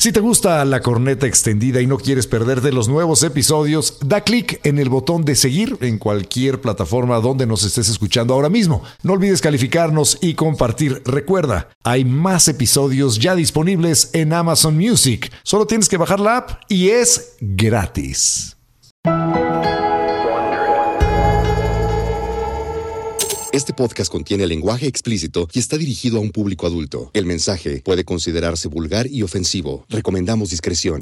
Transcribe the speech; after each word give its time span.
Si 0.00 0.12
te 0.12 0.20
gusta 0.20 0.64
la 0.64 0.78
corneta 0.78 1.26
extendida 1.26 1.80
y 1.80 1.88
no 1.88 1.98
quieres 1.98 2.28
perderte 2.28 2.70
los 2.70 2.86
nuevos 2.86 3.24
episodios, 3.24 3.98
da 4.00 4.20
clic 4.20 4.60
en 4.62 4.78
el 4.78 4.88
botón 4.88 5.24
de 5.24 5.34
seguir 5.34 5.76
en 5.80 5.98
cualquier 5.98 6.60
plataforma 6.60 7.18
donde 7.18 7.46
nos 7.48 7.64
estés 7.64 7.88
escuchando 7.88 8.32
ahora 8.32 8.48
mismo. 8.48 8.84
No 9.02 9.14
olvides 9.14 9.40
calificarnos 9.40 10.16
y 10.20 10.34
compartir. 10.34 11.02
Recuerda, 11.04 11.70
hay 11.82 12.04
más 12.04 12.46
episodios 12.46 13.18
ya 13.18 13.34
disponibles 13.34 14.10
en 14.12 14.32
Amazon 14.32 14.76
Music. 14.76 15.32
Solo 15.42 15.66
tienes 15.66 15.88
que 15.88 15.96
bajar 15.96 16.20
la 16.20 16.36
app 16.36 16.50
y 16.68 16.90
es 16.90 17.34
gratis. 17.40 18.56
Este 23.58 23.72
podcast 23.72 24.08
contiene 24.12 24.46
lenguaje 24.46 24.86
explícito 24.86 25.48
y 25.52 25.58
está 25.58 25.76
dirigido 25.76 26.18
a 26.18 26.20
un 26.20 26.30
público 26.30 26.64
adulto. 26.64 27.10
El 27.12 27.26
mensaje 27.26 27.82
puede 27.84 28.04
considerarse 28.04 28.68
vulgar 28.68 29.08
y 29.08 29.24
ofensivo. 29.24 29.84
Recomendamos 29.88 30.50
discreción. 30.50 31.00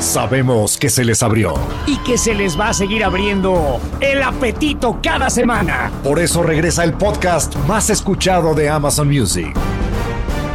Sabemos 0.00 0.78
que 0.78 0.88
se 0.88 1.04
les 1.04 1.22
abrió. 1.22 1.52
y 1.86 1.98
que 1.98 2.16
se 2.16 2.32
les 2.32 2.58
va 2.58 2.70
a 2.70 2.72
seguir 2.72 3.04
abriendo 3.04 3.78
el 4.00 4.22
apetito 4.22 5.00
cada 5.02 5.28
semana. 5.28 5.92
Por 6.02 6.18
eso 6.18 6.42
regresa 6.42 6.82
el 6.82 6.94
podcast 6.94 7.54
más 7.66 7.90
escuchado 7.90 8.54
de 8.54 8.70
Amazon 8.70 9.08
Music. 9.08 9.54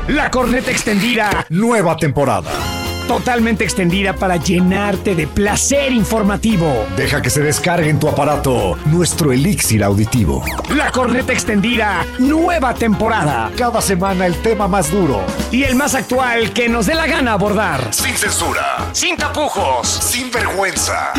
La 0.08 0.32
corneta 0.32 0.72
extendida, 0.72 1.46
Nueva 1.52 1.98
temporada. 1.98 2.79
Totalmente 3.10 3.64
extendida 3.64 4.14
para 4.14 4.36
llenarte 4.36 5.16
de 5.16 5.26
placer 5.26 5.92
informativo. 5.92 6.86
Deja 6.96 7.24
que 7.24 7.32
se 7.32 7.42
descargue 7.42 7.90
en 7.90 8.00
tu 8.00 8.08
aparato 8.08 8.78
nuestro 8.86 9.32
elixir 9.32 9.84
auditivo. 9.84 10.46
La 10.76 10.92
corneta 10.92 11.34
extendida, 11.34 12.06
nueva 12.20 12.76
temporada. 12.76 13.50
Cada 13.58 13.82
semana 13.82 14.28
el 14.28 14.36
tema 14.44 14.68
más 14.68 14.92
duro. 14.92 15.24
Y 15.50 15.64
el 15.64 15.74
más 15.74 15.96
actual 15.96 16.54
que 16.54 16.70
nos 16.70 16.86
dé 16.86 16.94
la 16.94 17.08
gana 17.08 17.34
abordar. 17.34 17.92
Sin 17.92 18.14
censura. 18.14 18.78
Sin 18.92 19.18
tapujos. 19.18 19.88
Sin 19.88 20.30
vergüenza. 20.32 21.12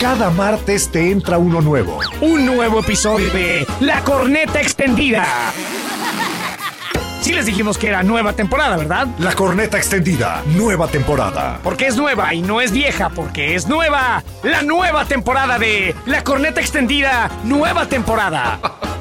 Cada 0.00 0.30
martes 0.30 0.88
te 0.88 1.12
entra 1.12 1.38
uno 1.38 1.60
nuevo. 1.60 2.00
Un 2.22 2.44
nuevo 2.44 2.80
episodio 2.80 3.30
de 3.30 3.64
La 3.78 4.02
corneta 4.02 4.60
extendida. 4.60 5.24
Sí 7.24 7.32
les 7.32 7.46
dijimos 7.46 7.78
que 7.78 7.88
era 7.88 8.02
nueva 8.02 8.34
temporada, 8.34 8.76
¿verdad? 8.76 9.06
La 9.18 9.32
corneta 9.32 9.78
extendida. 9.78 10.42
Nueva 10.44 10.88
temporada. 10.88 11.58
Porque 11.62 11.86
es 11.86 11.96
nueva 11.96 12.34
y 12.34 12.42
no 12.42 12.60
es 12.60 12.70
vieja, 12.70 13.08
porque 13.08 13.54
es 13.54 13.66
nueva. 13.66 14.22
La 14.42 14.60
nueva 14.60 15.06
temporada 15.06 15.58
de 15.58 15.94
La 16.04 16.22
Corneta 16.22 16.60
Extendida, 16.60 17.30
nueva 17.44 17.86
temporada. 17.86 18.60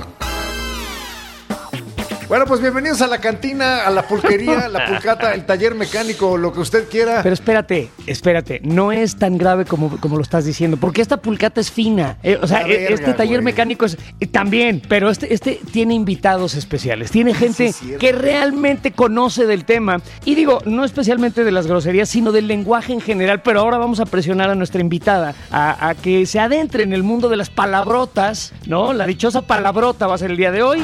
Bueno, 2.30 2.46
pues 2.46 2.62
bienvenidos 2.62 3.02
a 3.02 3.08
la 3.08 3.20
cantina, 3.20 3.86
a 3.86 3.92
la 3.92 4.08
pulquería, 4.08 4.68
la 4.68 4.86
pulcata, 4.88 5.34
el 5.34 5.46
taller 5.46 5.76
mecánico, 5.76 6.38
lo 6.38 6.52
que 6.52 6.62
usted 6.62 6.88
quiera. 6.90 7.22
Pero 7.22 7.34
espérate, 7.34 7.90
espérate, 8.08 8.60
no 8.64 8.92
es 8.92 9.18
tan 9.18 9.38
grave 9.38 9.66
como, 9.66 9.98
como 10.00 10.16
lo 10.16 10.24
estás 10.24 10.46
diciendo, 10.46 10.78
porque 10.78 11.02
esta 11.02 11.18
pulcata 11.18 11.62
es 11.62 11.70
fina. 11.70 12.18
Eh, 12.24 12.40
o 12.42 12.48
sea, 12.48 12.62
La 12.62 12.68
verga, 12.68 12.96
este 12.96 13.14
taller 13.14 13.42
güey. 13.42 13.54
mecánico 13.54 13.86
es 13.86 13.98
eh, 14.20 14.26
también, 14.26 14.82
pero 14.88 15.10
este, 15.10 15.34
este 15.34 15.60
tiene 15.72 15.94
invitados 15.94 16.56
especiales, 16.56 17.12
tiene 17.12 17.34
gente 17.34 17.74
que 18.00 18.12
realmente 18.14 18.94
conoce 18.94 19.46
del 19.46 19.66
tema. 19.66 20.02
Y 20.26 20.36
digo, 20.36 20.60
no 20.66 20.86
especialmente 20.86 21.44
de 21.44 21.52
las 21.52 21.68
groserías, 21.68 22.10
sino 22.10 22.32
del 22.32 22.48
lenguaje 22.48 22.94
en 22.94 23.02
general, 23.02 23.42
pero 23.44 23.60
ahora 23.60 23.78
vamos 23.78 24.00
a 24.00 24.06
presionar 24.06 24.50
a 24.50 24.56
nuestra 24.56 24.82
invitada 24.82 25.36
a, 25.52 25.90
a 25.90 25.94
que 25.96 26.26
se 26.26 26.40
adentre 26.40 26.84
en 26.84 26.94
el 26.94 27.04
mundo 27.04 27.30
de 27.30 27.38
las 27.38 27.50
palabrotas, 27.50 28.54
¿no? 28.66 28.94
La 28.94 29.06
dichosa 29.06 29.42
palabrota 29.44 30.08
va 30.08 30.16
a 30.16 30.18
ser 30.18 30.32
el 30.32 30.38
día 30.38 30.52
de 30.52 30.64
hoy. 30.64 30.82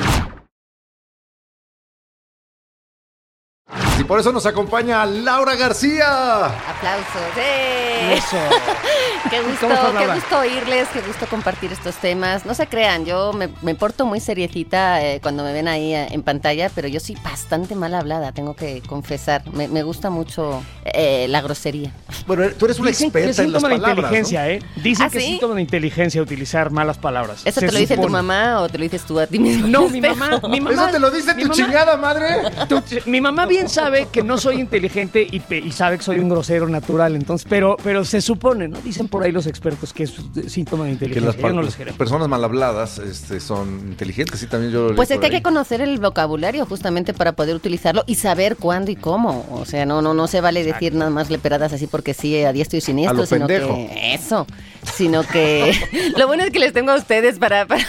Por 4.09 4.19
eso 4.19 4.31
nos 4.33 4.45
acompaña 4.45 5.05
Laura 5.05 5.55
García. 5.55 6.45
Aplausos. 6.47 7.37
¡eh! 7.37 8.15
Eso. 8.17 8.37
Qué 9.29 9.39
gusto, 9.41 9.67
¿Cómo 9.67 9.73
estás, 9.75 9.91
qué 10.07 10.13
gusto 10.13 10.39
oírles, 10.39 10.87
qué 10.91 11.01
gusto 11.01 11.25
compartir 11.27 11.71
estos 11.71 11.95
temas. 11.95 12.45
No 12.47 12.55
se 12.55 12.65
crean, 12.67 13.05
yo 13.05 13.31
me, 13.33 13.49
me 13.61 13.75
porto 13.75 14.05
muy 14.07 14.19
seriecita 14.19 15.03
eh, 15.05 15.19
cuando 15.21 15.43
me 15.43 15.53
ven 15.53 15.67
ahí 15.67 15.93
eh, 15.93 16.07
en 16.11 16.23
pantalla, 16.23 16.71
pero 16.73 16.87
yo 16.87 16.99
soy 16.99 17.15
bastante 17.23 17.75
mal 17.75 17.93
hablada, 17.93 18.31
tengo 18.31 18.55
que 18.55 18.81
confesar. 18.87 19.43
Me, 19.53 19.67
me 19.67 19.83
gusta 19.83 20.09
mucho 20.09 20.63
eh, 20.85 21.27
la 21.29 21.41
grosería. 21.41 21.91
Bueno, 22.25 22.45
tú 22.57 22.65
eres 22.65 22.79
una 22.79 22.89
Dicen 22.89 23.11
que 23.11 23.19
es 23.19 23.25
experta 23.39 23.43
en 23.43 23.51
las 23.53 23.61
de 23.61 23.69
palabras. 23.69 23.97
inteligencia, 23.97 24.49
¿eh? 24.49 24.63
Dicen 24.77 25.05
¿Ah, 25.05 25.09
que 25.11 25.17
es 25.19 25.23
sí? 25.25 25.29
síntoma 25.31 25.55
de 25.55 25.61
inteligencia 25.61 26.21
utilizar 26.21 26.71
malas 26.71 26.97
palabras. 26.97 27.41
¿Eso 27.45 27.59
Se 27.59 27.67
te 27.67 27.71
lo 27.73 27.77
dice 27.77 27.97
tu 27.97 28.09
mamá 28.09 28.61
o 28.61 28.69
te 28.69 28.77
lo 28.79 28.83
dices 28.83 29.03
tú 29.03 29.19
a 29.19 29.27
ti 29.27 29.37
mismo? 29.37 29.67
No, 29.67 29.87
mi 29.89 30.01
mamá, 30.01 30.39
mi 30.49 30.59
¿no? 30.59 30.71
mamá. 30.71 30.83
¿Eso 30.85 30.91
te 30.91 30.99
lo 30.99 31.11
dice 31.11 31.33
tu 31.35 31.41
mamá- 31.41 31.53
chingada 31.53 31.97
madre? 31.97 32.27
tu- 32.67 32.81
mi 33.05 33.21
mamá 33.21 33.45
bien 33.45 33.69
sabe 33.69 33.98
que 34.07 34.23
no 34.23 34.37
soy 34.37 34.59
inteligente 34.59 35.25
y, 35.29 35.39
pe- 35.39 35.57
y 35.59 35.71
sabe 35.71 35.97
que 35.97 36.03
soy 36.03 36.19
un 36.19 36.29
grosero 36.29 36.67
natural, 36.67 37.15
entonces, 37.15 37.45
pero, 37.49 37.77
pero 37.83 38.03
se 38.05 38.21
supone, 38.21 38.67
¿no? 38.67 38.79
Dicen 38.81 39.07
por 39.07 39.23
ahí 39.23 39.31
los 39.31 39.47
expertos 39.47 39.93
que 39.93 40.03
es 40.03 40.13
síntoma 40.47 40.85
de 40.85 40.89
que 40.97 41.05
inteligencia. 41.05 41.51
las 41.51 41.77
no 41.79 41.93
personas 41.97 42.27
mal 42.27 42.43
habladas 42.43 42.99
este, 42.99 43.39
son 43.39 43.79
inteligentes, 43.89 44.39
sí, 44.39 44.47
también 44.47 44.71
yo 44.71 44.89
lo 44.89 44.95
Pues 44.95 45.11
es 45.11 45.19
que 45.19 45.25
hay 45.27 45.31
que 45.31 45.41
conocer 45.41 45.81
el 45.81 45.99
vocabulario 45.99 46.65
justamente 46.65 47.13
para 47.13 47.33
poder 47.33 47.55
utilizarlo 47.55 48.03
y 48.07 48.15
saber 48.15 48.55
cuándo 48.55 48.91
y 48.91 48.95
cómo. 48.95 49.45
O 49.51 49.65
sea, 49.65 49.85
no, 49.85 50.01
no, 50.01 50.13
no 50.13 50.27
se 50.27 50.41
vale 50.41 50.63
decir 50.63 50.93
nada 50.93 51.11
más 51.11 51.29
leperadas 51.29 51.73
así 51.73 51.87
porque 51.87 52.13
sí, 52.13 52.43
a 52.43 52.53
diestro 52.53 52.77
y 52.77 52.81
siniestro, 52.81 53.17
A 53.17 53.21
lo 53.21 53.25
sino 53.25 53.47
pendejo. 53.47 53.75
que 53.75 54.13
eso, 54.13 54.47
sino 54.95 55.23
que 55.23 56.11
lo 56.17 56.27
bueno 56.27 56.43
es 56.43 56.51
que 56.51 56.59
les 56.59 56.73
tengo 56.73 56.91
a 56.91 56.95
ustedes 56.95 57.39
para, 57.39 57.65
para, 57.65 57.85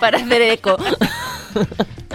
para 0.00 0.18
hacer 0.18 0.42
eco. 0.42 0.76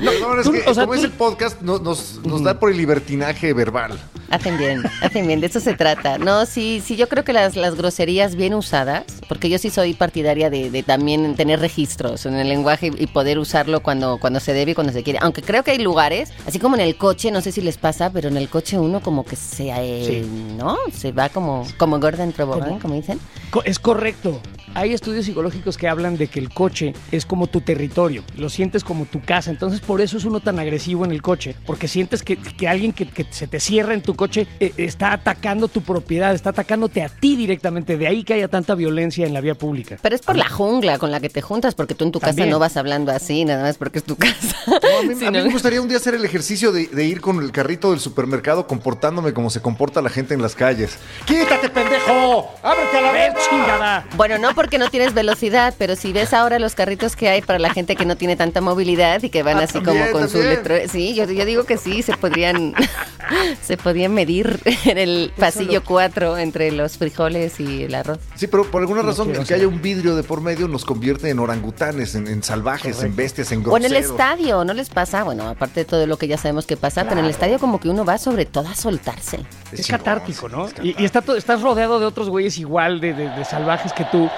No, 0.01 0.11
no, 0.35 0.41
es 0.41 0.49
que 0.49 0.69
o 0.69 0.73
sea, 0.73 0.83
como 0.83 0.95
es 0.95 1.01
tú- 1.01 1.07
el 1.07 1.11
podcast, 1.13 1.61
nos, 1.61 1.81
nos, 1.81 2.19
nos 2.25 2.43
da 2.43 2.59
por 2.59 2.71
el 2.71 2.77
libertinaje 2.77 3.53
verbal. 3.53 3.99
Hacen 4.33 4.57
bien, 4.57 4.81
hacen 5.01 5.27
bien, 5.27 5.41
de 5.41 5.45
eso 5.47 5.59
se 5.59 5.75
trata. 5.75 6.17
No, 6.17 6.47
sí, 6.47 6.81
sí, 6.83 6.95
yo 6.95 7.07
creo 7.07 7.23
que 7.23 7.33
las, 7.33 7.55
las 7.55 7.75
groserías 7.75 8.35
bien 8.35 8.55
usadas, 8.55 9.03
porque 9.29 9.47
yo 9.47 9.59
sí 9.59 9.69
soy 9.69 9.93
partidaria 9.93 10.49
de, 10.49 10.71
de 10.71 10.81
también 10.81 11.35
tener 11.35 11.59
registros 11.59 12.25
en 12.25 12.33
el 12.33 12.49
lenguaje 12.49 12.91
y 12.97 13.05
poder 13.07 13.37
usarlo 13.37 13.83
cuando, 13.83 14.17
cuando 14.17 14.39
se 14.39 14.53
debe 14.53 14.71
y 14.71 14.73
cuando 14.73 14.91
se 14.91 15.03
quiere. 15.03 15.19
Aunque 15.21 15.43
creo 15.43 15.63
que 15.63 15.69
hay 15.69 15.77
lugares, 15.77 16.31
así 16.47 16.57
como 16.57 16.75
en 16.75 16.81
el 16.81 16.97
coche, 16.97 17.29
no 17.29 17.41
sé 17.41 17.51
si 17.51 17.61
les 17.61 17.77
pasa, 17.77 18.09
pero 18.09 18.27
en 18.27 18.37
el 18.37 18.49
coche 18.49 18.79
uno 18.79 19.01
como 19.01 19.23
que 19.23 19.35
se, 19.35 19.69
eh, 19.69 20.03
Sí. 20.23 20.29
¿no? 20.57 20.77
Se 20.91 21.11
va 21.11 21.29
como, 21.29 21.67
como 21.77 21.99
gorda 21.99 22.23
en 22.23 22.31
como 22.31 22.95
dicen. 22.95 23.19
Es 23.65 23.77
correcto. 23.77 24.41
Hay 24.75 24.93
estudios 24.93 25.25
psicológicos 25.25 25.77
que 25.77 25.87
hablan 25.87 26.17
de 26.17 26.27
que 26.27 26.39
el 26.39 26.49
coche 26.49 26.93
es 27.11 27.25
como 27.25 27.47
tu 27.47 27.61
territorio, 27.61 28.23
lo 28.37 28.49
sientes 28.49 28.83
como 28.83 29.05
tu 29.05 29.21
casa, 29.21 29.51
entonces 29.51 29.79
por 29.81 30.01
eso 30.01 30.17
es 30.17 30.25
uno 30.25 30.39
tan 30.39 30.57
agresivo 30.59 31.05
en 31.05 31.11
el 31.11 31.21
coche, 31.21 31.55
porque 31.65 31.87
sientes 31.87 32.23
que, 32.23 32.37
que 32.37 32.67
alguien 32.67 32.91
que, 32.91 33.07
que 33.07 33.25
se 33.29 33.47
te 33.47 33.59
cierra 33.59 33.93
en 33.93 34.01
tu 34.01 34.15
coche 34.15 34.47
eh, 34.59 34.73
está 34.77 35.13
atacando 35.13 35.67
tu 35.67 35.81
propiedad, 35.81 36.33
está 36.33 36.49
atacándote 36.49 37.03
a 37.03 37.09
ti 37.09 37.35
directamente, 37.35 37.97
de 37.97 38.07
ahí 38.07 38.23
que 38.23 38.33
haya 38.33 38.47
tanta 38.47 38.73
violencia 38.75 39.25
en 39.27 39.33
la 39.33 39.41
vía 39.41 39.55
pública. 39.55 39.97
Pero 40.01 40.15
es 40.15 40.21
por 40.21 40.35
la 40.35 40.49
jungla 40.49 40.97
con 40.97 41.11
la 41.11 41.19
que 41.19 41.29
te 41.29 41.41
juntas, 41.41 41.75
porque 41.75 41.93
tú 41.93 42.05
en 42.05 42.11
tu 42.11 42.19
También. 42.19 42.47
casa 42.47 42.51
no 42.51 42.59
vas 42.59 42.75
hablando 42.77 43.11
así, 43.11 43.45
nada 43.45 43.63
más 43.63 43.77
porque 43.77 43.99
es 43.99 44.03
tu 44.05 44.15
casa. 44.15 44.55
No, 44.67 44.75
a, 44.75 45.03
mí, 45.03 45.13
a 45.13 45.17
Sino- 45.17 45.31
mí 45.31 45.41
me 45.43 45.51
gustaría 45.51 45.81
un 45.81 45.87
día 45.87 45.97
hacer 45.97 46.15
el 46.15 46.25
ejercicio 46.25 46.71
de, 46.71 46.87
de 46.87 47.05
ir 47.05 47.21
con 47.21 47.41
el 47.43 47.51
carrito 47.51 47.91
del 47.91 47.99
supermercado 47.99 48.65
comportándome 48.67 49.33
como 49.33 49.49
se 49.49 49.61
comporta 49.61 50.01
la 50.01 50.09
gente 50.09 50.33
en 50.33 50.41
las 50.41 50.55
calles. 50.55 50.97
¡Quítate, 51.25 51.69
pendejo! 51.69 52.49
¡Ábrete 52.63 52.97
a 52.97 53.01
la 53.01 53.11
vez! 53.11 53.33
chingada. 53.49 54.05
Bueno, 54.15 54.37
no 54.37 54.53
porque 54.55 54.62
no 54.77 54.89
tienes 54.89 55.13
velocidad, 55.13 55.73
pero 55.77 55.95
si 55.95 56.11
ves 56.13 56.33
ahora 56.33 56.59
los 56.59 56.75
carritos 56.75 57.15
que 57.15 57.29
hay 57.29 57.41
para 57.41 57.59
la 57.59 57.71
gente 57.73 57.95
que 57.95 58.05
no 58.05 58.15
tiene 58.17 58.35
tanta 58.35 58.61
movilidad 58.61 59.21
y 59.23 59.29
que 59.29 59.43
van 59.43 59.57
Ah, 59.57 59.63
así 59.63 59.73
también, 59.81 60.07
como 60.11 60.19
con 60.19 60.29
su 60.29 60.41
letro. 60.41 60.75
Sí, 60.91 61.13
yo, 61.15 61.25
yo 61.25 61.45
digo 61.45 61.63
que 61.65 61.77
sí, 61.77 62.01
se 62.01 62.15
podrían 62.17 62.73
se 63.61 63.77
podían 63.77 64.13
medir 64.13 64.59
en 64.85 64.97
el 64.97 65.31
pasillo 65.37 65.83
4 65.83 66.37
entre 66.37 66.71
los 66.71 66.97
frijoles 66.97 67.59
y 67.59 67.83
el 67.83 67.95
arroz. 67.95 68.19
Sí, 68.35 68.47
pero 68.47 68.63
por 68.69 68.81
alguna 68.81 69.01
No 69.01 69.09
razón 69.09 69.25
quiero 69.27 69.41
el 69.41 69.47
que 69.47 69.53
haya 69.53 69.67
un 69.67 69.81
vidrio 69.81 70.15
de 70.15 70.23
por 70.23 70.41
medio 70.41 70.67
nos 70.67 70.85
convierte 70.85 71.29
en 71.29 71.39
orangutanes, 71.39 72.15
en, 72.15 72.27
en 72.27 72.43
salvajes, 72.43 73.01
en 73.03 73.15
bestias, 73.15 73.51
en 73.51 73.59
O 73.59 73.77
en 73.77 73.83
groseros. 73.83 73.91
el 73.91 73.97
estadio, 74.11 74.63
¿no 74.65 74.73
les 74.73 74.89
pasa? 74.89 75.23
Bueno, 75.23 75.47
aparte 75.47 75.81
de 75.81 75.85
todo 75.85 76.05
lo 76.07 76.17
que 76.17 76.27
ya 76.27 76.37
sabemos 76.37 76.65
que 76.65 76.77
pasa, 76.77 77.03
pero 77.05 77.19
en 77.19 77.25
el 77.25 77.31
estadio 77.31 77.59
como 77.59 77.79
que 77.79 77.89
uno 77.89 78.05
va 78.05 78.17
sobre 78.17 78.45
todo 78.45 78.67
a 78.67 78.75
soltarse. 78.75 79.39
Es, 79.71 79.87
catártico, 79.87 80.49
¿no? 80.49 80.67
es 80.67 80.73
Y, 80.83 80.95
y 81.01 81.05
está 81.05 81.21
todo- 81.21 81.35
estás 81.37 81.61
rodeado 81.61 81.99
de 81.99 82.05
otros 82.05 82.29
güeyes 82.29 82.57
igual 82.57 82.99
de, 82.99 83.13
de- 83.13 83.29
de 83.29 83.45
salvajes 83.45 83.91
que 83.93 84.03
tú. 84.05 84.29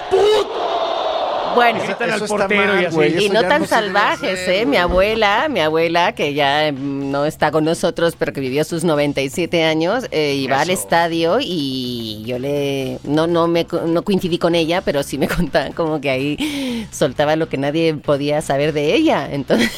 Bueno, 1.54 1.80
al 1.80 2.20
portero 2.28 2.66
mal, 2.74 2.82
y 2.82 2.84
así. 3.16 3.28
no 3.30 3.40
tan 3.40 3.62
no 3.62 3.66
salvajes, 3.66 4.40
hacer, 4.42 4.54
¿eh? 4.56 4.66
Mi 4.66 4.76
abuela, 4.76 5.48
mi 5.48 5.60
abuela, 5.60 6.12
que 6.12 6.34
ya 6.34 6.70
mm, 6.70 7.10
no 7.10 7.24
está 7.24 7.50
con 7.50 7.64
nosotros, 7.64 8.14
pero 8.18 8.34
que 8.34 8.42
vivió 8.42 8.62
sus 8.62 8.84
97 8.84 9.64
años, 9.64 10.04
eh, 10.10 10.34
iba 10.34 10.60
al 10.60 10.68
estadio 10.68 11.38
y 11.40 12.22
yo 12.26 12.38
le... 12.38 12.98
No, 13.04 13.26
no, 13.26 13.48
me, 13.48 13.64
co- 13.64 13.80
no 13.86 14.02
coincidí 14.02 14.36
con 14.36 14.54
ella, 14.54 14.82
pero 14.82 15.02
sí 15.02 15.16
me 15.16 15.28
contaban 15.34 15.72
como 15.72 15.98
que 15.98 16.10
ahí 16.10 16.86
soltaba 16.92 17.36
lo 17.36 17.48
que 17.48 17.56
nadie 17.56 17.94
podía 17.94 18.42
saber 18.42 18.74
de 18.74 18.92
ella. 18.94 19.26
Entonces, 19.32 19.70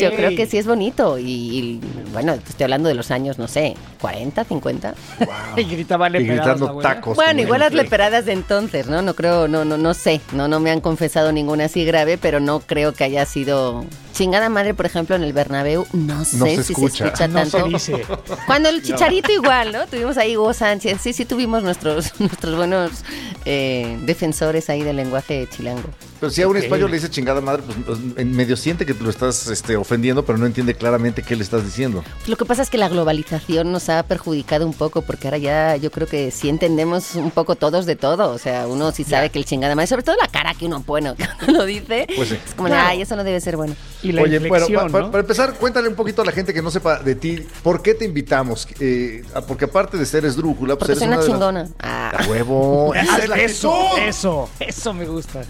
yo 0.00 0.12
creo 0.16 0.34
que 0.34 0.46
sí 0.46 0.58
es 0.58 0.66
bonito. 0.66 1.20
Y, 1.20 1.22
y, 1.24 1.80
bueno, 2.12 2.32
estoy 2.32 2.64
hablando 2.64 2.88
de 2.88 2.96
los 2.96 3.12
años, 3.12 3.38
no 3.38 3.46
sé, 3.46 3.76
40, 4.04 4.44
50. 4.44 4.94
Y 5.56 5.64
gritaba 5.64 6.08
Y 6.08 6.12
leperadas, 6.12 6.58
gritando 6.58 6.78
tacos. 6.80 7.16
Bueno, 7.16 7.40
igual 7.40 7.60
las 7.60 7.72
leperadas 7.72 8.26
de 8.26 8.34
entonces, 8.34 8.86
¿no? 8.86 9.00
No 9.00 9.14
creo, 9.14 9.48
no, 9.48 9.64
no, 9.64 9.78
no 9.78 9.94
sé, 9.94 10.20
no, 10.32 10.46
no 10.46 10.60
me 10.60 10.70
han 10.70 10.82
confesado 10.82 11.32
ninguna 11.32 11.64
así 11.64 11.86
grave, 11.86 12.18
pero 12.18 12.38
no 12.38 12.60
creo 12.60 12.92
que 12.92 13.04
haya 13.04 13.24
sido 13.24 13.86
Chingada 14.14 14.48
madre, 14.48 14.74
por 14.74 14.86
ejemplo, 14.86 15.16
en 15.16 15.22
el 15.24 15.32
Bernabéu, 15.32 15.86
no 15.92 16.24
sé 16.24 16.36
No 16.38 16.46
se 16.46 16.62
si 16.64 16.72
escucha. 16.72 16.96
se 16.96 17.04
escucha 17.04 17.28
No 17.28 17.44
se 17.44 17.50
tanto. 17.50 17.68
dice. 17.68 18.06
Cuando 18.46 18.68
el 18.68 18.82
Chicharito 18.82 19.32
igual, 19.32 19.72
¿no? 19.72 19.86
Tuvimos 19.86 20.16
ahí 20.16 20.36
Hugo 20.36 20.52
Sánchez. 20.54 21.00
Sí, 21.02 21.12
sí 21.12 21.24
tuvimos 21.24 21.62
nuestros, 21.62 22.12
nuestros 22.20 22.56
buenos 22.56 22.90
eh, 23.44 23.98
defensores 24.02 24.70
ahí 24.70 24.82
del 24.82 24.96
lenguaje 24.96 25.48
chilango. 25.50 25.82
Pero 26.20 26.30
si 26.30 26.40
a 26.40 26.48
un 26.48 26.56
español 26.56 26.90
le 26.90 26.96
dice 26.96 27.10
chingada 27.10 27.40
madre, 27.42 27.62
pues 27.66 27.76
pues, 27.84 27.98
en 28.16 28.32
medio 28.34 28.56
siente 28.56 28.86
que 28.86 28.94
te 28.94 29.02
lo 29.04 29.10
estás 29.10 29.48
este, 29.48 29.76
ofendiendo, 29.76 30.24
pero 30.24 30.38
no 30.38 30.46
entiende 30.46 30.74
claramente 30.74 31.22
qué 31.22 31.36
le 31.36 31.42
estás 31.42 31.64
diciendo. 31.64 32.02
Lo 32.26 32.36
que 32.36 32.46
pasa 32.46 32.62
es 32.62 32.70
que 32.70 32.78
la 32.78 32.88
globalización 32.88 33.70
nos 33.72 33.88
ha 33.90 34.02
perjudicado 34.04 34.64
un 34.64 34.72
poco 34.72 35.02
porque 35.02 35.26
ahora 35.26 35.38
ya 35.38 35.76
yo 35.76 35.90
creo 35.90 36.06
que 36.06 36.30
sí 36.30 36.48
entendemos 36.48 37.16
un 37.16 37.30
poco 37.30 37.56
todos 37.56 37.84
de 37.84 37.96
todo. 37.96 38.30
O 38.30 38.38
sea, 38.38 38.66
uno 38.68 38.90
sí 38.92 39.04
sabe 39.04 39.28
que 39.30 39.38
el 39.38 39.44
chingada 39.44 39.74
madre, 39.74 39.88
sobre 39.88 40.02
todo 40.04 40.16
la 40.18 40.28
cara 40.28 40.54
que 40.54 40.64
uno 40.66 40.80
pone 40.82 41.14
cuando 41.38 41.58
lo 41.58 41.64
dice, 41.66 42.06
Pues 42.16 42.28
sí. 42.30 42.38
es 42.46 42.54
como, 42.54 42.68
Claro. 42.68 42.88
ay, 42.88 43.02
eso 43.02 43.16
no 43.16 43.24
debe 43.24 43.40
ser 43.40 43.56
bueno. 43.56 43.74
Y 44.04 44.12
la 44.12 44.22
Oye, 44.22 44.38
bueno, 44.38 44.66
para 45.10 45.20
empezar, 45.20 45.54
cuéntale 45.54 45.88
un 45.88 45.94
poquito 45.94 46.22
a 46.22 46.24
la 46.24 46.32
gente 46.32 46.52
que 46.52 46.60
no 46.62 46.70
sepa 46.70 46.98
de 46.98 47.14
ti, 47.14 47.44
¿por 47.62 47.80
qué 47.82 47.94
te 47.94 48.04
invitamos? 48.04 48.68
Eh, 48.80 49.22
porque 49.48 49.64
aparte 49.64 49.96
de 49.96 50.04
ser 50.06 50.24
esdrújula, 50.24 50.76
pues 50.76 50.90
Porque 50.90 50.92
eres 50.92 50.98
soy 50.98 51.08
una 51.08 51.16
las- 51.16 51.26
chingona. 51.26 51.68
Ah. 51.80 52.12
¡A 52.18 52.28
huevo! 52.30 52.94
¡Esa 52.94 53.18
es 53.18 53.28
la 53.28 53.36
eso, 53.36 53.96
eso, 53.98 54.48
eso 54.60 54.92
me 54.94 55.06
gusta. 55.06 55.42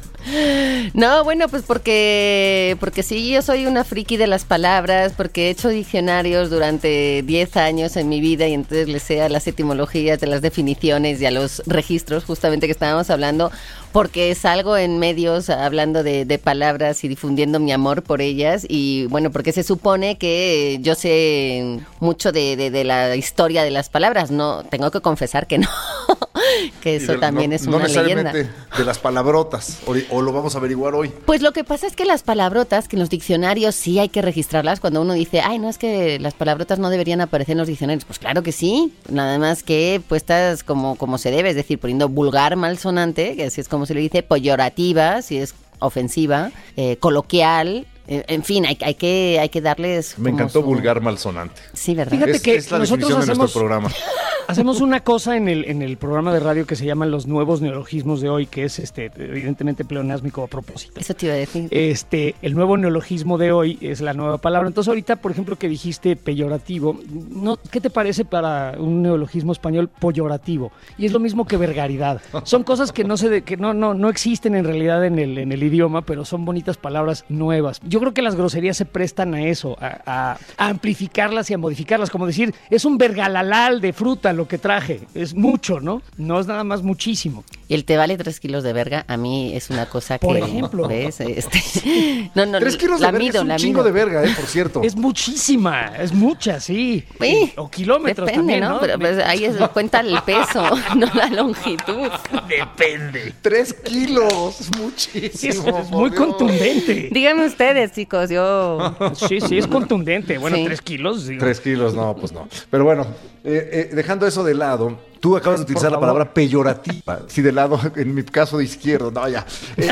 No, 0.94 1.22
bueno, 1.24 1.48
pues 1.48 1.64
porque, 1.66 2.76
porque 2.80 3.02
sí, 3.02 3.30
yo 3.30 3.42
soy 3.42 3.66
una 3.66 3.84
friki 3.84 4.16
de 4.16 4.26
las 4.26 4.44
palabras, 4.44 5.12
porque 5.16 5.46
he 5.46 5.50
hecho 5.50 5.68
diccionarios 5.68 6.50
durante 6.50 7.22
10 7.22 7.56
años 7.56 7.96
en 7.96 8.08
mi 8.08 8.20
vida 8.20 8.46
y 8.48 8.54
entonces 8.54 8.88
le 8.88 9.00
sé 9.00 9.20
a 9.22 9.28
las 9.28 9.46
etimologías 9.46 10.18
de 10.20 10.26
las 10.26 10.40
definiciones 10.40 11.20
y 11.20 11.26
a 11.26 11.30
los 11.30 11.62
registros 11.66 12.24
justamente 12.24 12.66
que 12.66 12.72
estábamos 12.72 13.10
hablando, 13.10 13.50
porque 13.92 14.34
salgo 14.34 14.76
en 14.76 14.98
medios 14.98 15.50
hablando 15.50 16.02
de, 16.02 16.24
de 16.24 16.38
palabras 16.38 17.04
y 17.04 17.08
difundiendo 17.08 17.60
mi 17.60 17.72
amor 17.72 18.02
por 18.02 18.20
ellas 18.22 18.64
y 18.68 19.06
bueno, 19.06 19.30
porque 19.30 19.52
se 19.52 19.62
supone 19.62 20.16
que 20.16 20.78
yo 20.80 20.94
sé 20.94 21.78
mucho 22.00 22.32
de, 22.32 22.56
de- 22.56 22.70
de 22.70 22.84
la 22.84 23.14
historia 23.16 23.62
de 23.62 23.70
las 23.70 23.88
palabras, 23.90 24.30
no, 24.30 24.64
tengo 24.64 24.90
que 24.90 25.00
confesar 25.00 25.46
que 25.46 25.58
no, 25.58 25.68
que 26.80 26.96
eso 26.96 27.12
de- 27.12 27.18
también 27.18 27.50
no- 27.50 27.56
es 27.56 27.66
no 27.66 27.76
una 27.76 27.86
leyenda. 27.86 28.22
necesariamente 28.24 28.50
de 28.78 28.84
las 28.84 28.98
palabrotas, 28.98 29.78
o, 29.86 29.94
o 30.10 30.22
lo 30.22 30.32
vamos 30.32 30.54
a 30.54 30.58
averiguar 30.58 30.94
hoy. 30.94 31.10
Pues 31.26 31.42
lo 31.42 31.52
que 31.52 31.64
pasa 31.64 31.86
es 31.86 31.94
que 31.96 32.04
las 32.04 32.22
palabrotas, 32.22 32.88
que 32.88 32.96
en 32.96 33.00
los 33.00 33.10
diccionarios 33.10 33.74
sí 33.74 33.98
hay 33.98 34.08
que 34.08 34.22
registrarlas, 34.22 34.80
cuando 34.80 35.00
uno 35.02 35.12
dice, 35.14 35.40
ay, 35.40 35.58
no 35.58 35.68
es 35.68 35.78
que 35.78 36.18
las 36.18 36.34
palabrotas 36.34 36.78
no 36.78 36.90
deberían 36.90 37.20
aparecer 37.20 37.52
en 37.52 37.58
los 37.58 37.68
diccionarios, 37.68 38.04
pues 38.04 38.18
claro 38.18 38.42
que 38.42 38.52
sí, 38.52 38.92
nada 39.08 39.38
más 39.38 39.62
que 39.62 40.00
puestas 40.08 40.62
como, 40.64 40.96
como 40.96 41.18
se 41.18 41.30
debe, 41.30 41.50
es 41.50 41.56
decir, 41.56 41.78
poniendo 41.78 42.08
vulgar 42.08 42.56
malsonante, 42.56 43.36
que 43.36 43.44
así 43.44 43.60
es 43.60 43.68
como 43.68 43.86
se 43.86 43.94
le 43.94 44.00
dice, 44.00 44.22
peyorativa, 44.22 45.22
si 45.22 45.38
es 45.38 45.54
ofensiva, 45.78 46.50
eh, 46.76 46.96
coloquial, 46.98 47.86
eh, 48.06 48.24
en 48.28 48.42
fin, 48.44 48.66
hay, 48.66 48.76
hay 48.82 48.94
que, 48.94 49.38
hay 49.40 49.48
que 49.48 49.60
darles... 49.60 50.18
Me 50.18 50.30
encantó 50.30 50.60
su- 50.60 50.66
vulgar 50.66 51.00
malsonante. 51.00 51.60
Sí, 51.72 51.94
¿verdad? 51.94 52.12
Fíjate 52.12 52.32
es, 52.32 52.42
que 52.42 52.54
es 52.56 52.70
la 52.70 52.78
nosotros 52.78 53.08
definición 53.08 53.20
de 53.20 53.26
nuestro 53.44 53.44
hacemos- 53.44 53.52
programa. 53.52 53.90
Hacemos 54.46 54.80
una 54.80 55.00
cosa 55.00 55.36
en 55.36 55.48
el, 55.48 55.64
en 55.64 55.80
el 55.82 55.96
programa 55.96 56.32
de 56.32 56.40
radio 56.40 56.66
que 56.66 56.76
se 56.76 56.84
llaman 56.84 57.10
los 57.10 57.26
nuevos 57.26 57.60
neologismos 57.62 58.20
de 58.20 58.28
hoy, 58.28 58.46
que 58.46 58.64
es 58.64 58.78
este 58.78 59.10
evidentemente 59.16 59.84
pleonásmico 59.84 60.42
a 60.42 60.46
propósito. 60.46 61.00
Eso 61.00 61.14
te 61.14 61.26
iba 61.26 61.34
a 61.34 61.38
decir. 61.38 61.68
Este, 61.70 62.34
el 62.42 62.54
nuevo 62.54 62.76
neologismo 62.76 63.38
de 63.38 63.52
hoy 63.52 63.78
es 63.80 64.00
la 64.00 64.12
nueva 64.12 64.38
palabra. 64.38 64.68
Entonces, 64.68 64.88
ahorita, 64.88 65.16
por 65.16 65.32
ejemplo, 65.32 65.56
que 65.56 65.68
dijiste 65.68 66.14
peyorativo, 66.16 67.00
¿no? 67.30 67.56
¿qué 67.70 67.80
te 67.80 67.88
parece 67.90 68.24
para 68.24 68.74
un 68.78 69.02
neologismo 69.02 69.52
español 69.52 69.88
poyorativo? 69.88 70.72
Y 70.98 71.06
es 71.06 71.12
lo 71.12 71.20
mismo 71.20 71.46
que 71.46 71.56
vergaridad. 71.56 72.20
Son 72.44 72.64
cosas 72.64 72.92
que 72.92 73.04
no 73.04 73.16
se 73.16 73.28
de- 73.30 73.42
que 73.42 73.56
no, 73.56 73.72
no, 73.72 73.94
no 73.94 74.08
existen 74.10 74.54
en 74.54 74.64
realidad 74.66 75.04
en 75.06 75.18
el, 75.18 75.38
en 75.38 75.52
el 75.52 75.62
idioma, 75.62 76.02
pero 76.02 76.24
son 76.26 76.44
bonitas 76.44 76.76
palabras 76.76 77.24
nuevas. 77.30 77.80
Yo 77.84 77.98
creo 77.98 78.12
que 78.12 78.20
las 78.22 78.34
groserías 78.34 78.76
se 78.76 78.84
prestan 78.84 79.34
a 79.34 79.42
eso, 79.46 79.76
a, 79.80 80.00
a- 80.04 80.38
a 80.58 80.68
amplificarlas 80.68 81.50
y 81.50 81.54
a 81.54 81.58
modificarlas. 81.58 82.10
Como 82.10 82.26
decir, 82.26 82.54
es 82.68 82.84
un 82.84 82.98
vergalalal 82.98 83.80
de 83.80 83.92
fruta 83.94 84.33
lo 84.34 84.46
que 84.48 84.58
traje. 84.58 85.00
Es 85.14 85.34
mucho, 85.34 85.80
¿no? 85.80 86.02
No 86.16 86.38
es 86.40 86.46
nada 86.46 86.64
más 86.64 86.82
muchísimo. 86.82 87.44
Y 87.68 87.74
el 87.74 87.84
te 87.84 87.96
vale 87.96 88.16
tres 88.18 88.40
kilos 88.40 88.62
de 88.62 88.72
verga, 88.72 89.04
a 89.08 89.16
mí 89.16 89.54
es 89.54 89.70
una 89.70 89.86
cosa 89.86 90.18
que... 90.18 90.26
Por 90.26 90.36
ejemplo. 90.36 90.86
¿ves? 90.88 91.20
Este, 91.20 92.30
no, 92.34 92.44
no, 92.46 92.58
Tres 92.58 92.76
kilos 92.76 93.00
la 93.00 93.06
de 93.10 93.12
verga 93.12 93.24
mido, 93.24 93.36
es 93.38 93.42
un 93.42 93.48
la 93.48 93.56
chingo 93.56 93.72
mido. 93.80 93.84
de 93.84 93.92
verga, 93.92 94.24
eh, 94.24 94.32
por 94.36 94.46
cierto. 94.46 94.82
Es 94.82 94.94
muchísima, 94.96 95.92
es 95.98 96.12
mucha, 96.12 96.60
sí. 96.60 97.04
Sí, 97.20 97.52
o 97.56 97.70
kilómetros 97.70 98.26
depende, 98.26 98.60
también, 98.60 98.60
¿no? 98.72 98.80
Pero 98.80 98.98
pues, 98.98 99.18
ahí 99.24 99.44
es, 99.44 99.56
cuenta 99.72 100.00
el 100.00 100.18
peso, 100.26 100.62
no 100.96 101.06
la 101.14 101.28
longitud. 101.30 102.10
Depende. 102.48 103.32
Tres 103.40 103.72
kilos, 103.74 104.60
es 104.60 104.66
Sí, 104.66 104.80
muchísimo. 104.80 105.78
es, 105.78 105.90
muy 105.90 106.10
Dios. 106.10 106.20
contundente. 106.20 107.08
Díganme 107.12 107.46
ustedes, 107.46 107.92
chicos, 107.92 108.30
yo... 108.30 108.94
Sí, 109.14 109.40
sí, 109.40 109.58
es 109.58 109.66
contundente. 109.66 110.38
Bueno, 110.38 110.56
Sí. 110.56 110.64
tres 110.64 110.82
kilos. 110.82 111.26
digo. 111.26 111.40
Tres 111.40 111.60
kilos, 111.60 111.94
no, 111.94 112.14
pues 112.16 112.32
no. 112.32 112.48
Pero 112.70 112.84
bueno, 112.84 113.06
eh, 113.44 113.88
eh, 113.90 113.94
dejando 113.94 114.23
eso 114.26 114.44
de 114.44 114.54
lado, 114.54 114.98
tú 115.20 115.36
acabas 115.36 115.60
de 115.60 115.64
utilizar 115.64 115.90
la 115.92 116.00
palabra 116.00 116.32
peyorativa. 116.32 117.20
Sí, 117.28 117.42
de 117.42 117.52
lado, 117.52 117.78
en 117.96 118.14
mi 118.14 118.22
caso 118.22 118.58
de 118.58 118.64
izquierdo, 118.64 119.10
no, 119.10 119.28
ya. 119.28 119.44
Eh, 119.76 119.90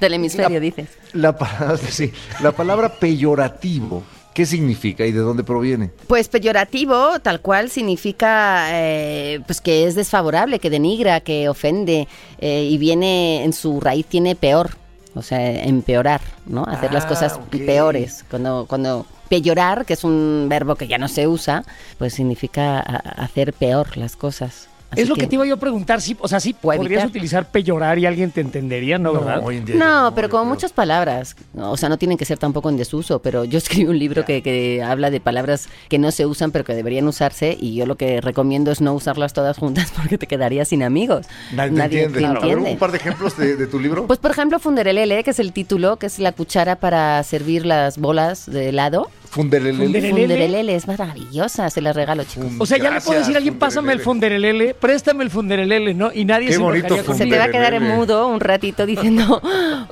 Del 0.00 0.14
hemisferio, 0.14 0.60
dices. 0.60 0.88
la, 1.12 1.36
palabra, 1.36 1.76
sí, 1.90 2.12
la 2.42 2.52
palabra 2.52 2.88
peyorativo, 2.90 4.02
¿qué 4.34 4.44
significa 4.44 5.06
y 5.06 5.12
de 5.12 5.20
dónde 5.20 5.42
proviene? 5.42 5.90
Pues 6.06 6.28
peyorativo, 6.28 7.18
tal 7.20 7.40
cual, 7.40 7.70
significa 7.70 8.66
eh, 8.70 9.40
pues 9.46 9.60
que 9.60 9.86
es 9.86 9.94
desfavorable, 9.94 10.58
que 10.58 10.68
denigra, 10.70 11.20
que 11.20 11.48
ofende 11.48 12.06
eh, 12.38 12.68
y 12.70 12.76
viene 12.78 13.44
en 13.44 13.52
su 13.54 13.80
raíz 13.80 14.04
tiene 14.06 14.34
peor, 14.36 14.70
o 15.14 15.22
sea, 15.22 15.64
empeorar, 15.64 16.20
¿no? 16.44 16.64
Hacer 16.64 16.92
las 16.92 17.04
Ah, 17.04 17.08
cosas 17.08 17.40
peores. 17.50 18.22
Cuando 18.30 18.66
cuando 18.68 19.06
peyorar, 19.28 19.84
que 19.84 19.94
es 19.94 20.04
un 20.04 20.46
verbo 20.48 20.76
que 20.76 20.88
ya 20.88 20.98
no 20.98 21.08
se 21.08 21.26
usa, 21.26 21.64
pues 21.98 22.14
significa 22.14 22.80
hacer 22.80 23.52
peor 23.52 23.96
las 23.96 24.16
cosas. 24.16 24.68
Así 24.90 25.02
Es 25.02 25.08
lo 25.08 25.16
que, 25.16 25.26
te 25.26 25.34
iba 25.34 25.44
yo 25.44 25.54
a 25.54 25.58
preguntar. 25.58 26.00
Sí, 26.00 26.16
o 26.20 26.28
sea, 26.28 26.40
sí, 26.40 26.52
podrías 26.52 26.84
evitar. 26.84 27.08
utilizar 27.08 27.50
peyorar 27.50 27.98
y 27.98 28.06
alguien 28.06 28.30
te 28.30 28.40
entendería, 28.40 28.98
¿no? 28.98 29.12
¿Verdad? 29.12 29.40
hoy 29.42 29.56
en 29.56 29.64
día 29.64 29.76
No, 29.76 30.12
pero 30.14 30.28
como 30.28 30.44
muchas 30.44 30.72
palabras, 30.72 31.36
¿no? 31.54 31.72
o 31.72 31.76
sea, 31.76 31.88
no 31.88 31.98
tienen 31.98 32.16
que 32.18 32.24
ser 32.24 32.38
tampoco 32.38 32.70
en 32.70 32.76
desuso, 32.76 33.20
pero 33.20 33.44
yo 33.44 33.58
escribí 33.66 33.86
un 33.86 33.98
libro 33.98 34.24
que, 34.24 34.42
que 34.42 34.82
habla 34.82 35.10
de 35.10 35.20
palabras 35.20 35.68
que 35.88 35.98
no 35.98 36.10
se 36.10 36.26
usan 36.26 36.52
pero 36.52 36.64
que 36.64 36.74
deberían 36.74 37.06
usarse 37.08 37.56
y 37.58 37.74
yo 37.74 37.86
lo 37.86 37.96
que 37.96 38.20
recomiendo 38.20 38.70
es 38.70 38.80
no 38.80 38.94
usarlas 38.94 39.32
todas 39.32 39.58
juntas 39.58 39.92
porque 39.96 40.18
te 40.18 40.26
quedarías 40.26 40.68
sin 40.68 40.82
amigos. 40.82 41.26
Nadie, 41.52 41.76
te 41.76 42.04
entiende. 42.04 42.20
te 42.20 42.26
A 42.26 42.32
ver, 42.46 42.58
un 42.58 42.78
par 42.78 42.92
de 42.92 42.98
ejemplos 42.98 43.36
de, 43.36 43.56
de 43.56 43.66
tu 43.66 43.80
libro. 43.80 44.06
Pues 44.06 44.18
por 44.18 44.30
ejemplo, 44.30 44.58
funderelele, 44.58 45.24
que 45.24 45.30
es 45.30 45.38
el 45.38 45.52
título, 45.52 45.96
que 45.96 46.06
es 46.06 46.18
la 46.18 46.32
cuchara 46.32 46.76
para 46.76 47.22
servir 47.22 47.66
las 47.66 47.98
bolas 47.98 48.46
de 48.46 48.68
helado. 48.68 49.10
Funderelele. 49.36 49.84
Funderelele. 49.84 50.10
Funderelele 50.22 50.74
es 50.76 50.88
maravillosa, 50.88 51.68
se 51.68 51.82
las 51.82 51.94
regalo, 51.94 52.24
chicos. 52.24 52.46
O 52.58 52.64
sea, 52.64 52.78
ya 52.78 52.90
le 52.90 53.02
puedo 53.02 53.18
decir 53.18 53.34
a 53.34 53.36
alguien, 53.36 53.58
pásame 53.58 53.92
el 53.92 54.00
funderelele. 54.00 54.72
préstame 54.74 55.24
el 55.24 55.30
fonderelele, 55.30 55.92
¿no? 55.92 56.10
Y 56.10 56.24
nadie 56.24 56.46
Qué 56.46 56.54
se 56.54 56.58
bonito 56.58 56.96
Se 57.14 57.26
te 57.26 57.36
va 57.38 57.44
a 57.44 57.50
quedar 57.50 57.74
Funderelele. 57.74 57.96
mudo 57.96 58.28
un 58.28 58.40
ratito 58.40 58.86
diciendo, 58.86 59.42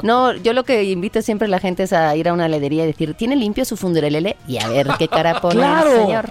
no, 0.02 0.34
yo 0.34 0.54
lo 0.54 0.64
que 0.64 0.82
invito 0.84 1.20
siempre 1.20 1.44
a 1.46 1.50
la 1.50 1.60
gente 1.60 1.82
es 1.82 1.92
a 1.92 2.16
ir 2.16 2.26
a 2.28 2.32
una 2.32 2.46
heladería 2.46 2.84
y 2.84 2.86
decir, 2.86 3.12
¿tiene 3.12 3.36
limpio 3.36 3.66
su 3.66 3.76
funderelele? 3.76 4.36
Y 4.48 4.56
a 4.58 4.66
ver 4.68 4.88
qué 4.98 5.08
cara 5.08 5.40
pone 5.42 5.56
¡Claro! 5.56 5.90
el 5.90 6.06
señor. 6.06 6.24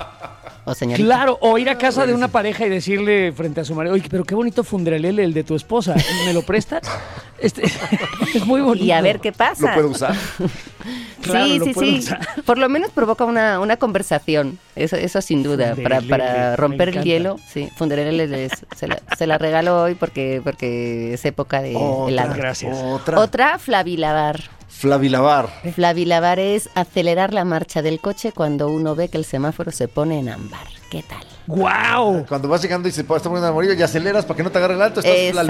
O 0.65 0.74
señorita. 0.74 1.05
Claro, 1.05 1.38
o 1.41 1.58
ir 1.58 1.70
a 1.70 1.77
casa 1.77 2.05
de 2.05 2.13
una 2.13 2.29
pareja 2.29 2.65
y 2.65 2.70
decirle 2.70 3.34
frente 3.34 3.62
a 3.62 3.65
su 3.65 3.75
marido, 3.75 3.96
oye, 3.96 4.08
pero 4.10 4.24
qué 4.24 4.34
bonito 4.34 4.63
funderelele 4.63 5.24
el 5.25 5.34
de 5.34 5.43
tu 5.43 5.55
esposa, 5.55 5.96
¿me 6.25 6.34
lo 6.34 6.41
prestas? 6.43 6.82
Este, 7.43 7.63
es 8.36 8.46
muy 8.46 8.62
bonito. 8.62 8.86
Y 8.86 8.91
a 8.91 9.01
ver 9.01 9.20
qué 9.20 9.34
pasa. 9.34 9.67
¿Lo 9.67 9.74
puedo 9.74 9.89
usar? 9.89 10.15
Claro, 11.22 11.46
sí, 11.46 11.60
sí, 11.63 11.74
sí. 11.74 12.00
usar. 12.00 12.20
Por 12.46 12.58
lo 12.58 12.67
menos 12.67 12.91
provoca 12.91 13.24
una, 13.24 13.60
una 13.62 13.77
conversación. 13.77 14.60
Eso, 14.75 14.98
eso 14.98 15.22
sin 15.22 15.41
duda. 15.43 15.75
Para, 15.82 16.01
para 16.01 16.55
romper 16.58 16.89
el 16.89 17.03
hielo. 17.03 17.38
Sí, 17.48 17.70
Funderelele 17.77 18.27
les- 18.27 18.65
se, 18.75 18.88
la, 18.88 19.01
se 19.17 19.25
la 19.27 19.38
regalo 19.38 19.82
hoy 19.84 19.96
porque, 19.96 20.41
porque 20.43 21.13
es 21.13 21.24
época 21.24 21.62
de 21.62 21.72
helado. 22.10 22.34
Gracias. 22.36 22.77
Otra. 22.77 23.20
Otra, 23.20 23.58
flavilavar. 23.60 24.41
Flavilavar. 24.84 25.48
Flavilavar 25.74 26.40
es 26.40 26.70
acelerar 26.75 27.34
la 27.34 27.46
marcha 27.46 27.82
del 27.82 28.02
coche 28.02 28.34
cuando 28.34 28.68
uno 28.68 28.96
ve 28.96 29.08
que 29.08 29.18
el 29.18 29.24
semáforo 29.24 29.72
se 29.72 29.88
pone 29.88 30.20
en 30.20 30.28
ámbar. 30.28 30.68
¿Qué 30.92 31.02
tal? 31.04 31.24
¡Guau! 31.48 32.25
Cuando 32.28 32.50
vas 32.50 32.62
llegando 32.62 32.90
y 32.90 32.92
se 32.92 33.00
está 33.02 33.18
poniendo 33.18 33.48
amarillo 33.48 33.72
y 33.75 33.82
aceleras 33.82 34.25
para 34.25 34.36
que 34.36 34.44
no 34.44 34.52
te 34.52 34.58
agarre 34.58 34.74
el 34.74 34.82
alto, 34.82 35.00
estás 35.00 35.46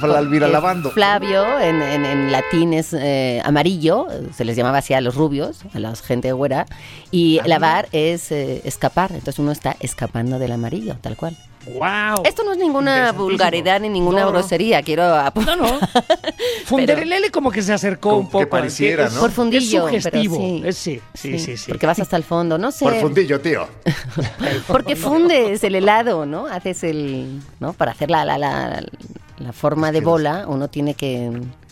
flalvira. 0.00 0.48
Flavio 0.92 1.60
en, 1.60 1.82
en- 1.82 2.06
en 2.06 2.32
latín 2.32 2.72
es 2.72 2.94
eh, 2.94 3.42
amarillo, 3.44 4.06
se 4.34 4.46
les 4.46 4.56
llamaba 4.56 4.78
así 4.78 4.94
a 4.94 5.02
los 5.02 5.14
rubios, 5.14 5.58
a 5.74 5.78
la 5.78 5.94
gente 5.94 6.32
güera, 6.32 6.64
y 7.10 7.38
Ah, 7.40 7.48
lavar 7.48 7.86
es 7.92 8.32
eh, 8.32 8.62
escapar, 8.64 9.10
entonces 9.12 9.38
uno 9.38 9.52
está 9.52 9.76
escapando 9.80 10.38
del 10.38 10.52
amarillo, 10.52 10.96
tal 11.02 11.18
cual. 11.18 11.36
¡Guau! 11.66 12.22
Esto 12.24 12.42
no 12.42 12.52
es 12.52 12.58
ninguna 12.58 13.12
vulgaridad 13.12 13.80
ni 13.80 13.88
ninguna 13.90 14.20
No, 14.20 14.26
no. 14.26 14.32
grosería, 14.32 14.82
quiero 14.82 15.04
apuntar. 15.14 15.58
No, 15.58 15.66
no. 15.72 15.78
Funderelele 16.64 17.30
como 17.30 17.50
que 17.50 17.62
se 17.62 17.72
acercó 17.72 18.10
Como 18.10 18.20
un 18.22 18.26
que 18.26 18.32
poco. 18.32 18.48
pareciera, 18.48 19.08
¿no? 19.10 19.20
Por 19.20 19.30
fundillo, 19.30 19.88
Es 19.88 20.02
sugestivo. 20.04 20.36
pero 20.38 20.46
sí. 20.48 20.62
Es- 20.64 20.76
sí, 20.76 21.00
sí, 21.14 21.38
sí, 21.38 21.56
sí. 21.56 21.70
Porque 21.70 21.86
vas 21.86 21.98
hasta 22.00 22.16
el 22.16 22.24
fondo, 22.24 22.56
no 22.58 22.70
sé. 22.72 22.84
Por 22.84 22.94
fundillo, 22.96 23.40
tío. 23.40 23.66
Porque 24.66 24.96
fundes 24.96 25.62
el 25.64 25.74
helado, 25.74 26.24
¿no? 26.26 26.46
Haces 26.46 26.82
el, 26.84 27.40
¿no? 27.60 27.72
Para 27.74 27.92
hacer 27.92 28.10
la, 28.10 28.24
la, 28.24 28.38
la, 28.38 28.82
la 29.38 29.52
forma 29.52 29.92
de 29.92 30.00
bola, 30.00 30.44
uno 30.48 30.68
tiene 30.68 30.94
que 30.94 31.30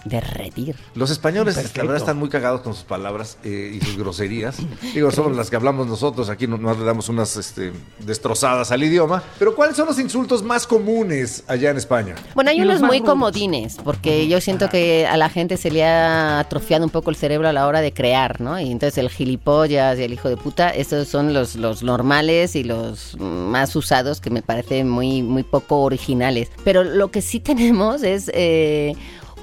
derretir. 0.09 0.77
Los 0.95 1.11
españoles, 1.11 1.55
Perfecto. 1.55 1.79
la 1.79 1.83
verdad, 1.85 1.99
están 1.99 2.19
muy 2.19 2.29
cagados 2.29 2.61
con 2.63 2.75
sus 2.75 2.85
palabras 2.85 3.39
eh, 3.45 3.79
y 3.81 3.85
sus 3.85 3.97
groserías. 3.97 4.57
Digo, 4.95 5.11
son 5.11 5.37
las 5.37 5.51
que 5.51 5.57
hablamos 5.57 5.87
nosotros. 5.87 6.29
Aquí 6.29 6.47
no, 6.47 6.59
no 6.59 6.75
le 6.75 6.85
damos 6.85 7.09
unas 7.09 7.37
este, 7.37 7.73
destrozadas 8.01 8.73
al 8.73 8.83
idioma. 8.83 9.23
Pero, 9.39 9.55
¿cuáles 9.55 9.77
son 9.77 9.87
los 9.87 9.99
insultos 9.99 10.43
más 10.43 10.67
comunes 10.67 11.45
allá 11.47 11.71
en 11.71 11.77
España? 11.77 12.15
Bueno, 12.35 12.51
hay 12.51 12.61
unos 12.61 12.81
muy 12.81 13.01
comodines, 13.01 13.77
porque 13.85 14.29
yo 14.29 14.41
siento 14.41 14.69
que 14.69 15.07
a 15.07 15.17
la 15.17 15.29
gente 15.29 15.57
se 15.57 15.71
le 15.71 15.85
ha 15.85 16.39
atrofiado 16.39 16.85
un 16.85 16.91
poco 16.91 17.11
el 17.11 17.17
cerebro 17.17 17.49
a 17.49 17.53
la 17.53 17.67
hora 17.67 17.81
de 17.81 17.93
crear, 17.93 18.41
¿no? 18.41 18.59
Y 18.59 18.71
entonces 18.71 18.99
el 18.99 19.11
gilipollas 19.11 19.99
y 19.99 20.03
el 20.03 20.13
hijo 20.13 20.29
de 20.29 20.37
puta, 20.37 20.71
esos 20.71 21.09
son 21.09 21.33
los, 21.33 21.57
los 21.57 21.83
normales 21.83 22.57
y 22.57 22.65
los 22.65 23.17
más 23.19 23.75
usados 23.77 24.21
que 24.21 24.31
me 24.31 24.43
parecen 24.43 24.89
muy, 24.89 25.23
muy 25.23 25.43
poco 25.43 25.83
originales. 25.83 26.51
Pero 26.65 26.85
lo 26.85 27.11
que 27.11 27.23
sí 27.23 27.41
tenemos 27.41 28.03
es... 28.03 28.31
eh, 28.35 28.95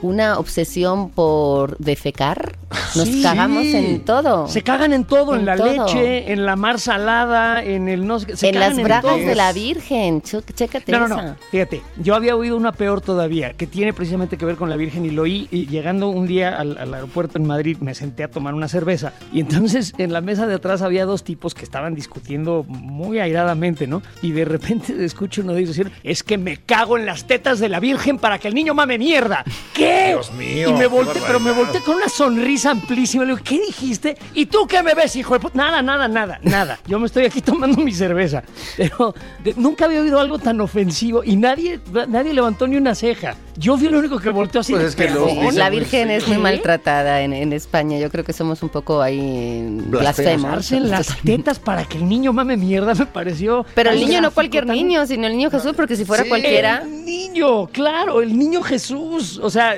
una 0.01 0.37
obsesión 0.39 1.09
por 1.09 1.77
defecar. 1.77 2.55
Nos 2.95 3.07
Sí. 3.07 3.21
cagamos 3.21 3.65
en 3.67 4.03
todo. 4.03 4.47
Se 4.47 4.61
cagan 4.61 4.91
en 4.93 5.05
todo, 5.05 5.33
en, 5.33 5.41
En 5.41 5.45
la 5.45 5.55
todo. 5.55 5.85
leche, 5.85 6.31
en 6.33 6.45
la 6.45 6.55
mar 6.55 6.79
salada, 6.79 7.63
en 7.63 7.87
el 7.87 8.05
no 8.05 8.19
sé 8.19 8.25
qué, 8.27 8.37
se 8.37 8.49
en 8.49 8.59
las 8.59 8.75
bragas 8.81 9.17
de 9.17 9.35
la 9.35 9.53
Virgen. 9.53 10.21
Chécate 10.21 10.91
No, 10.91 11.07
no, 11.07 11.15
esa. 11.15 11.23
no. 11.23 11.35
Fíjate, 11.51 11.81
yo 12.01 12.15
había 12.15 12.35
oído 12.35 12.57
una 12.57 12.71
peor 12.73 13.01
todavía, 13.01 13.53
que 13.53 13.67
tiene 13.67 13.93
precisamente 13.93 14.37
que 14.37 14.45
ver 14.45 14.55
con 14.55 14.69
la 14.69 14.75
Virgen 14.75 15.05
y 15.05 15.11
lo 15.11 15.23
oí 15.23 15.47
y 15.51 15.67
llegando 15.67 16.09
un 16.09 16.27
día 16.27 16.57
al, 16.57 16.77
al 16.77 16.93
aeropuerto 16.93 17.37
en 17.37 17.47
Madrid 17.47 17.77
me 17.79 17.93
senté 17.95 18.23
a 18.23 18.29
tomar 18.29 18.53
una 18.53 18.67
cerveza 18.67 19.13
y 19.31 19.39
entonces 19.39 19.93
en 19.97 20.11
la 20.11 20.21
mesa 20.21 20.47
de 20.47 20.55
atrás 20.55 20.81
había 20.81 21.05
dos 21.05 21.23
tipos 21.23 21.53
que 21.53 21.63
estaban 21.63 21.95
discutiendo 21.95 22.65
muy 22.67 23.19
airadamente, 23.19 23.87
¿no? 23.87 24.01
Y 24.21 24.31
de 24.31 24.43
repente 24.45 24.93
escucho 25.05 25.41
uno 25.41 25.53
de 25.53 25.61
ellos 25.61 25.75
decir, 25.77 25.91
es 26.03 26.23
que 26.23 26.37
me 26.37 26.57
cago 26.57 26.97
en 26.97 27.05
las 27.05 27.25
tetas 27.25 27.59
de 27.59 27.69
la 27.69 27.79
Virgen 27.79 28.17
para 28.17 28.39
que 28.39 28.47
el 28.47 28.53
niño 28.55 28.73
mame 28.73 28.97
mierda. 28.97 29.43
¿Qué? 29.73 29.84
Dios 30.09 30.31
mío, 30.33 30.69
Y 30.69 30.73
me 30.73 30.87
volteé, 30.87 31.21
pero 31.25 31.39
me 31.39 31.51
volteé 31.51 31.81
con 31.81 31.95
una 31.95 32.09
sonrisa 32.09 32.71
amplísima. 32.71 33.23
Le 33.25 33.33
digo, 33.33 33.43
¿qué 33.43 33.59
dijiste? 33.59 34.17
¿Y 34.33 34.45
tú 34.47 34.65
qué 34.67 34.81
me 34.83 34.93
ves, 34.93 35.15
hijo 35.15 35.33
de 35.33 35.39
puta? 35.39 35.57
Nada, 35.57 35.81
nada, 35.81 36.07
nada, 36.07 36.39
nada. 36.43 36.79
Yo 36.87 36.99
me 36.99 37.05
estoy 37.07 37.25
aquí 37.25 37.41
tomando 37.41 37.77
mi 37.81 37.91
cerveza. 37.91 38.43
Pero 38.77 39.13
de- 39.43 39.53
nunca 39.55 39.85
había 39.85 40.01
oído 40.01 40.19
algo 40.19 40.39
tan 40.39 40.59
ofensivo 40.61 41.23
y 41.23 41.35
nadie, 41.35 41.79
nadie 42.07 42.33
levantó 42.33 42.67
ni 42.67 42.77
una 42.77 42.95
ceja. 42.95 43.35
Yo 43.57 43.77
fui 43.77 43.87
el 43.87 43.95
único 43.95 44.19
que 44.19 44.29
volteó 44.29 44.61
así. 44.61 44.73
Pues 44.73 44.83
es 44.85 44.95
que 44.95 45.09
los 45.09 45.27
dicen 45.27 45.57
La 45.57 45.69
Virgen 45.69 46.09
es 46.09 46.27
muy 46.27 46.35
¿Qué? 46.37 46.43
maltratada 46.43 47.21
en, 47.21 47.31
en 47.33 47.53
España. 47.53 47.97
Yo 47.97 48.09
creo 48.11 48.23
que 48.23 48.33
somos 48.33 48.61
un 48.63 48.69
poco 48.69 49.01
ahí 49.01 49.65
blasfemos. 49.87 50.71
Las 50.71 51.17
tetas 51.23 51.59
para 51.59 51.85
que 51.85 51.97
el 51.97 52.07
niño 52.07 52.33
mame 52.33 52.57
mierda 52.57 52.93
me 52.93 53.05
pareció. 53.05 53.65
Pero 53.73 53.91
el 53.91 53.99
niño 53.99 54.21
no 54.21 54.31
cualquier 54.31 54.65
tan- 54.65 54.75
niño, 54.75 55.05
sino 55.07 55.27
el 55.27 55.33
niño 55.37 55.49
Jesús, 55.49 55.73
porque 55.75 55.95
si 55.95 56.03
fuera 56.05 56.23
Sí. 56.23 56.29
cualquiera. 56.29 56.81
El 56.83 57.05
niño, 57.05 57.67
claro, 57.67 58.21
el 58.21 58.37
niño 58.37 58.61
Jesús. 58.61 59.39
O 59.41 59.49
sea, 59.49 59.75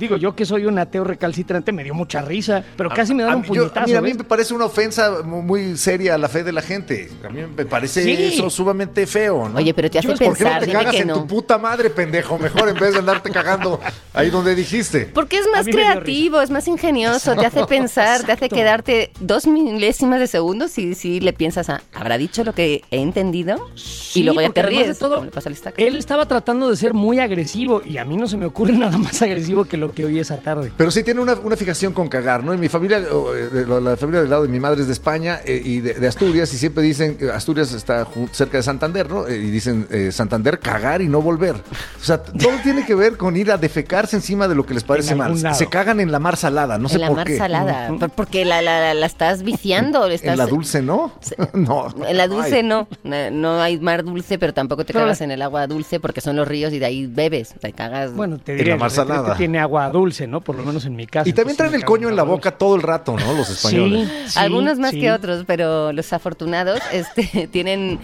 digo, 0.00 0.16
yo 0.16 0.34
que 0.34 0.44
soy 0.44 0.66
un 0.66 0.78
ateo 0.78 1.04
recalcitrante, 1.04 1.70
me 1.70 1.84
dio 1.84 1.94
mucha 1.94 2.22
risa, 2.22 2.64
pero 2.76 2.90
casi 2.90 3.14
me 3.14 3.22
A 3.22 3.26
dan 3.26 3.36
un 3.36 3.42
yo- 3.44 3.48
puñetazo. 3.48 3.86
mira, 3.86 3.98
a 4.00 4.02
mí 4.02 4.14
me 4.14 4.24
parece 4.24 4.54
una 4.54 4.64
ofensa 4.64 5.22
mu- 5.22 5.42
muy 5.42 5.76
seria 5.76 6.14
a 6.14 6.18
la 6.18 6.28
fe 6.28 6.42
de 6.42 6.52
la 6.52 6.62
gente. 6.62 7.08
A 7.24 7.28
mí 7.28 7.42
me 7.56 7.66
parece 7.66 8.02
Sí. 8.02 8.10
eso 8.34 8.50
sumamente 8.50 9.06
feo, 9.06 9.48
¿no? 9.48 9.58
Oye, 9.58 9.72
pero 9.74 9.88
te 9.90 9.98
hace 9.98 10.08
Yo, 10.08 10.14
¿Por 10.14 10.18
qué 10.18 10.44
no 10.44 10.50
pensar, 10.50 10.64
te 10.64 10.72
cagas 10.72 10.94
que 10.94 11.02
en 11.02 11.08
no. 11.08 11.14
tu 11.20 11.26
puta 11.26 11.58
madre, 11.58 11.90
pendejo? 11.90 12.38
Mejor 12.38 12.68
en 12.70 12.74
vez 12.76 12.92
de 12.94 12.98
andarte 12.98 13.30
cagando 13.30 13.78
ahí 14.14 14.30
donde 14.30 14.54
dijiste. 14.54 15.02
Porque 15.12 15.38
es 15.38 15.46
A 15.46 15.50
más 15.50 15.66
creativo, 15.66 16.40
es 16.40 16.50
más 16.50 16.66
ingenioso, 16.66 17.36
te 17.36 17.46
hace 17.46 17.64
pensar, 17.66 18.24
te 18.24 18.32
hace 18.32 18.48
quedarte 18.48 19.12
dos 19.20 19.46
milésimas 19.46 20.18
de 20.20 20.26
segundo 20.26 20.68
si, 20.68 20.94
si 20.94 21.20
le 21.20 21.32
piensas 21.32 21.68
a, 21.68 21.82
¿habrá 21.92 22.16
dicho 22.18 22.42
lo 22.44 22.54
que 22.54 22.82
he 22.90 23.00
entendido? 23.00 23.68
Sí, 23.74 24.20
y 24.20 24.22
luego 24.24 24.40
ya 24.40 24.50
te 24.50 24.60
además 24.60 24.78
de 24.78 24.84
ríes. 24.86 24.98
todo, 24.98 25.14
como 25.16 25.24
le 25.26 25.30
pasa 25.30 25.48
al 25.48 25.52
estaca. 25.54 25.82
Él 25.82 25.96
estaba 25.96 26.26
tratando 26.26 26.70
de 26.70 26.76
ser 26.76 26.94
muy 26.94 27.18
agresivo 27.20 27.82
y 27.84 27.98
a 27.98 28.04
mí 28.04 28.16
no 28.16 28.26
se 28.26 28.36
me 28.36 28.46
ocurre 28.46 28.72
nada 28.78 28.96
más 28.98 29.20
agresivo 29.22 29.64
que 29.64 29.76
lo 29.76 29.89
que 29.92 30.04
oí 30.04 30.18
esa 30.18 30.36
tarde. 30.38 30.72
Pero 30.76 30.90
sí 30.90 31.02
tiene 31.02 31.20
una, 31.20 31.34
una 31.34 31.56
fijación 31.56 31.92
con 31.92 32.08
cagar, 32.08 32.42
¿no? 32.44 32.52
En 32.52 32.60
mi 32.60 32.68
familia, 32.68 32.98
eh, 32.98 33.64
la, 33.82 33.96
familia 33.96 34.20
del 34.20 34.30
lado 34.30 34.42
de 34.42 34.48
mi 34.48 34.60
madre 34.60 34.80
es 34.82 34.86
de 34.86 34.92
España 34.92 35.40
eh, 35.44 35.60
y 35.64 35.80
de, 35.80 35.94
de 35.94 36.06
Asturias, 36.08 36.52
y 36.54 36.58
siempre 36.58 36.82
dicen, 36.82 37.16
eh, 37.20 37.30
Asturias 37.32 37.72
está 37.72 38.06
cerca 38.32 38.56
de 38.58 38.62
Santander, 38.62 39.08
¿no? 39.10 39.26
Eh, 39.26 39.36
y 39.36 39.50
dicen, 39.50 39.86
eh, 39.90 40.10
Santander, 40.12 40.58
cagar 40.58 41.02
y 41.02 41.08
no 41.08 41.20
volver. 41.22 41.54
O 41.56 42.04
sea, 42.04 42.22
todo 42.22 42.52
tiene 42.62 42.84
que 42.84 42.94
ver 42.94 43.16
con 43.16 43.36
ir 43.36 43.50
a 43.50 43.56
defecarse 43.58 44.16
encima 44.16 44.48
de 44.48 44.54
lo 44.54 44.64
que 44.66 44.74
les 44.74 44.84
parece 44.84 45.12
En 45.12 45.18
mal. 45.18 45.42
lado. 45.42 45.54
Se 45.54 45.66
cagan 45.68 46.00
en 46.00 46.10
la 46.12 46.18
mar 46.18 46.36
salada, 46.36 46.78
no 46.78 46.88
sé 46.88 46.96
en 46.96 47.00
la 47.02 47.06
por 47.08 47.16
mar 47.16 47.26
qué. 47.26 47.36
salada, 47.36 47.88
por- 47.98 48.10
porque 48.10 48.44
la, 48.44 48.62
la, 48.62 48.80
la- 48.80 48.94
la 48.94 49.06
estás 49.06 49.42
viciando. 49.42 50.06
estás- 50.08 50.32
En 50.32 50.38
la 50.38 50.46
dulce, 50.46 50.82
¿no? 50.82 51.12
no. 51.54 51.88
En 52.06 52.16
la 52.16 52.26
dulce 52.28 52.56
Ay. 52.56 52.62
no, 52.62 52.88
no 53.04 53.30
no 53.30 53.60
hay 53.60 53.78
mar 53.78 54.04
dulce, 54.04 54.38
pero 54.38 54.52
tampoco 54.54 54.84
te 54.84 54.92
cagas 54.92 55.20
en 55.20 55.30
el 55.30 55.42
agua 55.42 55.66
dulce 55.66 56.00
porque 56.00 56.20
son 56.20 56.36
los 56.36 56.46
ríos 56.46 56.72
y 56.72 56.78
de 56.78 56.86
ahí 56.86 57.06
bebes, 57.06 57.54
te 57.60 57.72
cagas. 57.72 58.12
Bueno, 58.14 58.38
te 58.38 58.52
En 58.52 58.58
diría, 58.58 58.74
la 58.74 58.80
mar 58.80 58.90
salada. 58.90 59.36
tiene 59.36 59.58
agua 59.58 59.79
dulce, 59.88 60.26
¿no? 60.26 60.42
Por 60.42 60.56
lo 60.56 60.64
menos 60.64 60.84
en 60.84 60.96
mi 60.96 61.06
casa. 61.06 61.28
Y 61.28 61.32
también 61.32 61.56
traen 61.56 61.74
el 61.74 61.84
coño 61.84 62.08
en 62.08 62.16
la 62.16 62.24
boca 62.24 62.50
todo 62.50 62.76
el 62.76 62.82
rato, 62.82 63.16
¿no? 63.16 63.32
Los 63.32 63.48
españoles. 63.48 64.08
Sí, 64.08 64.32
sí, 64.32 64.38
Algunos 64.38 64.78
más 64.78 64.90
sí. 64.90 65.00
que 65.00 65.12
otros, 65.12 65.44
pero 65.46 65.92
los 65.92 66.12
afortunados 66.12 66.80
este, 66.92 67.48
tienen, 67.48 67.98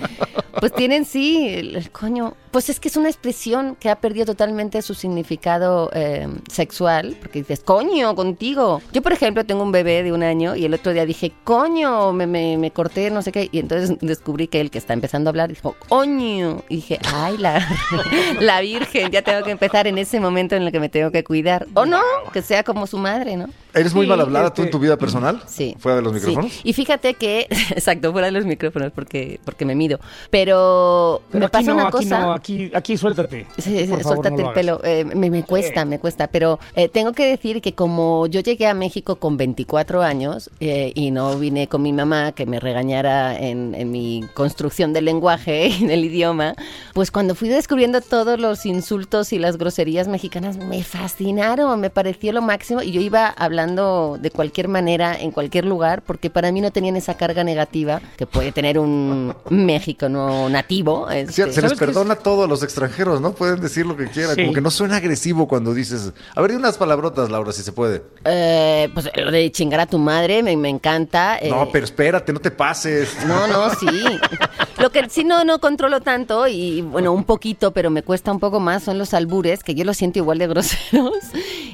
pues 0.60 0.72
tienen 0.72 1.04
sí, 1.04 1.48
el, 1.48 1.76
el 1.76 1.90
coño. 1.90 2.34
Pues 2.50 2.70
es 2.70 2.80
que 2.80 2.88
es 2.88 2.96
una 2.96 3.08
expresión 3.08 3.76
que 3.78 3.90
ha 3.90 3.96
perdido 3.96 4.24
totalmente 4.24 4.80
su 4.80 4.94
significado 4.94 5.90
eh, 5.92 6.26
sexual, 6.50 7.16
porque 7.20 7.40
dices, 7.40 7.60
coño, 7.60 8.14
contigo. 8.14 8.80
Yo, 8.92 9.02
por 9.02 9.12
ejemplo, 9.12 9.44
tengo 9.44 9.62
un 9.62 9.72
bebé 9.72 10.02
de 10.02 10.12
un 10.12 10.22
año 10.22 10.56
y 10.56 10.64
el 10.64 10.72
otro 10.72 10.92
día 10.92 11.04
dije, 11.04 11.32
coño, 11.44 12.12
me, 12.12 12.26
me, 12.26 12.56
me 12.56 12.70
corté, 12.70 13.10
no 13.10 13.20
sé 13.20 13.32
qué, 13.32 13.48
y 13.52 13.58
entonces 13.58 13.98
descubrí 14.00 14.48
que 14.48 14.60
el 14.60 14.70
que 14.70 14.78
está 14.78 14.94
empezando 14.94 15.28
a 15.28 15.30
hablar 15.30 15.50
dijo, 15.50 15.76
coño, 15.88 16.62
y 16.68 16.76
dije, 16.76 16.98
ay, 17.12 17.36
la, 17.36 17.66
la 18.40 18.60
Virgen, 18.60 19.10
ya 19.10 19.22
tengo 19.22 19.42
que 19.44 19.50
empezar 19.50 19.86
en 19.86 19.98
ese 19.98 20.20
momento 20.20 20.56
en 20.56 20.62
el 20.62 20.72
que 20.72 20.80
me 20.80 20.88
tengo 20.88 21.10
que 21.10 21.24
cuidar. 21.24 21.65
O 21.74 21.86
no, 21.86 22.00
que 22.32 22.42
sea 22.42 22.62
como 22.62 22.86
su 22.86 22.98
madre, 22.98 23.36
¿no? 23.36 23.48
¿Eres 23.76 23.94
muy 23.94 24.06
Sí, 24.06 24.08
mal 24.10 24.20
hablada 24.20 24.52
tú 24.52 24.62
en 24.62 24.70
tu 24.70 24.78
vida 24.78 24.96
personal? 24.96 25.40
Sí. 25.46 25.76
¿Fuera 25.78 25.96
de 25.96 26.02
los 26.02 26.12
Sí. 26.14 26.18
micrófonos? 26.18 26.60
Y 26.64 26.72
fíjate 26.72 27.14
que, 27.14 27.46
exacto, 27.70 28.10
fuera 28.10 28.26
de 28.26 28.32
los 28.32 28.46
micrófonos 28.46 28.90
porque, 28.92 29.38
porque 29.44 29.64
me 29.64 29.74
mido. 29.74 30.00
Pero, 30.30 31.20
Pero 31.30 31.44
me 31.44 31.48
pasa 31.50 31.68
no, 31.68 31.74
una 31.74 31.82
aquí 31.88 31.92
cosa. 31.92 32.20
no, 32.20 32.32
aquí, 32.32 32.70
aquí 32.74 32.96
suéltate. 32.96 33.46
Sí, 33.58 33.62
sí, 33.78 33.86
favor, 33.86 34.02
suéltate 34.02 34.42
no 34.42 34.48
el 34.48 34.54
pelo. 34.54 34.80
Eh, 34.82 35.04
me, 35.04 35.28
me 35.30 35.42
cuesta, 35.44 35.84
me 35.84 35.98
cuesta. 35.98 36.26
Pero 36.28 36.58
eh, 36.74 36.88
tengo 36.88 37.12
que 37.12 37.26
decir 37.26 37.60
que 37.60 37.74
como 37.74 38.26
yo 38.28 38.40
llegué 38.40 38.66
a 38.66 38.72
México 38.74 39.16
con 39.16 39.36
24 39.36 40.02
años 40.02 40.50
eh, 40.60 40.92
y 40.94 41.10
no 41.10 41.38
vine 41.38 41.68
con 41.68 41.82
mi 41.82 41.92
mamá 41.92 42.32
que 42.32 42.46
me 42.46 42.58
regañara 42.60 43.36
en, 43.38 43.74
en 43.74 43.90
mi 43.90 44.24
construcción 44.34 44.94
del 44.94 45.04
lenguaje 45.04 45.66
y 45.80 45.86
del 45.86 46.04
idioma, 46.04 46.54
pues 46.94 47.10
cuando 47.10 47.34
fui 47.34 47.48
descubriendo 47.50 48.00
todos 48.00 48.40
los 48.40 48.64
insultos 48.64 49.34
y 49.34 49.38
las 49.38 49.58
groserías 49.58 50.08
mexicanas 50.08 50.56
me 50.56 50.82
fascinaron, 50.82 51.78
me 51.80 51.90
pareció 51.90 52.32
lo 52.32 52.40
máximo 52.40 52.80
y 52.82 52.92
yo 52.92 53.02
iba 53.02 53.26
hablando 53.28 53.65
de 53.74 54.30
cualquier 54.30 54.68
manera 54.68 55.16
en 55.18 55.30
cualquier 55.30 55.64
lugar 55.64 56.02
porque 56.02 56.30
para 56.30 56.52
mí 56.52 56.60
no 56.60 56.70
tenían 56.70 56.96
esa 56.96 57.16
carga 57.16 57.44
negativa 57.44 58.00
que 58.16 58.26
puede 58.26 58.52
tener 58.52 58.78
un 58.78 59.34
México 59.50 60.08
no 60.08 60.48
nativo. 60.48 61.08
Sí, 61.10 61.16
este. 61.18 61.32
se 61.32 61.46
les 61.46 61.54
¿Sabes 61.54 61.72
qué 61.72 61.78
perdona 61.86 62.16
todo 62.16 62.44
a 62.44 62.46
los 62.46 62.62
extranjeros, 62.62 63.20
¿no? 63.20 63.32
Pueden 63.32 63.60
decir 63.60 63.86
lo 63.86 63.96
que 63.96 64.06
quieran. 64.06 64.34
Sí. 64.36 64.42
Como 64.42 64.54
que 64.54 64.60
no 64.60 64.70
suena 64.70 64.96
agresivo 64.96 65.48
cuando 65.48 65.74
dices. 65.74 66.12
A 66.34 66.40
ver, 66.40 66.52
unas 66.52 66.76
palabrotas, 66.78 67.30
Laura, 67.30 67.52
si 67.52 67.62
se 67.62 67.72
puede. 67.72 68.02
Eh, 68.24 68.88
pues 68.94 69.10
lo 69.16 69.30
de 69.30 69.50
chingar 69.52 69.80
a 69.80 69.86
tu 69.86 69.98
madre 69.98 70.42
me, 70.42 70.56
me 70.56 70.68
encanta. 70.68 71.38
eh, 71.40 71.50
No, 71.50 71.68
pero 71.72 71.84
espérate, 71.84 72.32
no 72.32 72.40
te 72.40 72.50
pases. 72.50 73.16
No, 73.26 73.46
no, 73.46 73.70
sí. 73.70 73.86
Lo 74.78 74.90
que 74.92 75.08
sí 75.08 75.24
no, 75.24 75.42
no 75.44 75.58
controlo 75.58 76.02
tanto, 76.02 76.46
y 76.46 76.82
bueno, 76.82 77.10
un 77.12 77.24
poquito, 77.24 77.72
pero 77.72 77.88
me 77.88 78.02
cuesta 78.02 78.30
un 78.30 78.38
poco 78.38 78.60
más, 78.60 78.82
son 78.82 78.98
los 78.98 79.14
albures, 79.14 79.64
que 79.64 79.74
yo 79.74 79.84
los 79.86 79.96
siento 79.96 80.18
igual 80.18 80.36
de 80.38 80.46
groseros. 80.48 81.14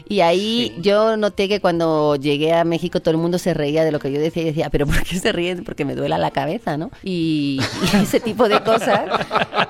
Y 0.08 0.20
ahí 0.20 0.72
yo 0.80 1.16
noté 1.16 1.48
que 1.48 1.60
cuando 1.60 1.81
llegué 2.16 2.52
a 2.52 2.64
México 2.64 3.00
todo 3.00 3.12
el 3.12 3.18
mundo 3.18 3.38
se 3.38 3.54
reía 3.54 3.84
de 3.84 3.92
lo 3.92 3.98
que 3.98 4.12
yo 4.12 4.20
decía 4.20 4.42
y 4.42 4.46
decía, 4.46 4.70
pero 4.70 4.86
¿por 4.86 5.02
qué 5.02 5.18
se 5.18 5.32
ríen? 5.32 5.64
Porque 5.64 5.84
me 5.84 5.94
duela 5.94 6.18
la 6.18 6.30
cabeza, 6.30 6.76
¿no? 6.76 6.90
Y, 7.02 7.60
y 7.92 7.96
ese 8.02 8.20
tipo 8.20 8.48
de 8.48 8.60
cosas 8.62 9.02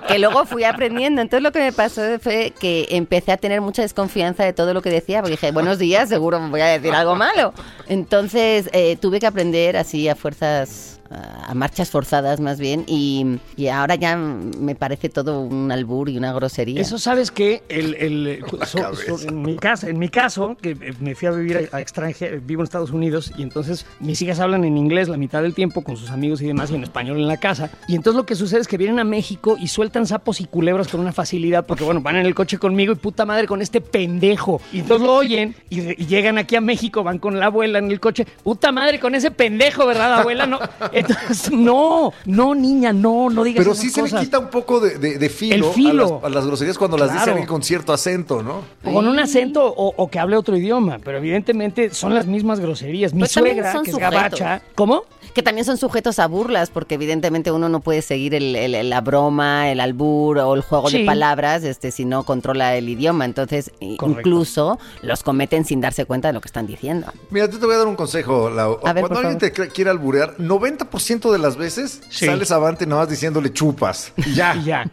que 0.08 0.18
luego 0.18 0.44
fui 0.44 0.64
aprendiendo. 0.64 1.20
Entonces 1.20 1.42
lo 1.42 1.52
que 1.52 1.60
me 1.60 1.72
pasó 1.72 2.02
fue 2.20 2.52
que 2.58 2.86
empecé 2.90 3.32
a 3.32 3.36
tener 3.36 3.60
mucha 3.60 3.82
desconfianza 3.82 4.44
de 4.44 4.52
todo 4.52 4.74
lo 4.74 4.82
que 4.82 4.90
decía, 4.90 5.20
porque 5.20 5.32
dije, 5.32 5.52
buenos 5.52 5.78
días, 5.78 6.08
seguro 6.08 6.40
me 6.40 6.50
voy 6.50 6.60
a 6.60 6.66
decir 6.66 6.92
algo 6.94 7.14
malo. 7.14 7.52
Entonces 7.88 8.68
eh, 8.72 8.96
tuve 8.96 9.20
que 9.20 9.26
aprender 9.26 9.76
así 9.76 10.08
a 10.08 10.14
fuerzas 10.14 11.00
a 11.12 11.54
marchas 11.54 11.90
forzadas 11.90 12.40
más 12.40 12.58
bien 12.58 12.84
y, 12.86 13.38
y 13.56 13.68
ahora 13.68 13.94
ya 13.96 14.16
me 14.16 14.74
parece 14.74 15.08
todo 15.08 15.40
un 15.40 15.70
albur 15.72 16.08
y 16.08 16.16
una 16.18 16.32
grosería. 16.32 16.80
Eso 16.80 16.98
sabes 16.98 17.30
que 17.30 17.62
el, 17.68 17.94
el- 17.94 18.44
so- 18.66 18.94
so- 18.94 19.28
en 19.28 19.42
mi 19.42 19.56
casa, 19.56 19.88
en 19.88 19.98
mi 19.98 20.08
caso, 20.08 20.56
que 20.60 20.70
eh, 20.70 20.94
me 21.00 21.14
fui 21.14 21.28
a 21.28 21.32
vivir 21.32 21.68
a, 21.72 21.76
a 21.76 21.80
extranjero, 21.80 22.40
vivo 22.44 22.62
en 22.62 22.64
Estados 22.64 22.90
Unidos 22.90 23.32
y 23.36 23.42
entonces 23.42 23.86
mis 24.00 24.20
hijas 24.22 24.40
hablan 24.40 24.64
en 24.64 24.76
inglés 24.76 25.08
la 25.08 25.16
mitad 25.16 25.42
del 25.42 25.54
tiempo 25.54 25.82
con 25.82 25.96
sus 25.96 26.10
amigos 26.10 26.40
y 26.42 26.46
demás 26.46 26.70
y 26.70 26.74
en 26.74 26.82
español 26.82 27.18
en 27.18 27.28
la 27.28 27.36
casa. 27.36 27.70
Y 27.88 27.94
entonces 27.96 28.16
lo 28.16 28.26
que 28.26 28.34
sucede 28.34 28.60
es 28.60 28.68
que 28.68 28.76
vienen 28.78 28.98
a 28.98 29.04
México 29.04 29.56
y 29.60 29.68
sueltan 29.68 30.06
sapos 30.06 30.40
y 30.40 30.44
culebras 30.46 30.88
con 30.88 31.00
una 31.00 31.12
facilidad 31.12 31.66
porque 31.66 31.84
bueno, 31.84 32.00
van 32.00 32.16
en 32.16 32.26
el 32.26 32.34
coche 32.34 32.58
conmigo 32.58 32.92
y 32.92 32.96
puta 32.96 33.24
madre 33.26 33.46
con 33.46 33.62
este 33.62 33.80
pendejo. 33.80 34.60
Y 34.72 34.80
entonces 34.80 35.06
lo 35.06 35.14
oyen 35.14 35.54
y, 35.70 35.80
y 36.02 36.06
llegan 36.06 36.38
aquí 36.38 36.56
a 36.56 36.60
México, 36.60 37.02
van 37.02 37.18
con 37.18 37.38
la 37.38 37.46
abuela 37.46 37.78
en 37.78 37.90
el 37.90 38.00
coche, 38.00 38.26
puta 38.42 38.72
madre 38.72 38.98
con 39.00 39.14
ese 39.14 39.30
pendejo, 39.30 39.86
¿verdad, 39.86 40.20
abuela? 40.20 40.46
No, 40.46 40.58
Entonces, 41.08 41.50
no, 41.52 42.12
no, 42.26 42.54
niña, 42.54 42.92
no, 42.92 43.28
no 43.30 43.44
digas 43.44 43.58
Pero 43.64 43.72
esas 43.72 43.82
sí 43.84 43.90
se 43.90 44.02
le 44.02 44.10
quita 44.20 44.38
un 44.38 44.48
poco 44.48 44.80
de, 44.80 44.98
de- 44.98 45.18
de 45.18 45.28
filo, 45.28 45.68
El 45.68 45.72
filo. 45.74 46.04
A, 46.04 46.08
las, 46.08 46.24
a 46.24 46.28
las 46.36 46.46
groserías 46.46 46.78
cuando 46.78 46.96
las 46.96 47.08
dice 47.10 47.18
Claro. 47.24 47.32
alguien 47.32 47.48
con 47.48 47.62
cierto 47.62 47.92
acento, 47.92 48.42
¿no? 48.42 48.62
O 48.84 48.92
con 48.92 49.06
un 49.06 49.18
acento 49.18 49.64
o, 49.66 49.94
o 49.96 50.08
que 50.10 50.18
hable 50.18 50.36
otro 50.36 50.56
idioma, 50.56 50.98
pero 51.04 51.18
evidentemente 51.18 51.90
son 51.94 52.14
las 52.14 52.26
mismas 52.26 52.60
groserías. 52.60 53.14
Mi 53.14 53.26
suegra, 53.26 53.72
que 53.72 53.78
es 53.90 53.94
sujetos. 53.94 54.00
gabacha, 54.00 54.62
¿cómo? 54.74 55.04
Que 55.34 55.42
también 55.42 55.64
son 55.64 55.78
sujetos 55.78 56.18
a 56.18 56.26
burlas, 56.28 56.68
porque 56.70 56.96
evidentemente 56.96 57.50
uno 57.52 57.68
no 57.68 57.80
puede 57.80 58.02
seguir 58.02 58.34
el- 58.34 58.54
el- 58.54 58.90
la 58.90 59.00
broma, 59.00 59.70
el 59.70 59.80
albur 59.80 60.38
o 60.38 60.54
el 60.54 60.60
juego 60.60 60.90
Sí. 60.90 60.98
de 60.98 61.04
palabras 61.06 61.64
este, 61.64 61.90
si 61.90 62.04
no 62.04 62.24
controla 62.24 62.76
el 62.76 62.88
idioma. 62.88 63.24
Entonces, 63.24 63.70
Correcto. 63.96 64.06
incluso 64.20 64.78
los 65.02 65.22
cometen 65.22 65.64
sin 65.64 65.80
darse 65.80 66.04
cuenta 66.04 66.28
de 66.28 66.34
lo 66.34 66.40
que 66.40 66.48
están 66.48 66.66
diciendo. 66.66 67.06
Mira, 67.30 67.48
te 67.48 67.56
voy 67.58 67.74
a 67.74 67.78
dar 67.78 67.86
un 67.86 67.96
consejo, 67.96 68.50
Lau. 68.50 68.78
A 68.84 68.92
ver, 68.92 69.02
Cuando 69.02 69.20
alguien 69.20 69.38
te 69.38 69.52
cre- 69.54 69.70
quiere 69.72 69.90
alburear, 69.90 70.34
90% 70.38 71.32
de 71.32 71.38
las 71.38 71.56
veces 71.56 72.00
Sí. 72.10 72.26
sales 72.26 72.50
avante 72.50 72.86
nada 72.86 73.02
más 73.02 73.08
diciéndole 73.08 73.52
chupas. 73.52 74.12
Y 74.16 74.34
ya. 74.34 74.54
Y 74.56 74.64
ya. 74.64 74.84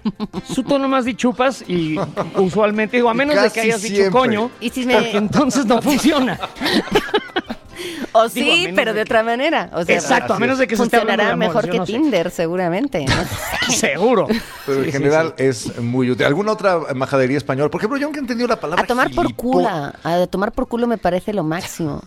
Su 0.54 0.64
tono 0.64 0.88
más 0.88 1.04
de 1.06 1.16
chupas 1.16 1.64
y 1.68 1.98
usualmente, 2.38 2.98
digo, 2.98 3.10
a 3.10 3.14
menos 3.14 3.42
de 3.42 3.50
que 3.50 3.60
hayas 3.62 3.82
dicho 3.82 4.10
coño, 4.12 4.52
Y 4.62 4.70
si 4.70 4.86
me- 4.86 4.94
porque 4.96 5.18
entonces 5.18 5.66
no 5.66 5.82
funciona. 5.82 6.40
O 8.12 8.28
sí, 8.28 8.70
pero 8.76 8.94
de 8.94 9.00
que- 9.00 9.02
otra 9.04 9.24
manera. 9.24 9.70
O 9.74 9.84
sea, 9.86 9.96
Exacto, 9.96 10.34
a 10.34 10.40
menos 10.40 10.58
de 10.58 10.68
que 10.68 10.76
se 10.76 10.84
esté 10.84 10.98
de 10.98 11.02
funcionará 11.02 11.34
amor, 11.34 11.48
mejor 11.48 11.70
que 11.70 11.78
no 11.78 11.86
sé. 11.86 11.94
Tinder, 11.94 12.32
seguramente. 12.32 13.06
¿no? 13.06 13.14
Seguro. 13.74 14.28
Pero 14.66 14.80
Sí, 14.80 14.80
en 14.80 14.86
sí, 14.86 14.92
general 14.92 15.34
sí. 15.38 15.44
es 15.46 15.80
muy 15.82 16.10
útil. 16.12 16.26
¿Alguna 16.26 16.54
otra 16.54 16.80
majadería 16.96 17.38
española? 17.38 17.70
Por 17.70 17.80
ejemplo, 17.82 17.98
yo 18.00 18.08
nunca 18.08 18.20
he 18.20 18.22
entendido 18.22 18.48
la 18.48 18.60
palabra 18.60 18.84
A 18.84 18.88
tomar 18.88 19.12
por 19.12 19.34
culo, 19.36 19.68
a 19.70 20.28
tomar 20.28 20.52
por 20.52 20.68
culo 20.68 20.88
me 20.88 20.98
parece 20.98 21.34
lo 21.34 21.44
máximo. 21.44 22.02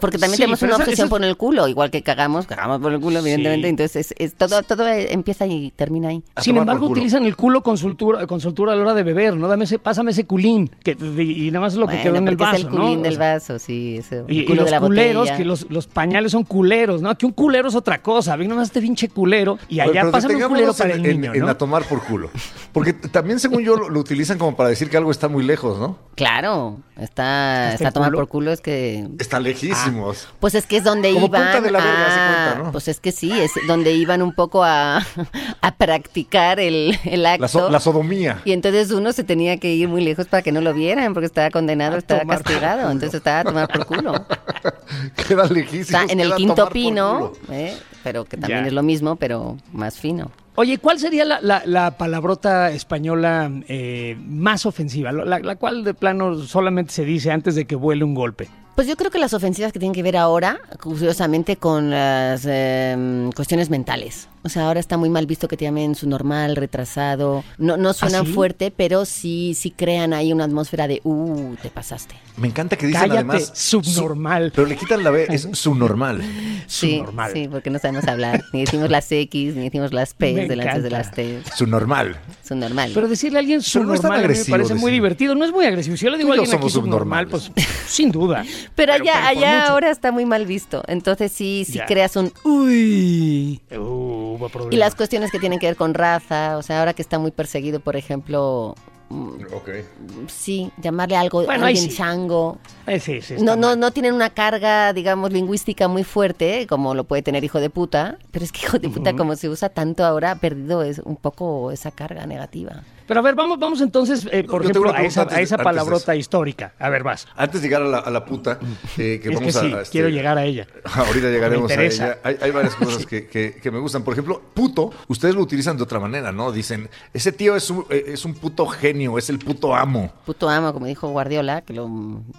Porque 0.00 0.18
también 0.18 0.32
Sí, 0.36 0.42
tenemos 0.42 0.62
una 0.62 0.76
obsesión 0.76 1.08
por 1.08 1.24
el 1.24 1.36
culo, 1.36 1.66
igual 1.68 1.90
que 1.90 2.02
cagamos, 2.02 2.46
cagamos 2.46 2.80
por 2.80 2.92
el 2.92 3.00
culo, 3.00 3.20
evidentemente. 3.20 3.66
Sí. 3.66 3.70
Entonces, 3.70 3.96
es, 3.96 4.14
es- 4.18 4.34
todo, 4.34 4.62
todo 4.62 4.86
empieza 4.88 5.46
y 5.46 5.70
termina 5.74 6.08
ahí. 6.08 6.22
A 6.34 6.42
Sin 6.42 6.56
embargo, 6.56 6.86
utilizan 6.86 7.24
el 7.24 7.36
culo 7.36 7.62
con 7.62 7.78
soltura, 7.78 8.26
con 8.26 8.40
soltura 8.40 8.72
a 8.72 8.76
la 8.76 8.82
hora 8.82 8.94
de 8.94 9.02
beber, 9.02 9.34
¿no? 9.36 9.48
Dame 9.48 9.64
ese, 9.64 9.78
pásame 9.78 10.10
ese 10.10 10.24
culín, 10.26 10.70
que, 10.84 10.92
y 10.92 11.50
nada 11.50 11.60
más 11.60 11.72
es 11.74 11.78
lo 11.78 11.86
que 11.86 12.00
quedó 12.02 12.16
en 12.16 12.28
el 12.28 12.36
vaso, 12.36 12.56
es 12.56 12.62
el 12.64 12.68
culín 12.70 12.96
¿no? 12.98 13.02
del 13.04 13.14
O 13.14 13.16
sea, 13.16 13.32
vaso, 13.34 13.58
sí. 13.58 13.96
ese, 13.98 14.24
Y, 14.28 14.38
el 14.38 14.42
y 14.42 14.44
culo 14.44 14.56
los 14.62 14.64
de 14.66 14.70
la 14.72 14.80
culeros, 14.96 15.30
que 15.32 15.44
los, 15.44 15.70
los 15.70 15.86
pañales 15.86 16.32
son 16.32 16.44
culeros, 16.44 17.02
¿no? 17.02 17.10
Aquí 17.10 17.26
un 17.26 17.32
culero 17.32 17.68
es 17.68 17.74
otra 17.74 18.00
cosa. 18.02 18.36
Ven 18.36 18.48
nomás 18.48 18.68
este 18.68 18.80
pinche 18.80 19.08
culero 19.08 19.58
y 19.68 19.80
allá 19.80 20.10
pásame 20.10 20.36
un 20.36 20.42
culero 20.48 20.72
para 20.74 20.94
el 20.94 21.04
en, 21.06 21.20
niño, 21.20 21.34
en- 21.34 21.42
en 21.42 21.48
a 21.48 21.56
tomar 21.58 21.84
por 21.84 22.02
culo. 22.04 22.30
Porque 22.72 22.92
también, 22.92 23.38
según 23.40 23.62
yo, 23.62 23.76
lo, 23.76 23.88
lo 23.88 24.00
utilizan 24.00 24.38
como 24.38 24.56
para 24.56 24.68
decir 24.68 24.88
que 24.90 24.96
algo 24.96 25.10
está 25.10 25.28
muy 25.28 25.44
lejos, 25.44 25.78
¿no? 25.78 25.98
Claro, 26.14 26.78
está, 26.98 27.68
¿Hasta 27.70 27.74
está 27.74 27.84
el 27.84 27.88
a 27.88 27.92
tomar 27.92 28.08
culo? 28.10 28.18
por 28.18 28.28
culo, 28.28 28.52
es 28.52 28.60
que... 28.60 29.06
Está 29.18 29.40
lejísimos. 29.40 30.28
Pues 30.40 30.54
es 30.54 30.66
que 30.66 30.76
es 30.78 30.84
donde 30.84 31.12
Como 31.12 31.26
iban 31.26 31.42
punta 31.42 31.60
de 31.60 31.70
la 31.70 31.78
verga, 31.78 31.92
a- 32.06 32.50
cuenta, 32.52 32.64
¿no? 32.64 32.72
Pues 32.72 32.88
es 32.88 33.00
que 33.00 33.12
sí, 33.12 33.32
es 33.32 33.52
donde 33.66 33.92
iban 33.92 34.22
un 34.22 34.34
poco 34.34 34.62
a, 34.64 34.98
a 35.60 35.74
practicar 35.76 36.60
el, 36.60 36.98
el 37.04 37.26
acto. 37.26 37.42
La, 37.42 37.48
so- 37.48 37.70
la 37.70 37.80
sodomía. 37.80 38.40
Y 38.44 38.52
entonces 38.52 38.90
uno 38.90 39.12
se 39.12 39.24
tenía 39.24 39.56
que 39.58 39.74
ir 39.74 39.88
muy 39.88 40.02
lejos 40.04 40.26
para 40.26 40.42
que 40.42 40.52
no 40.52 40.60
lo 40.60 40.72
vieran, 40.74 41.12
porque 41.14 41.26
estaba 41.26 41.50
condenado, 41.50 41.96
A 41.96 41.98
estaba 41.98 42.24
castigado. 42.24 42.90
Entonces 42.90 43.14
estaba 43.14 43.40
a 43.40 43.44
tomar 43.44 43.68
por 43.68 43.86
culo. 43.86 44.12
Queda 45.28 45.44
lejísimos. 45.46 46.02
Está 46.02 46.12
en 46.12 46.20
el 46.20 46.34
quinto 46.34 46.68
pino. 46.68 47.32
¿eh? 47.50 47.76
pero 48.02 48.24
que 48.24 48.36
también 48.36 48.62
Ya. 48.62 48.66
es 48.66 48.72
lo 48.72 48.82
mismo, 48.82 49.14
pero 49.16 49.56
más 49.72 49.96
fino. 49.98 50.30
Oye, 50.56 50.78
¿cuál 50.78 50.98
sería 50.98 51.24
la, 51.24 51.40
la- 51.40 51.62
la 51.64 51.96
palabrota 51.96 52.70
española 52.72 53.50
eh, 53.68 54.16
más 54.26 54.66
ofensiva? 54.66 55.12
La, 55.12 55.38
la 55.38 55.56
cual 55.56 55.84
de 55.84 55.94
plano 55.94 56.36
solamente 56.40 56.92
se 56.92 57.04
dice 57.04 57.30
antes 57.30 57.54
de 57.54 57.64
que 57.64 57.76
vuele 57.76 58.02
un 58.04 58.14
golpe. 58.14 58.48
Pues 58.74 58.86
yo 58.88 58.96
creo 58.96 59.10
que 59.10 59.18
las 59.18 59.34
ofensivas 59.34 59.70
que 59.72 59.78
tienen 59.78 59.94
que 59.94 60.02
ver 60.02 60.16
ahora, 60.16 60.58
curiosamente, 60.82 61.56
con 61.56 61.90
las 61.90 62.44
eh, 62.48 63.30
cuestiones 63.36 63.70
mentales. 63.70 64.28
O 64.44 64.48
sea, 64.48 64.66
ahora 64.66 64.80
está 64.80 64.96
muy 64.96 65.08
mal 65.08 65.26
visto 65.26 65.46
que 65.48 65.56
te 65.56 65.64
llamen 65.64 65.94
su 65.94 66.08
normal, 66.08 66.56
retrasado. 66.56 67.44
No, 67.58 67.76
no 67.76 67.92
suenan 67.92 68.26
sí? 68.26 68.32
fuerte, 68.32 68.72
pero 68.76 69.04
sí, 69.04 69.54
sí 69.56 69.70
crean 69.70 70.12
ahí 70.12 70.32
una 70.32 70.44
atmósfera 70.44 70.88
de, 70.88 71.00
uh, 71.04 71.54
te 71.62 71.68
pasaste. 71.70 72.14
Me 72.36 72.48
encanta 72.48 72.76
que 72.76 72.86
dicen 72.86 73.02
Cállate, 73.02 73.18
además. 73.18 73.52
subnormal. 73.54 74.46
su- 74.50 74.54
pero 74.56 74.66
le 74.66 74.76
quitan 74.76 75.04
la 75.04 75.10
B, 75.10 75.26
es 75.28 75.48
su 75.52 75.74
normal. 75.74 76.22
Sí, 76.66 76.98
normal. 77.00 77.32
sí, 77.34 77.48
porque 77.50 77.70
no 77.70 77.78
sabemos 77.78 78.06
hablar. 78.08 78.42
Ni 78.52 78.60
decimos 78.64 78.88
las 78.90 79.10
X, 79.12 79.54
ni 79.56 79.64
decimos 79.64 79.92
las 79.92 80.14
P 80.14 80.32
delante 80.48 80.80
de 80.80 80.90
las 80.90 81.10
T. 81.10 81.42
Su 81.54 81.66
normal. 81.66 82.16
Son 82.42 82.60
normal. 82.60 82.92
Pero 82.94 83.08
decirle 83.08 83.38
a 83.38 83.40
alguien 83.40 83.58
no 83.58 83.62
subnormal 83.62 84.24
a 84.24 84.28
mí 84.28 84.34
me 84.38 84.44
parece 84.46 84.74
muy 84.74 84.90
divertido. 84.92 85.34
No 85.34 85.44
es 85.44 85.50
muy 85.52 85.66
agresivo. 85.66 85.96
Si 85.96 86.04
yo 86.04 86.10
le 86.10 86.18
digo 86.18 86.30
a 86.30 86.34
alguien 86.34 86.48
aquí 86.48 86.56
somos 86.58 86.72
subnormal, 86.72 87.26
pues 87.26 87.50
sin 87.86 88.10
duda. 88.10 88.44
Pero 88.74 88.92
allá, 88.94 89.12
pero 89.12 89.26
allá 89.40 89.58
mucho. 89.60 89.72
ahora 89.72 89.90
está 89.90 90.12
muy 90.12 90.24
mal 90.24 90.46
visto. 90.46 90.82
Entonces 90.86 91.30
sí, 91.32 91.64
sí 91.66 91.74
Ya. 91.74 91.86
creas 91.86 92.16
un 92.16 92.32
uy. 92.44 93.60
Uh, 93.76 94.31
hubo 94.32 94.48
problema. 94.48 94.74
Y 94.74 94.78
las 94.78 94.94
cuestiones 94.94 95.30
que 95.30 95.38
tienen 95.38 95.58
que 95.58 95.66
ver 95.66 95.76
con 95.76 95.94
raza, 95.94 96.56
o 96.58 96.62
sea, 96.62 96.80
ahora 96.80 96.94
que 96.94 97.02
está 97.02 97.18
muy 97.18 97.30
perseguido, 97.30 97.80
por 97.80 97.96
ejemplo, 97.96 98.74
mm, 99.10 100.26
sí, 100.28 100.70
llamarle 100.78 101.16
algo 101.16 101.44
Bueno, 101.44 101.66
alguien 101.66 101.90
sí. 101.90 101.96
chango. 101.96 102.58
Eh, 102.86 102.98
sí, 103.00 103.20
sí, 103.22 103.34
está 103.34 103.44
No, 103.44 103.56
no, 103.56 103.68
mal. 103.68 103.80
no 103.80 103.90
tienen 103.90 104.14
una 104.14 104.30
carga, 104.30 104.92
digamos, 104.92 105.32
lingüística 105.32 105.88
muy 105.88 106.04
fuerte, 106.04 106.66
como 106.66 106.94
lo 106.94 107.04
puede 107.04 107.22
tener 107.22 107.44
hijo 107.44 107.60
de 107.60 107.70
puta, 107.70 108.18
pero 108.30 108.44
es 108.44 108.52
que 108.52 108.60
hijo 108.66 108.78
de 108.78 108.88
puta, 108.88 109.14
como 109.14 109.36
se 109.36 109.48
usa 109.48 109.68
tanto 109.68 110.04
ahora, 110.04 110.32
ha 110.32 110.36
perdido 110.36 110.82
es, 110.82 110.98
un 111.00 111.16
poco 111.16 111.70
esa 111.70 111.90
carga 111.90 112.26
negativa. 112.26 112.82
Pero 113.12 113.20
a 113.20 113.22
ver, 113.24 113.34
vamos, 113.34 113.58
vamos 113.58 113.80
entonces, 113.82 114.26
eh, 114.32 114.42
por 114.44 114.62
Yo 114.62 114.70
ejemplo, 114.70 114.90
a 114.94 115.02
esa, 115.02 115.26
a 115.30 115.40
esa 115.42 115.58
palabrota 115.58 116.16
histórica. 116.16 116.72
A 116.78 116.88
ver, 116.88 117.02
vas. 117.02 117.28
Antes 117.36 117.60
de 117.60 117.68
llegar 117.68 117.82
a 117.82 117.86
la, 117.86 117.98
a 117.98 118.10
la 118.10 118.24
puta, 118.24 118.58
eh, 118.96 119.20
que 119.22 119.28
es 119.28 119.34
vamos 119.34 119.42
que 119.42 119.52
sí, 119.52 119.72
a. 119.72 119.80
este, 119.82 119.92
quiero 119.92 120.08
llegar 120.08 120.38
a 120.38 120.44
ella. 120.44 120.66
Ahorita 120.84 121.28
llegaremos 121.28 121.68
Me 121.68 121.74
a 121.74 121.82
ella. 121.84 122.18
Hay, 122.22 122.36
hay 122.40 122.50
varias 122.50 122.74
cosas 122.74 123.04
que, 123.10 123.26
que- 123.26 123.54
que 123.62 123.70
me 123.70 123.78
gustan. 123.80 124.02
Por 124.02 124.14
ejemplo, 124.14 124.40
puto, 124.54 124.90
ustedes 125.08 125.34
lo 125.34 125.42
utilizan 125.42 125.76
de 125.76 125.82
otra 125.82 126.00
manera, 126.00 126.32
¿no? 126.32 126.52
Dicen, 126.52 126.88
ese 127.12 127.32
tío 127.32 127.54
es 127.54 127.68
un, 127.68 127.84
eh, 127.90 128.04
es 128.06 128.24
un 128.24 128.32
puto 128.34 128.66
genio, 128.66 129.18
es 129.18 129.28
el 129.28 129.38
puto 129.38 129.74
amo. 129.76 130.10
Puto 130.24 130.48
amo, 130.48 130.72
como 130.72 130.86
dijo 130.86 131.08
Guardiola, 131.10 131.60
que 131.60 131.74
lo, 131.74 131.90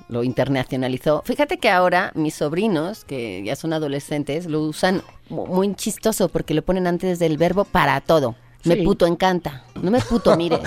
lo 0.10 0.24
internacionalizó. 0.24 1.22
Fíjate 1.26 1.58
que 1.60 1.70
ahora 1.70 2.12
mis 2.16 2.34
sobrinos, 2.34 3.06
que 3.06 3.44
ya 3.46 3.56
son 3.56 3.74
adolescentes, 3.74 4.48
lo 4.48 4.62
usan 4.62 5.04
mu- 5.30 5.46
muy 5.46 5.74
chistoso 5.76 6.30
porque 6.30 6.54
lo 6.54 6.64
ponen 6.64 6.88
antes 6.88 7.20
del 7.20 7.38
verbo 7.38 7.64
para 7.66 8.02
todo. 8.02 8.36
Me 8.66 8.76
Sí. 8.76 8.84
puto 8.84 9.06
encanta. 9.06 9.64
No 9.82 9.92
me 9.92 10.00
puto 10.00 10.36
mires. 10.38 10.60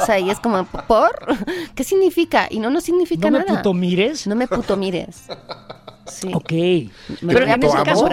O 0.00 0.04
sea, 0.04 0.18
y 0.18 0.28
es 0.30 0.38
como, 0.40 0.64
¿por? 0.64 1.10
¿Qué 1.74 1.84
significa? 1.84 2.46
Y 2.50 2.58
no, 2.58 2.68
no 2.70 2.80
significa 2.80 3.30
¿No 3.30 3.38
me 3.38 3.44
nada. 3.44 3.58
puto 3.58 3.72
mires? 3.74 4.26
No 4.26 4.34
me 4.34 4.46
puto 4.46 4.76
mires. 4.76 5.22
Sí. 6.06 6.28
Ok. 6.34 6.52
Me 7.22 7.32
Pero 7.32 7.46
en 7.46 7.62
ese 7.64 7.82
caso, 7.82 8.06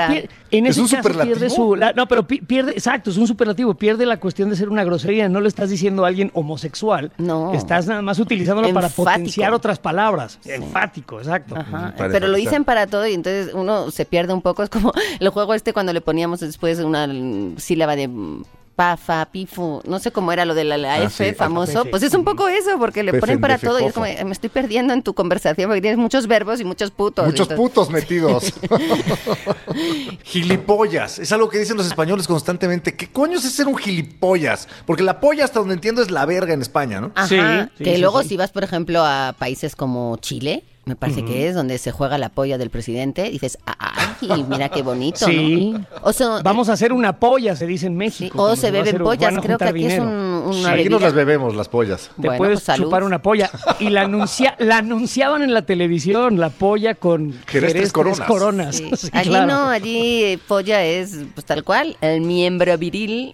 en 0.49 0.65
¿Es 0.65 0.71
ese 0.71 0.81
un 0.81 0.87
caso 0.87 0.97
superlativo? 1.03 1.35
pierde 1.35 1.49
su... 1.49 1.75
la- 1.75 1.91
no, 1.91 2.07
pero 2.07 2.25
pi- 2.25 2.39
pierde... 2.39 2.71
Exacto, 2.71 3.09
es 3.09 3.17
un 3.17 3.27
superlativo. 3.27 3.73
Pierde 3.73 4.05
la 4.05 4.17
cuestión 4.17 4.49
de 4.49 4.55
ser 4.55 4.69
una 4.69 4.85
grosería. 4.85 5.27
No 5.27 5.41
le 5.41 5.49
estás 5.49 5.69
diciendo 5.69 6.05
a 6.05 6.07
alguien 6.07 6.31
homosexual. 6.33 7.11
No. 7.17 7.53
Estás 7.53 7.87
nada 7.87 8.01
más 8.01 8.17
utilizándolo 8.19 8.73
para 8.73 8.87
potenciar 8.87 9.53
otras 9.53 9.77
palabras. 9.77 10.39
Enfático, 10.45 11.19
exacto. 11.19 11.57
Ajá, 11.57 11.93
Para 11.97 12.09
pero 12.13 12.29
lo 12.29 12.37
dicen 12.37 12.63
para 12.63 12.87
todo 12.87 13.05
y 13.07 13.13
entonces 13.13 13.53
uno 13.53 13.91
se 13.91 14.05
pierde 14.05 14.31
un 14.31 14.41
poco. 14.41 14.63
Es 14.63 14.69
como 14.69 14.93
el 15.19 15.27
juego 15.27 15.53
este 15.53 15.73
cuando 15.73 15.91
le 15.91 15.99
poníamos 15.99 16.39
después 16.39 16.79
una 16.79 17.07
mm, 17.07 17.57
sílaba 17.57 17.97
de 17.97 18.07
mm, 18.81 18.97
pa, 18.97 18.97
fa, 18.97 19.25
pifu, 19.31 19.81
no 19.85 19.99
sé 19.99 20.11
cómo 20.11 20.31
era 20.31 20.45
lo 20.45 20.53
de 20.55 20.63
la, 20.63 20.77
la 20.77 20.93
Ah, 20.95 21.03
F 21.03 21.29
sí, 21.29 21.35
famoso. 21.35 21.85
Pues 21.85 22.03
es 22.03 22.13
un 22.13 22.23
poco 22.23 22.47
eso, 22.47 22.77
porque 22.79 23.03
le 23.03 23.13
ponen 23.13 23.39
para 23.39 23.57
todo 23.57 23.79
y 23.79 23.85
es 23.85 23.93
como, 23.93 24.05
eh, 24.05 24.23
me 24.25 24.31
estoy 24.31 24.49
perdiendo 24.49 24.93
en 24.93 25.03
tu 25.03 25.13
conversación 25.13 25.67
porque 25.69 25.81
tienes 25.81 25.97
muchos 25.99 26.27
verbos 26.27 26.59
y 26.59 26.65
muchos 26.65 26.91
putos. 26.91 27.25
Muchos 27.25 27.49
Entonces- 27.49 27.57
putos 27.57 27.89
metidos. 27.89 28.53
gilipollas. 30.23 31.19
Es 31.19 31.31
algo 31.31 31.49
que 31.49 31.59
dicen 31.59 31.77
los 31.77 31.85
españoles 31.87 32.27
constantemente. 32.27 32.95
¿Qué 32.95 33.07
coño 33.11 33.37
es 33.37 33.43
ser 33.43 33.67
un 33.67 33.77
gilipollas? 33.77 34.67
Porque 34.85 35.03
la 35.03 35.19
polla, 35.19 35.45
hasta 35.45 35.59
donde 35.59 35.75
entiendo, 35.75 36.01
es 36.01 36.11
la 36.11 36.25
verga 36.25 36.53
en 36.53 36.61
España, 36.61 37.01
¿no? 37.01 37.11
Ajá, 37.15 37.27
Sí, 37.27 37.37
sí, 37.77 37.83
que 37.83 37.95
sí, 37.95 38.01
luego 38.01 38.21
sí. 38.23 38.29
si 38.29 38.37
vas, 38.37 38.51
por 38.51 38.63
ejemplo, 38.63 39.03
a 39.05 39.35
países 39.37 39.75
como 39.75 40.17
Chile, 40.17 40.63
me 40.85 40.95
parece 40.95 41.23
que 41.23 41.47
es, 41.47 41.55
donde 41.55 41.77
se 41.77 41.91
juega 41.91 42.17
la 42.17 42.29
polla 42.29 42.57
del 42.57 42.69
presidente, 42.71 43.29
dices, 43.29 43.57
ay, 44.29 44.45
mira 44.47 44.69
qué 44.69 44.81
bonito, 44.81 45.25
Sí. 45.25 45.71
¿no? 45.73 45.85
O 46.03 46.13
sea, 46.13 46.41
Vamos 46.43 46.69
a 46.69 46.73
hacer 46.73 46.93
una 46.93 47.13
polla, 47.17 47.55
se 47.55 47.65
dice 47.65 47.87
en 47.87 47.93
sí, 47.93 47.97
México. 47.97 48.37
o 48.37 48.41
cuando 48.41 48.55
se 48.55 48.71
beben 48.71 48.97
pollas, 49.03 49.33
creo 49.41 49.57
que 49.57 49.63
aquí 49.65 49.85
es 49.85 49.91
dinero. 49.93 50.03
un- 50.03 50.30
una 50.41 50.53
Sí. 50.53 50.65
Aquí 50.65 50.77
bebida. 50.77 50.89
nos 50.91 51.01
las 51.01 51.13
bebemos, 51.13 51.55
las 51.55 51.69
pollas. 51.69 52.09
Te 52.19 52.27
Bueno, 52.27 52.37
puedes 52.37 52.61
pues, 52.61 52.77
chupar 52.77 53.03
una 53.03 53.21
polla. 53.21 53.49
Y 53.79 53.89
la, 53.89 54.01
anuncia, 54.03 54.55
la 54.59 54.77
anunciaban 54.77 55.41
en 55.43 55.53
la 55.53 55.61
televisión, 55.63 56.39
la 56.39 56.49
polla 56.49 56.95
con 56.95 57.33
Jerez 57.47 57.73
tres 57.73 57.93
coronas. 57.93 58.21
coronas. 58.27 58.75
Sí. 58.77 58.89
Sí, 59.01 59.09
allí 59.13 59.29
claro. 59.29 59.47
no, 59.47 59.67
allí 59.69 60.23
eh, 60.23 60.39
polla 60.47 60.83
es 60.83 61.17
pues 61.33 61.45
tal 61.45 61.63
cual, 61.63 61.97
el 62.01 62.21
miembro 62.21 62.77
viril. 62.77 63.33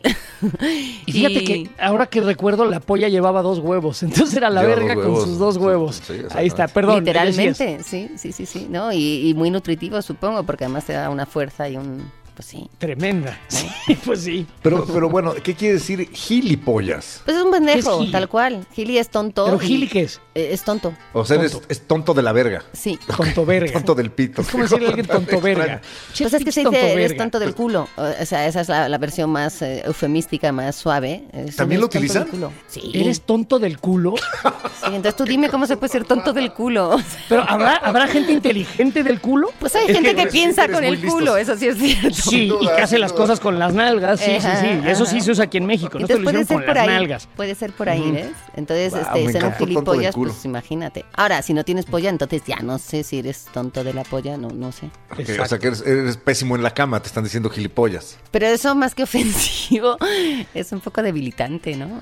Y 1.05 1.11
fíjate 1.11 1.43
que 1.43 1.69
ahora 1.79 2.05
que 2.07 2.21
recuerdo, 2.21 2.65
la 2.65 2.79
polla 2.79 3.07
llevaba 3.09 3.41
dos 3.41 3.59
huevos. 3.59 4.03
Entonces 4.03 4.35
era 4.35 4.49
la 4.49 4.61
Lleva 4.61 4.75
verga 4.75 4.95
con 4.95 5.15
sus 5.15 5.37
dos 5.37 5.57
huevos. 5.57 6.01
sí. 6.05 6.21
Ahí 6.35 6.47
está, 6.47 6.67
perdón. 6.67 6.99
Literalmente, 6.99 7.79
sí, 7.83 8.09
sí, 8.17 8.31
sí, 8.31 8.45
sí, 8.45 8.67
¿no? 8.69 8.91
Y, 8.91 9.29
y 9.29 9.33
muy 9.33 9.49
nutritivo, 9.51 10.01
supongo, 10.01 10.43
porque 10.43 10.65
además 10.65 10.85
te 10.85 10.93
da 10.93 11.09
una 11.09 11.25
fuerza 11.25 11.67
y 11.69 11.77
un 11.77 12.11
Pues 12.37 12.49
sí. 12.49 12.69
Tremenda. 12.77 13.37
Sí, 13.47 13.95
pues 14.05 14.21
sí. 14.21 14.45
Pero, 14.61 14.85
pero 14.85 15.09
bueno, 15.09 15.33
¿qué 15.41 15.55
quiere 15.55 15.75
decir 15.75 16.09
gilipollas? 16.11 17.21
Pues 17.25 17.37
es 17.37 17.43
un 17.43 17.51
pendejo, 17.51 18.05
tal 18.11 18.27
cual. 18.29 18.65
Gili 18.75 18.97
es 18.97 19.09
tonto. 19.09 19.45
¿Pero 19.45 19.57
gili 19.59 19.87
qué 19.87 20.01
es? 20.01 20.19
Eh, 20.35 20.49
es 20.51 20.63
tonto. 20.63 20.93
O 21.13 21.25
sea, 21.25 21.37
eres- 21.37 21.53
Tonto. 21.53 21.67
es 21.69 21.87
tonto 21.87 22.13
de 22.13 22.21
la 22.21 22.31
verga. 22.33 22.63
Sí. 22.73 22.99
Tonto 23.15 23.45
verga. 23.45 23.71
Tonto 23.73 23.95
del 23.95 24.11
pito. 24.11 24.41
Es 24.41 24.49
como 24.49 24.63
decirle 24.63 24.85
a 24.87 24.89
alguien 24.89 25.07
tonto 25.07 25.41
verga. 25.41 25.81
Pues 26.17 26.33
es 26.33 26.43
que 26.43 26.51
se 26.51 26.63
tonto 26.63 26.77
dice, 26.77 26.93
eres 26.93 27.17
tonto 27.17 27.39
del 27.39 27.55
culo. 27.55 27.87
O 27.97 28.25
sea, 28.25 28.45
esa 28.45 28.61
es 28.61 28.67
la, 28.69 28.87
la 28.89 28.97
versión 28.97 29.29
más 29.31 29.61
eh, 29.61 29.81
eufemística, 29.85 30.51
más 30.51 30.75
suave. 30.75 31.23
Es, 31.33 31.55
¿También 31.55 31.81
lo 31.81 31.87
eres 31.87 31.93
tonto 31.93 31.99
del 31.99 32.21
utilizan? 32.21 32.27
culo. 32.27 32.51
Sí. 32.67 32.91
¿Eres 32.93 33.21
tonto 33.21 33.57
del 33.59 33.79
culo? 33.79 34.15
Sí, 34.17 34.85
entonces 34.87 35.15
tú 35.15 35.23
dime 35.23 35.49
cómo 35.49 35.65
se 35.65 35.77
puede 35.77 35.91
ser 35.91 36.03
tonto 36.05 36.33
del 36.33 36.51
culo. 36.53 36.97
Pero 37.29 37.43
¿habrá, 37.47 37.77
¿habrá 37.77 38.07
gente 38.07 38.31
inteligente 38.33 39.03
del 39.03 39.21
culo? 39.21 39.49
Pues 39.59 39.75
hay 39.75 39.87
Es 39.87 39.93
gente 39.95 40.13
que 40.13 40.27
piensa 40.27 40.67
con 40.67 40.83
el 40.83 40.93
listos. 40.95 41.13
culo, 41.13 41.37
eso 41.37 41.55
sí 41.57 41.67
es 41.67 41.77
cierto. 41.77 42.26
Sí, 42.29 42.51
y 42.61 42.67
que 42.67 42.81
hace 42.81 42.97
las 42.99 43.11
duda. 43.11 43.21
cosas 43.21 43.39
con 43.39 43.57
las 43.59 43.73
nalgas. 43.73 44.19
Sí, 44.19 44.31
sí, 44.39 44.47
Ajá, 44.47 44.61
sí. 44.61 44.67
Eso 44.85 45.05
sí 45.05 45.21
se 45.21 45.31
usa 45.31 45.45
aquí 45.45 45.57
en 45.57 45.65
México. 45.65 45.97
Nosotros 45.99 46.19
Entonces 46.19 46.19
lo 46.19 46.23
puede 46.31 46.41
hicieron 46.43 46.47
ser 46.47 46.57
con 46.57 46.65
por 46.65 46.75
las 46.75 46.83
ahí. 46.87 46.93
nalgas. 46.93 47.29
Puede 47.35 47.55
ser 47.55 47.71
por 47.73 47.89
ahí, 47.89 48.11
¿ves? 48.11 48.31
Entonces, 48.55 48.93
Wow, 48.93 49.01
este, 49.15 49.31
ser 49.31 49.45
un 49.45 49.53
gilipollas, 49.53 50.15
pues 50.15 50.45
imagínate. 50.45 51.05
Ahora, 51.15 51.41
si 51.41 51.53
no 51.53 51.63
tienes 51.63 51.85
polla, 51.85 52.09
entonces 52.09 52.43
ya 52.45 52.57
no 52.57 52.77
sé 52.79 53.03
si 53.03 53.19
eres 53.19 53.45
tonto 53.53 53.83
de 53.83 53.93
la 53.93 54.03
polla, 54.03 54.37
no, 54.37 54.49
no 54.49 54.71
sé. 54.71 54.89
O 55.39 55.45
sea, 55.45 55.59
que 55.59 55.67
eres, 55.67 55.81
eres 55.85 56.17
pésimo 56.17 56.55
en 56.55 56.63
la 56.63 56.71
cama, 56.71 56.99
te 57.01 57.07
están 57.07 57.23
diciendo 57.23 57.49
gilipollas. 57.49 58.17
Pero 58.31 58.47
eso 58.47 58.75
más 58.75 58.93
que 58.95 59.03
ofensivo 59.03 59.97
es 60.53 60.71
un 60.71 60.79
poco 60.79 61.01
debilitante, 61.01 61.75
¿no? 61.75 61.99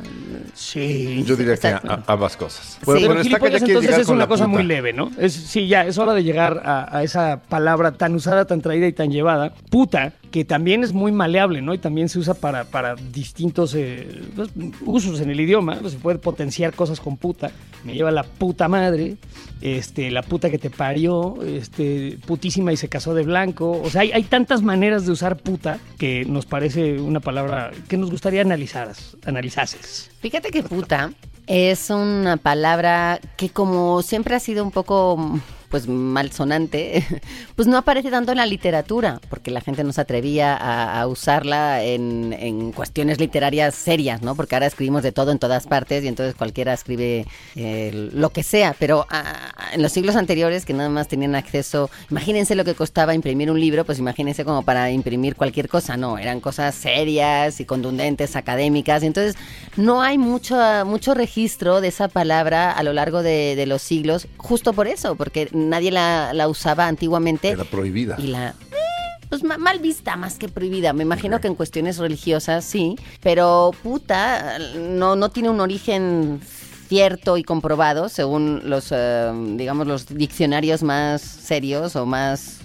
Sí. 0.53 1.23
Yo 1.25 1.35
diría 1.35 1.57
que 1.57 1.67
a- 1.67 2.03
ambas 2.07 2.38
cosas. 2.38 2.77
Sí. 2.79 2.79
Pero 2.85 3.21
gilipollas 3.21 3.61
quiere 3.63 3.79
entonces 3.79 3.97
es 3.99 4.07
una 4.09 4.27
cosa 4.27 4.47
muy 4.47 4.63
leve, 4.63 4.93
¿no? 4.93 5.11
Es, 5.17 5.33
sí, 5.33 5.67
ya, 5.67 5.85
es 5.85 5.97
hora 5.97 6.13
de 6.13 6.23
llegar 6.23 6.61
a, 6.65 6.97
a 6.97 7.03
esa 7.03 7.41
palabra 7.49 7.91
tan 7.91 8.15
usada, 8.15 8.45
tan 8.45 8.61
traída 8.61 8.88
y 8.88 8.93
tan 8.93 9.11
llevada, 9.11 9.53
puta, 9.69 10.13
que 10.32 10.43
también 10.43 10.84
es 10.84 10.91
muy 10.91 11.12
maleable, 11.12 11.62
¿no? 11.62 11.73
Y 11.73 11.78
también 11.78 12.10
se 12.10 12.19
usa 12.19 12.34
para, 12.34 12.65
para 12.65 12.95
distintos 12.95 13.73
eh, 13.75 14.21
pues, 14.36 14.49
usos 14.86 15.21
en 15.21 15.30
el 15.30 15.39
idioma. 15.39 15.80
Se 15.89 15.97
puede 15.97 16.19
potenciar 16.19 16.73
cosas 16.73 16.99
con 16.99 17.17
puta. 17.17 17.51
Me 17.84 17.93
lleva 17.93 18.12
la 18.12 18.23
puta 18.23 18.67
madre, 18.67 19.15
este, 19.62 20.12
la 20.12 20.23
puta 20.23 20.49
que 20.49 20.58
te 20.58 20.69
parió, 20.69 21.41
este, 21.43 22.17
putísima 22.25 22.73
y 22.73 22.78
se 22.78 22.89
casó 22.89 23.13
de 23.13 23.23
blanco. 23.23 23.80
O 23.82 23.89
sea, 23.89 24.01
hay, 24.01 24.12
hay 24.12 24.23
tantas 24.23 24.62
maneras 24.62 25.06
de 25.06 25.13
usar 25.13 25.38
puta 25.38 25.80
que 25.97 26.25
nos 26.25 26.45
parece 26.45 26.99
una 26.99 27.21
palabra 27.21 27.71
que 27.88 27.97
nos 27.97 28.12
gustaría 28.12 28.41
analizar, 28.41 28.91
analizases. 29.25 30.12
Fíjate 30.19 30.49
que 30.51 30.63
puta 30.63 31.12
es 31.47 31.89
una 31.89 32.38
palabra 32.38 33.19
que 33.38 33.49
como 33.49 34.01
siempre 34.01 34.36
ha 34.36 34.39
sido 34.39 34.63
un 34.63 34.71
poco 34.71 35.39
pues 35.75 35.89
malsonante, 35.89 37.03
pues 37.57 37.67
no 37.67 37.75
aparece 37.75 38.09
tanto 38.09 38.31
en 38.31 38.38
la 38.38 38.45
literatura, 38.45 39.19
porque 39.29 39.51
la 39.51 39.59
gente 39.59 39.83
no 39.83 39.91
se 39.91 39.99
atrevía 39.99 40.55
a, 40.55 41.05
usarla 41.05 41.83
en, 41.83 42.31
en 42.31 42.71
cuestiones 42.71 43.19
literarias 43.19 43.75
serias, 43.75 44.21
¿no? 44.21 44.35
Porque 44.35 44.55
ahora 44.55 44.67
escribimos 44.67 45.03
de 45.03 45.11
todo 45.11 45.33
en 45.33 45.38
todas 45.38 45.67
partes 45.67 46.05
y 46.05 46.07
entonces 46.07 46.33
cualquiera 46.33 46.71
escribe 46.71 47.25
eh, 47.57 48.09
lo 48.13 48.29
que 48.29 48.41
sea, 48.43 48.73
pero 48.79 49.05
ah, 49.09 49.51
en 49.73 49.81
los 49.81 49.91
siglos 49.91 50.15
anteriores 50.15 50.63
que 50.63 50.71
nada 50.71 50.88
más 50.88 51.09
tenían 51.09 51.35
acceso, 51.35 51.89
imagínense 52.09 52.55
lo 52.55 52.63
que 52.63 52.73
costaba 52.73 53.13
imprimir 53.13 53.51
un 53.51 53.59
libro, 53.59 53.83
pues 53.83 53.99
imagínense 53.99 54.45
como 54.45 54.61
para 54.63 54.91
imprimir 54.91 55.35
cualquier 55.35 55.67
cosa, 55.67 55.97
no, 55.97 56.17
eran 56.17 56.39
cosas 56.39 56.73
serias 56.73 57.59
y 57.59 57.65
contundentes, 57.65 58.38
académicas, 58.38 59.03
y 59.03 59.07
entonces 59.07 59.35
no 59.75 60.01
hay 60.01 60.17
mucho, 60.17 60.55
mucho 60.85 61.13
registro 61.13 61.81
de 61.81 61.89
esa 61.89 62.07
palabra 62.07 62.71
a 62.71 62.81
lo 62.81 62.93
largo 62.93 63.23
de, 63.23 63.57
de 63.57 63.65
los 63.65 63.81
siglos, 63.81 64.29
justo 64.38 64.71
por 64.71 64.88
eso, 64.88 65.15
porque 65.15 65.49
nadie 65.69 65.91
la, 65.91 66.34
la 66.34 66.47
usaba 66.47 66.88
antiguamente 66.88 67.49
Era 67.49 67.63
prohibida. 67.65 68.15
y 68.19 68.28
la 68.28 68.54
pues 69.30 69.43
ma- 69.43 69.58
mal 69.58 69.80
vista 69.80 70.15
más 70.15 70.36
que 70.38 70.47
prohibida. 70.49 70.93
Me 70.93 71.01
imagino 71.04 71.41
que 71.41 71.47
en 71.47 71.56
cuestiones 71.56 71.97
religiosas 71.97 72.63
sí, 72.63 72.95
pero 73.21 73.71
puta 73.84 74.60
no, 74.78 75.15
no 75.15 75.30
tiene 75.30 75.49
un 75.49 75.60
origen 75.60 76.39
cierto 76.88 77.36
y 77.36 77.43
comprobado 77.43 78.08
según 78.10 78.62
los, 78.65 78.89
eh, 78.91 79.32
digamos, 79.58 79.88
los 79.88 80.06
diccionarios 80.06 80.84
más 80.84 81.21
serios 81.23 81.95
o 81.95 82.06
más 82.06 82.60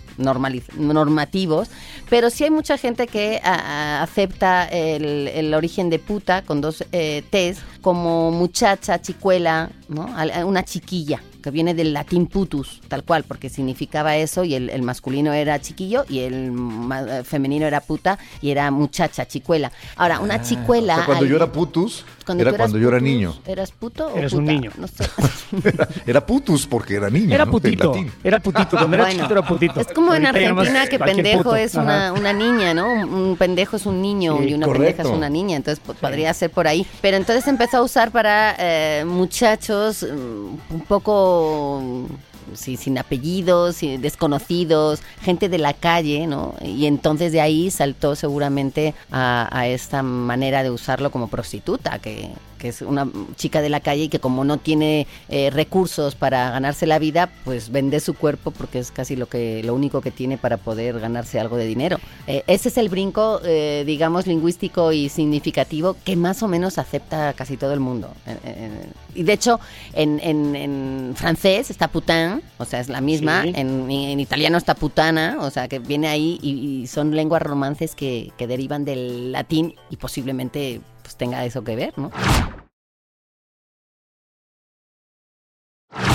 normativos, 0.76 1.68
pero 2.10 2.28
sí 2.30 2.44
hay 2.44 2.50
mucha 2.50 2.76
gente 2.76 3.06
que 3.06 3.40
a- 3.42 3.54
a- 3.54 4.02
acepta 4.02 4.64
el, 4.66 5.28
el 5.28 5.54
origen 5.54 5.88
de 5.90 5.98
puta 5.98 6.42
con 6.42 6.60
dos 6.60 6.84
eh, 6.92 7.22
T's 7.30 7.58
como 7.80 8.30
muchacha, 8.30 9.00
chicuela, 9.00 9.70
¿no? 9.88 10.08
Una 10.46 10.62
chiquilla 10.64 11.22
que 11.40 11.50
viene 11.50 11.74
del 11.74 11.92
latín 11.92 12.26
putus, 12.26 12.80
tal 12.88 13.04
cual, 13.04 13.24
porque 13.24 13.48
significaba 13.48 14.16
eso 14.16 14.44
y 14.44 14.54
el, 14.54 14.70
el 14.70 14.82
masculino 14.82 15.32
era 15.32 15.60
chiquillo 15.60 16.04
y 16.08 16.20
el 16.20 16.52
ma- 16.52 17.22
femenino 17.24 17.66
era 17.66 17.80
puta 17.80 18.18
y 18.40 18.50
era 18.50 18.70
muchacha, 18.70 19.26
chicuela. 19.26 19.72
Ahora, 19.96 20.20
una 20.20 20.42
chicuela... 20.42 20.94
Ah, 20.94 20.96
O 20.96 20.98
sea, 21.00 21.06
cuando 21.06 21.26
yo 21.26 21.36
era 21.36 21.50
putus, 21.52 22.04
cuando 22.24 22.42
era 22.42 22.56
cuando 22.56 22.78
yo 22.78 22.88
era 22.88 23.00
niño. 23.00 23.34
¿Eras 23.46 23.72
puto 23.72 24.08
o 24.08 24.16
Eres 24.16 24.32
un 24.32 24.44
niño. 24.44 24.70
No 24.78 24.86
sé. 24.86 25.04
Era, 25.64 25.88
era 26.06 26.24
putus 26.26 26.64
porque 26.66 26.94
era 26.94 27.10
niño. 27.10 27.34
Era 27.34 27.44
putito. 27.44 27.92
Era 28.22 28.38
putito. 28.38 28.76
Cuando 28.76 28.94
era 28.94 29.04
Bueno, 29.04 29.16
chiquito 29.16 29.32
era 29.38 29.42
putito. 29.48 29.80
Es 29.80 29.88
como 29.88 30.14
en 30.14 30.26
Argentina 30.26 30.86
que 30.86 30.98
pendejo 30.98 31.56
es 31.56 31.74
una, 31.74 32.12
una 32.12 32.32
niña, 32.32 32.72
¿no? 32.72 32.86
Un, 32.92 33.36
pendejo 33.36 33.76
es 33.76 33.84
un 33.84 34.00
niño 34.00 34.38
Sí, 34.38 34.44
y 34.50 34.54
una 34.54 34.68
pendeja 34.68 35.02
es 35.02 35.08
una 35.08 35.28
niña, 35.28 35.56
entonces 35.56 35.82
po- 35.84 35.94
podría 35.94 36.32
ser 36.34 36.50
por 36.50 36.68
ahí. 36.68 36.86
Pero 37.00 37.16
entonces 37.16 37.46
empezó 37.48 37.78
a 37.78 37.82
usar 37.82 38.12
para 38.12 38.54
eh, 38.58 39.04
muchachos 39.06 40.04
mm, 40.04 40.74
un 40.74 40.80
poco... 40.86 41.29
sin 42.54 42.98
apellidos, 42.98 43.80
desconocidos, 43.80 45.00
gente 45.22 45.48
de 45.48 45.58
la 45.58 45.72
calle, 45.72 46.26
¿no? 46.26 46.54
Y 46.62 46.86
entonces 46.86 47.32
de 47.32 47.40
ahí 47.40 47.70
saltó 47.70 48.16
seguramente 48.16 48.94
a, 49.10 49.48
a 49.56 49.68
esta 49.68 50.02
manera 50.02 50.62
de 50.62 50.70
usarlo 50.70 51.10
como 51.10 51.28
prostituta, 51.28 51.98
que, 51.98 52.30
que 52.60 52.68
es 52.68 52.82
una 52.82 53.08
chica 53.36 53.60
de 53.62 53.70
la 53.70 53.80
calle 53.80 54.04
y 54.04 54.08
que 54.08 54.20
como 54.20 54.44
no 54.44 54.58
tiene 54.58 55.06
eh, 55.30 55.50
recursos 55.50 56.14
para 56.14 56.50
ganarse 56.50 56.86
la 56.86 56.98
vida, 56.98 57.30
pues 57.44 57.72
vende 57.72 57.98
su 58.00 58.14
cuerpo 58.14 58.50
porque 58.50 58.78
es 58.78 58.90
casi 58.92 59.16
lo 59.16 59.26
que 59.28 59.62
lo 59.64 59.74
único 59.74 60.00
que 60.02 60.10
tiene 60.10 60.36
para 60.38 60.58
poder 60.58 61.00
ganarse 61.00 61.40
algo 61.40 61.56
de 61.56 61.66
dinero. 61.66 61.98
Eh, 62.26 62.44
ese 62.46 62.68
es 62.68 62.76
el 62.78 62.88
brinco, 62.90 63.40
eh, 63.44 63.82
digamos, 63.86 64.26
lingüístico 64.26 64.92
y 64.92 65.08
significativo 65.08 65.96
que 66.04 66.14
más 66.16 66.42
o 66.42 66.48
menos 66.48 66.78
acepta 66.78 67.32
casi 67.32 67.56
todo 67.56 67.72
el 67.72 67.80
mundo. 67.80 68.12
Y 69.14 69.22
de 69.22 69.32
hecho, 69.32 69.58
en, 69.94 70.20
en- 70.22 70.54
en 70.54 71.12
francés 71.16 71.70
está 71.70 71.88
putain, 71.88 72.42
o 72.58 72.64
sea, 72.64 72.80
es 72.80 72.88
la 72.88 73.00
misma. 73.00 73.42
Sí. 73.42 73.52
En, 73.56 73.90
en 73.90 74.20
italiano 74.20 74.58
está 74.58 74.74
putana, 74.74 75.38
o 75.40 75.50
sea, 75.50 75.66
que 75.66 75.78
viene 75.78 76.08
ahí 76.08 76.38
y, 76.42 76.82
y 76.82 76.86
son 76.86 77.16
lenguas 77.16 77.42
romances 77.42 77.94
que, 77.94 78.32
que 78.36 78.46
derivan 78.46 78.84
del 78.84 79.32
latín 79.32 79.74
y 79.88 79.96
posiblemente 79.96 80.80
pues 81.10 81.16
tenga 81.16 81.44
eso 81.44 81.64
que 81.64 81.74
ver, 81.74 81.92
¿no? 81.96 82.12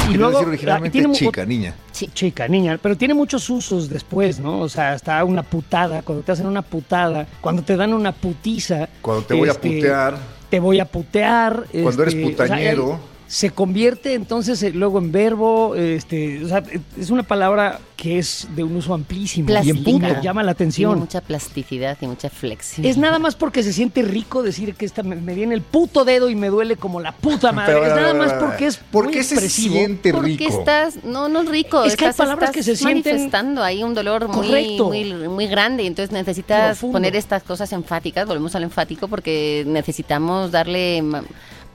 Y 0.09 0.13
luego 0.13 0.31
decir 0.31 0.47
originalmente 0.47 0.99
tiene 0.99 1.13
chica, 1.13 1.45
niña. 1.45 1.75
Sí, 1.91 2.09
chica, 2.13 2.47
niña, 2.47 2.79
pero 2.81 2.95
tiene 2.95 3.13
muchos 3.13 3.49
usos 3.49 3.89
después, 3.89 4.39
¿no? 4.39 4.61
O 4.61 4.69
sea, 4.69 4.93
está 4.93 5.21
una 5.25 5.43
putada, 5.43 6.01
cuando 6.01 6.23
te 6.23 6.31
hacen 6.31 6.45
una 6.45 6.61
putada, 6.61 7.27
cuando 7.41 7.61
te 7.61 7.75
dan 7.75 7.93
una 7.93 8.13
putiza. 8.13 8.87
Cuando 9.01 9.25
te 9.25 9.33
voy 9.33 9.49
a 9.49 9.51
este, 9.51 9.69
putear. 9.69 10.17
Te 10.49 10.59
voy 10.61 10.79
a 10.79 10.85
putear. 10.85 11.65
Cuando 11.73 12.03
eres 12.03 12.15
este, 12.15 12.23
o 12.23 12.37
sea, 12.37 12.45
putañero. 12.45 12.99
Se 13.27 13.49
convierte 13.49 14.13
entonces 14.13 14.61
eh, 14.63 14.71
luego 14.71 14.99
en 14.99 15.11
verbo, 15.11 15.75
este, 15.75 16.43
o 16.43 16.47
sea, 16.47 16.63
es 16.99 17.09
una 17.09 17.23
palabra 17.23 17.79
que 17.97 18.19
es 18.19 18.47
de 18.55 18.63
un 18.63 18.75
uso 18.75 18.93
amplísimo 18.93 19.49
y 19.63 19.69
en 19.69 19.83
punto 19.83 20.07
llama 20.21 20.43
la 20.43 20.53
Tiene 20.53 20.67
atención. 20.67 20.99
mucha 20.99 21.21
plasticidad 21.21 21.97
y 22.01 22.07
mucha 22.07 22.29
flexión. 22.29 22.85
Es 22.85 22.97
nada 22.97 23.17
más 23.17 23.35
porque 23.35 23.63
se 23.63 23.73
siente 23.73 24.03
rico 24.03 24.43
decir 24.43 24.75
que 24.75 24.85
esta, 24.85 25.01
me, 25.01 25.15
me 25.15 25.33
viene 25.33 25.55
el 25.55 25.61
puto 25.61 26.05
dedo 26.05 26.29
y 26.29 26.35
me 26.35 26.49
duele 26.49 26.75
como 26.75 26.99
la 26.99 27.13
puta 27.13 27.51
madre. 27.51 27.73
Pero, 27.73 27.85
es 27.87 27.95
nada 27.95 28.13
más 28.13 28.33
porque 28.33 28.67
es 28.67 28.77
¿Por 28.77 29.05
muy 29.05 29.13
qué 29.13 29.23
se 29.23 29.49
siente 29.49 30.11
Porque 30.11 30.27
rico? 30.37 30.59
estás, 30.59 31.03
no, 31.03 31.27
no 31.29 31.41
es 31.41 31.49
rico. 31.49 31.83
Es 31.83 31.95
que 31.95 32.05
hay 32.05 32.11
estás, 32.11 32.25
palabras 32.27 32.51
que 32.51 32.61
se 32.61 32.73
estás 32.73 32.91
sienten- 32.91 33.05
manifestando 33.05 33.63
ahí 33.63 33.81
un 33.83 33.93
dolor 33.95 34.27
muy, 34.27 34.77
muy, 34.79 35.13
muy 35.27 35.47
grande. 35.47 35.83
y 35.83 35.87
Entonces 35.87 36.11
necesitas 36.11 36.77
Profundo. 36.77 36.93
poner 36.97 37.15
estas 37.15 37.41
cosas 37.43 37.71
enfáticas, 37.71 38.27
volvemos 38.27 38.53
al 38.55 38.63
enfático, 38.63 39.07
porque 39.07 39.63
necesitamos 39.65 40.51
darle, 40.51 41.01
ma- 41.01 41.23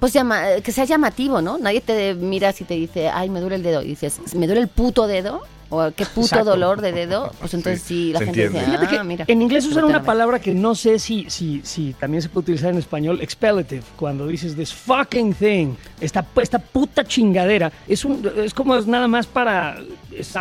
pues 0.00 0.14
llama, 0.14 0.56
que 0.64 0.72
sea 0.72 0.84
llamativo, 0.84 1.42
¿no? 1.42 1.58
Nadie 1.58 1.82
te 1.82 2.14
mira 2.14 2.52
si 2.52 2.64
te 2.64 2.74
dice, 2.74 3.10
ay, 3.10 3.28
me 3.28 3.40
duele 3.40 3.56
el 3.56 3.62
dedo. 3.62 3.82
Y 3.82 3.88
dices, 3.88 4.18
¿me 4.34 4.46
duele 4.46 4.62
el 4.62 4.68
puto 4.68 5.06
dedo? 5.06 5.42
O 5.72 5.90
qué 5.94 6.04
puto 6.04 6.22
Exacto. 6.26 6.50
dolor 6.50 6.80
de 6.80 6.92
dedo. 6.92 7.32
Pues 7.38 7.54
entonces 7.54 7.80
Sí, 7.82 8.06
sí, 8.08 8.12
la 8.12 8.18
gente 8.20 8.44
entiende. 8.44 8.58
dice, 8.58 8.70
Fíjate 8.78 8.86
ah, 8.96 8.98
que 8.98 9.04
mira. 9.04 9.24
en 9.28 9.42
inglés 9.42 9.66
usan 9.66 9.84
una 9.84 10.02
palabra 10.02 10.40
que 10.40 10.52
no 10.52 10.74
sé 10.74 10.98
si, 10.98 11.26
si, 11.30 11.60
si 11.64 11.94
también 11.94 12.22
se 12.22 12.28
puede 12.28 12.42
utilizar 12.44 12.70
en 12.72 12.78
español, 12.78 13.20
expellative, 13.22 13.82
cuando 13.96 14.26
dices 14.26 14.56
this 14.56 14.72
fucking 14.74 15.32
thing, 15.34 15.74
esta, 16.00 16.26
esta 16.42 16.58
puta 16.58 17.04
chingadera, 17.04 17.70
es, 17.86 18.04
un, 18.04 18.28
es 18.36 18.52
como 18.52 18.74
es 18.76 18.86
nada 18.86 19.06
más 19.06 19.26
para 19.26 19.78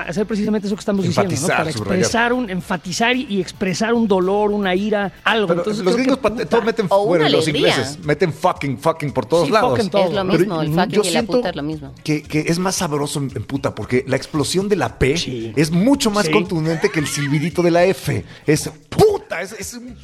hacer 0.07 0.25
precisamente 0.25 0.67
eso 0.67 0.75
que 0.75 0.79
estamos 0.79 1.05
diciendo, 1.05 1.29
¿no? 1.29 1.35
Enfatizar, 1.35 1.57
Para 1.57 1.71
subrayar. 1.71 1.99
expresar 1.99 2.33
un, 2.33 2.49
enfatizar 2.49 3.15
y, 3.15 3.27
y 3.29 3.39
expresar 3.41 3.93
un 3.93 4.07
dolor, 4.07 4.51
una 4.51 4.73
ira, 4.73 5.11
algo. 5.23 5.47
Pero 5.47 5.59
Entonces, 5.61 5.83
los 5.85 5.95
que 5.95 6.01
gringos 6.01 6.19
puta- 6.19 6.45
todos 6.47 6.63
meten, 6.65 6.87
O 6.89 7.05
bueno, 7.05 7.25
una 7.25 7.29
los 7.29 7.47
alegría. 7.47 7.69
ingleses 7.69 7.99
meten 8.03 8.33
fucking, 8.33 8.77
fucking 8.79 9.11
por 9.11 9.25
todos 9.27 9.45
Sí, 9.45 9.51
lados. 9.53 9.71
fucking 9.71 9.89
todo. 9.91 10.05
Es 10.05 10.11
lo 10.13 10.25
Pero 10.25 10.39
mismo, 10.39 10.61
el 10.61 10.73
fucking 10.73 11.05
y 11.05 11.11
la 11.11 11.23
puta 11.23 11.49
es 11.49 11.55
lo 11.55 11.63
mismo. 11.63 11.93
Que, 12.03 12.23
que 12.23 12.39
es 12.47 12.57
más 12.57 12.75
sabroso 12.75 13.19
en, 13.19 13.31
en 13.35 13.43
puta, 13.43 13.75
porque 13.75 14.03
la 14.07 14.15
explosión 14.15 14.67
de 14.69 14.75
la 14.75 14.97
P 14.97 15.18
Sí. 15.23 15.53
es 15.55 15.71
mucho 15.71 16.09
más 16.11 16.25
Sí. 16.25 16.31
contundente 16.31 16.89
que 16.89 16.99
el 16.99 17.07
silbidito 17.07 17.61
de 17.61 17.71
la 17.71 17.83
F. 17.85 18.23
Es 18.45 18.69
puta. 18.89 19.41
es, 19.41 19.53
es 19.53 19.73
un 19.75 19.95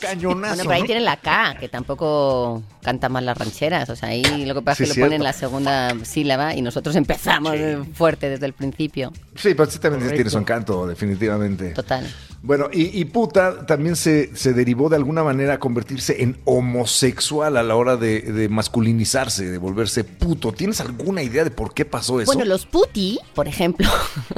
cañonazo. 0.00 0.54
Bueno, 0.56 0.62
pero 0.64 0.70
ahí 0.72 0.80
¿no? 0.80 0.86
tiene 0.86 1.00
la 1.00 1.16
K, 1.16 1.56
que 1.60 1.68
tampoco 1.68 2.62
canta 2.82 3.08
mal 3.08 3.24
las 3.24 3.38
rancheras. 3.38 3.88
O 3.90 3.96
sea, 3.96 4.10
ahí 4.10 4.44
lo 4.44 4.54
que 4.54 4.62
pasa 4.62 4.76
Sí, 4.78 4.82
es 4.84 4.90
que 4.90 5.00
le 5.00 5.06
ponen 5.06 5.20
cierto. 5.20 5.24
la 5.24 5.32
segunda 5.32 6.04
sílaba 6.04 6.54
y 6.54 6.62
nosotros 6.62 6.96
empezamos 6.96 7.54
fuerte 7.94 8.28
desde 8.28 8.46
el 8.46 8.52
principio. 8.52 9.12
Sí, 9.36 9.54
pero 9.54 9.70
sí 9.70 9.78
también 9.78 10.00
Correcto. 10.00 10.14
tiene 10.16 10.30
su 10.30 10.38
encanto, 10.38 10.86
definitivamente. 10.86 11.70
Total. 11.70 12.06
Bueno, 12.44 12.68
y, 12.72 12.98
y 13.00 13.04
puta 13.04 13.66
también 13.66 13.94
se, 13.94 14.34
se 14.34 14.52
derivó 14.52 14.88
de 14.88 14.96
alguna 14.96 15.22
manera 15.22 15.54
a 15.54 15.58
convertirse 15.60 16.22
en 16.24 16.38
homosexual 16.44 17.56
a 17.56 17.62
la 17.62 17.76
hora 17.76 17.96
de, 17.96 18.20
de 18.20 18.48
masculinizarse, 18.48 19.48
de 19.48 19.58
volverse 19.58 20.02
puto. 20.02 20.50
¿Tienes 20.52 20.80
alguna 20.80 21.22
idea 21.22 21.44
de 21.44 21.52
por 21.52 21.72
qué 21.72 21.84
pasó 21.84 22.20
eso? 22.20 22.32
Bueno, 22.32 22.44
los 22.44 22.66
puti, 22.66 23.20
por 23.34 23.46
ejemplo, 23.46 23.88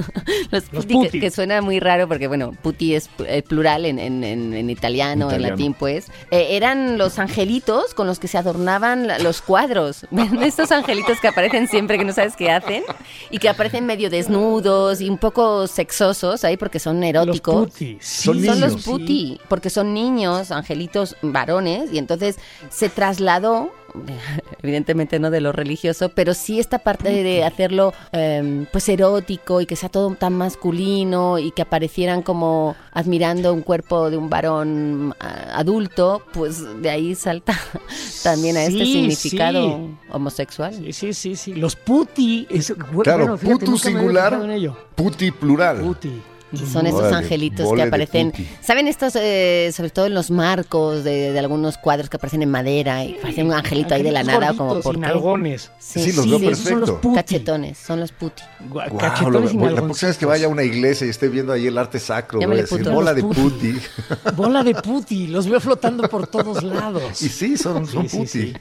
los, 0.51 0.64
Los 0.73 0.85
puti, 0.85 0.88
que- 0.88 1.07
puti. 1.07 1.21
Que, 1.21 1.31
suena 1.31 1.62
muy 1.62 1.81
raro 1.81 2.07
porque, 2.07 2.27
bueno, 2.29 2.53
puti 2.62 2.95
es 2.95 3.09
eh, 3.27 3.43
plural 3.43 3.87
en, 3.87 3.99
en- 3.99 4.23
en- 4.23 4.53
en 4.53 4.69
italiano, 4.69 5.31
en 5.31 5.40
latín, 5.40 5.73
pues. 5.73 6.09
Eh, 6.31 6.49
eran 6.51 6.99
los 6.99 7.19
angelitos 7.19 7.95
con 7.95 8.07
los 8.07 8.19
que 8.19 8.29
se 8.29 8.37
adornaban 8.37 9.09
los 9.23 9.40
cuadros. 9.40 10.07
Estos 10.43 10.73
angelitos 10.73 11.21
que 11.21 11.29
aparecen 11.29 11.69
siempre 11.69 11.97
que 11.97 12.05
no 12.05 12.12
sabes 12.12 12.37
qué 12.37 12.51
hacen 12.51 12.83
y 13.31 13.38
que 13.38 13.49
aparecen 13.49 13.87
medio 13.87 14.11
desnudos 14.11 15.01
y 15.01 15.09
un 15.09 15.17
poco 15.17 15.67
sexosos 15.67 16.45
ahí 16.45 16.59
porque 16.59 16.79
son 16.79 17.01
Los 17.01 17.09
eróticos. 17.09 17.73
Puti. 17.94 18.40
Sí, 18.40 18.46
Son 18.46 18.61
los 18.61 18.83
puti, 18.85 19.40
porque 19.48 19.70
son 19.70 19.94
niños, 19.94 20.50
angelitos 20.50 21.16
varones, 21.22 21.92
y 21.92 21.98
entonces 21.98 22.38
se 22.70 22.88
trasladó, 22.88 23.72
evidentemente 24.62 25.18
no 25.20 25.30
de 25.30 25.40
lo 25.40 25.52
religioso, 25.52 26.09
pero 26.09 26.35
sí 26.35 26.59
esta 26.59 26.78
parte 26.80 27.22
de 27.22 27.44
hacerlo 27.44 27.92
eh, 28.12 28.66
pues 28.72 28.88
erótico 28.88 29.61
y 29.61 29.66
que 29.66 29.76
sea 29.76 29.88
todo 29.88 30.12
tan 30.16 30.33
masculino 30.35 31.38
y 31.38 31.50
que 31.52 31.62
aparecieran 31.62 32.22
como 32.22 32.74
admirando 32.92 33.52
un 33.54 33.62
cuerpo 33.62 34.11
de 34.11 34.16
un 34.16 34.28
varón 34.28 35.14
a- 35.20 35.59
adulto, 35.61 36.22
pues 36.33 36.62
de 36.83 36.90
ahí 36.90 37.14
salta 37.14 37.54
también 38.22 38.57
a 38.57 38.64
este 38.64 38.85
significado 38.85 39.62
sí. 39.76 39.94
homosexual. 40.11 40.74
Sí, 40.74 40.92
sí, 40.92 41.14
sí, 41.14 41.37
sí. 41.37 41.54
Los 41.54 41.76
puti. 41.76 42.46
es- 42.50 42.74
claro, 43.02 43.18
bueno, 43.24 43.38
fíjate, 43.38 43.64
putu 43.66 43.78
singular, 43.78 44.30
fijado 44.30 44.44
en 44.44 44.50
ello. 44.50 44.76
puti 44.96 45.30
plural. 45.30 45.80
Puti. 45.80 46.20
Y 46.55 46.67
son 46.67 46.87
esos 46.87 47.01
Órale, 47.01 47.17
angelitos 47.17 47.73
que 47.73 47.83
aparecen. 47.83 48.33
¿saben 48.62 48.88
estos, 48.88 49.17
eh, 49.17 49.71
sobre 49.75 49.90
todo 49.90 50.07
en 50.07 50.14
los 50.14 50.31
marcos 50.31 51.05
de, 51.05 51.33
de 51.33 51.38
algunos 51.38 51.79
cuadros 51.79 52.09
que 52.09 52.17
aparecen 52.17 52.43
en 52.43 52.51
madera 52.51 53.05
y 53.05 53.14
parece 53.14 53.43
un 53.43 53.53
angelito 53.53 53.95
ahí 53.95 54.03
de 54.03 54.12
la 54.12 54.23
nada 54.23 54.55
como 54.55 54.81
por 54.81 54.95
sin 54.95 55.03
qué? 55.03 55.09
algones. 55.11 55.71
Sí, 55.79 56.12
los 56.12 56.29
veo 56.29 56.51
esos 56.51 56.64
son 56.64 56.81
los 56.81 56.90
perfecto. 56.90 57.01
puti. 57.01 57.14
Cachetones, 57.17 57.79
son 57.79 58.01
los 58.01 58.12
puti. 58.12 58.43
Guau, 58.69 58.97
Cachetones 58.97 59.55
lo- 59.55 59.71
la 59.71 59.83
próxima 59.83 60.09
vez 60.09 60.19
que 60.19 60.27
vaya 60.27 60.47
a 60.47 60.49
una 60.49 60.62
iglesia 60.62 61.07
y 61.07 61.11
esté 61.11 61.29
viendo 61.29 61.53
ahí 61.53 61.67
el 61.67 61.77
arte 61.79 61.99
sacro, 61.99 62.40
voy 62.40 62.59
a 62.59 62.62
decir, 62.62 62.79
puto. 62.79 62.93
bola 62.93 63.14
de 63.14 63.23
puti. 63.23 63.79
Bola 64.37 64.62
de 64.62 64.75
puti. 64.75 65.27
Los 65.29 65.49
veo 65.49 65.61
flotando 65.61 66.09
por 66.09 66.27
todos 66.27 66.62
lados. 66.62 67.21
Y 67.23 67.29
sí, 67.29 67.57
son, 67.57 67.87
son 67.87 68.03
Sí, 68.05 68.09
sí, 68.09 68.17
puti. 68.19 68.29
sí. 68.29 68.55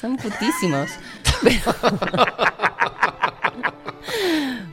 Son 0.00 0.16
putísimos. 0.16 0.88
Pero, 1.42 1.74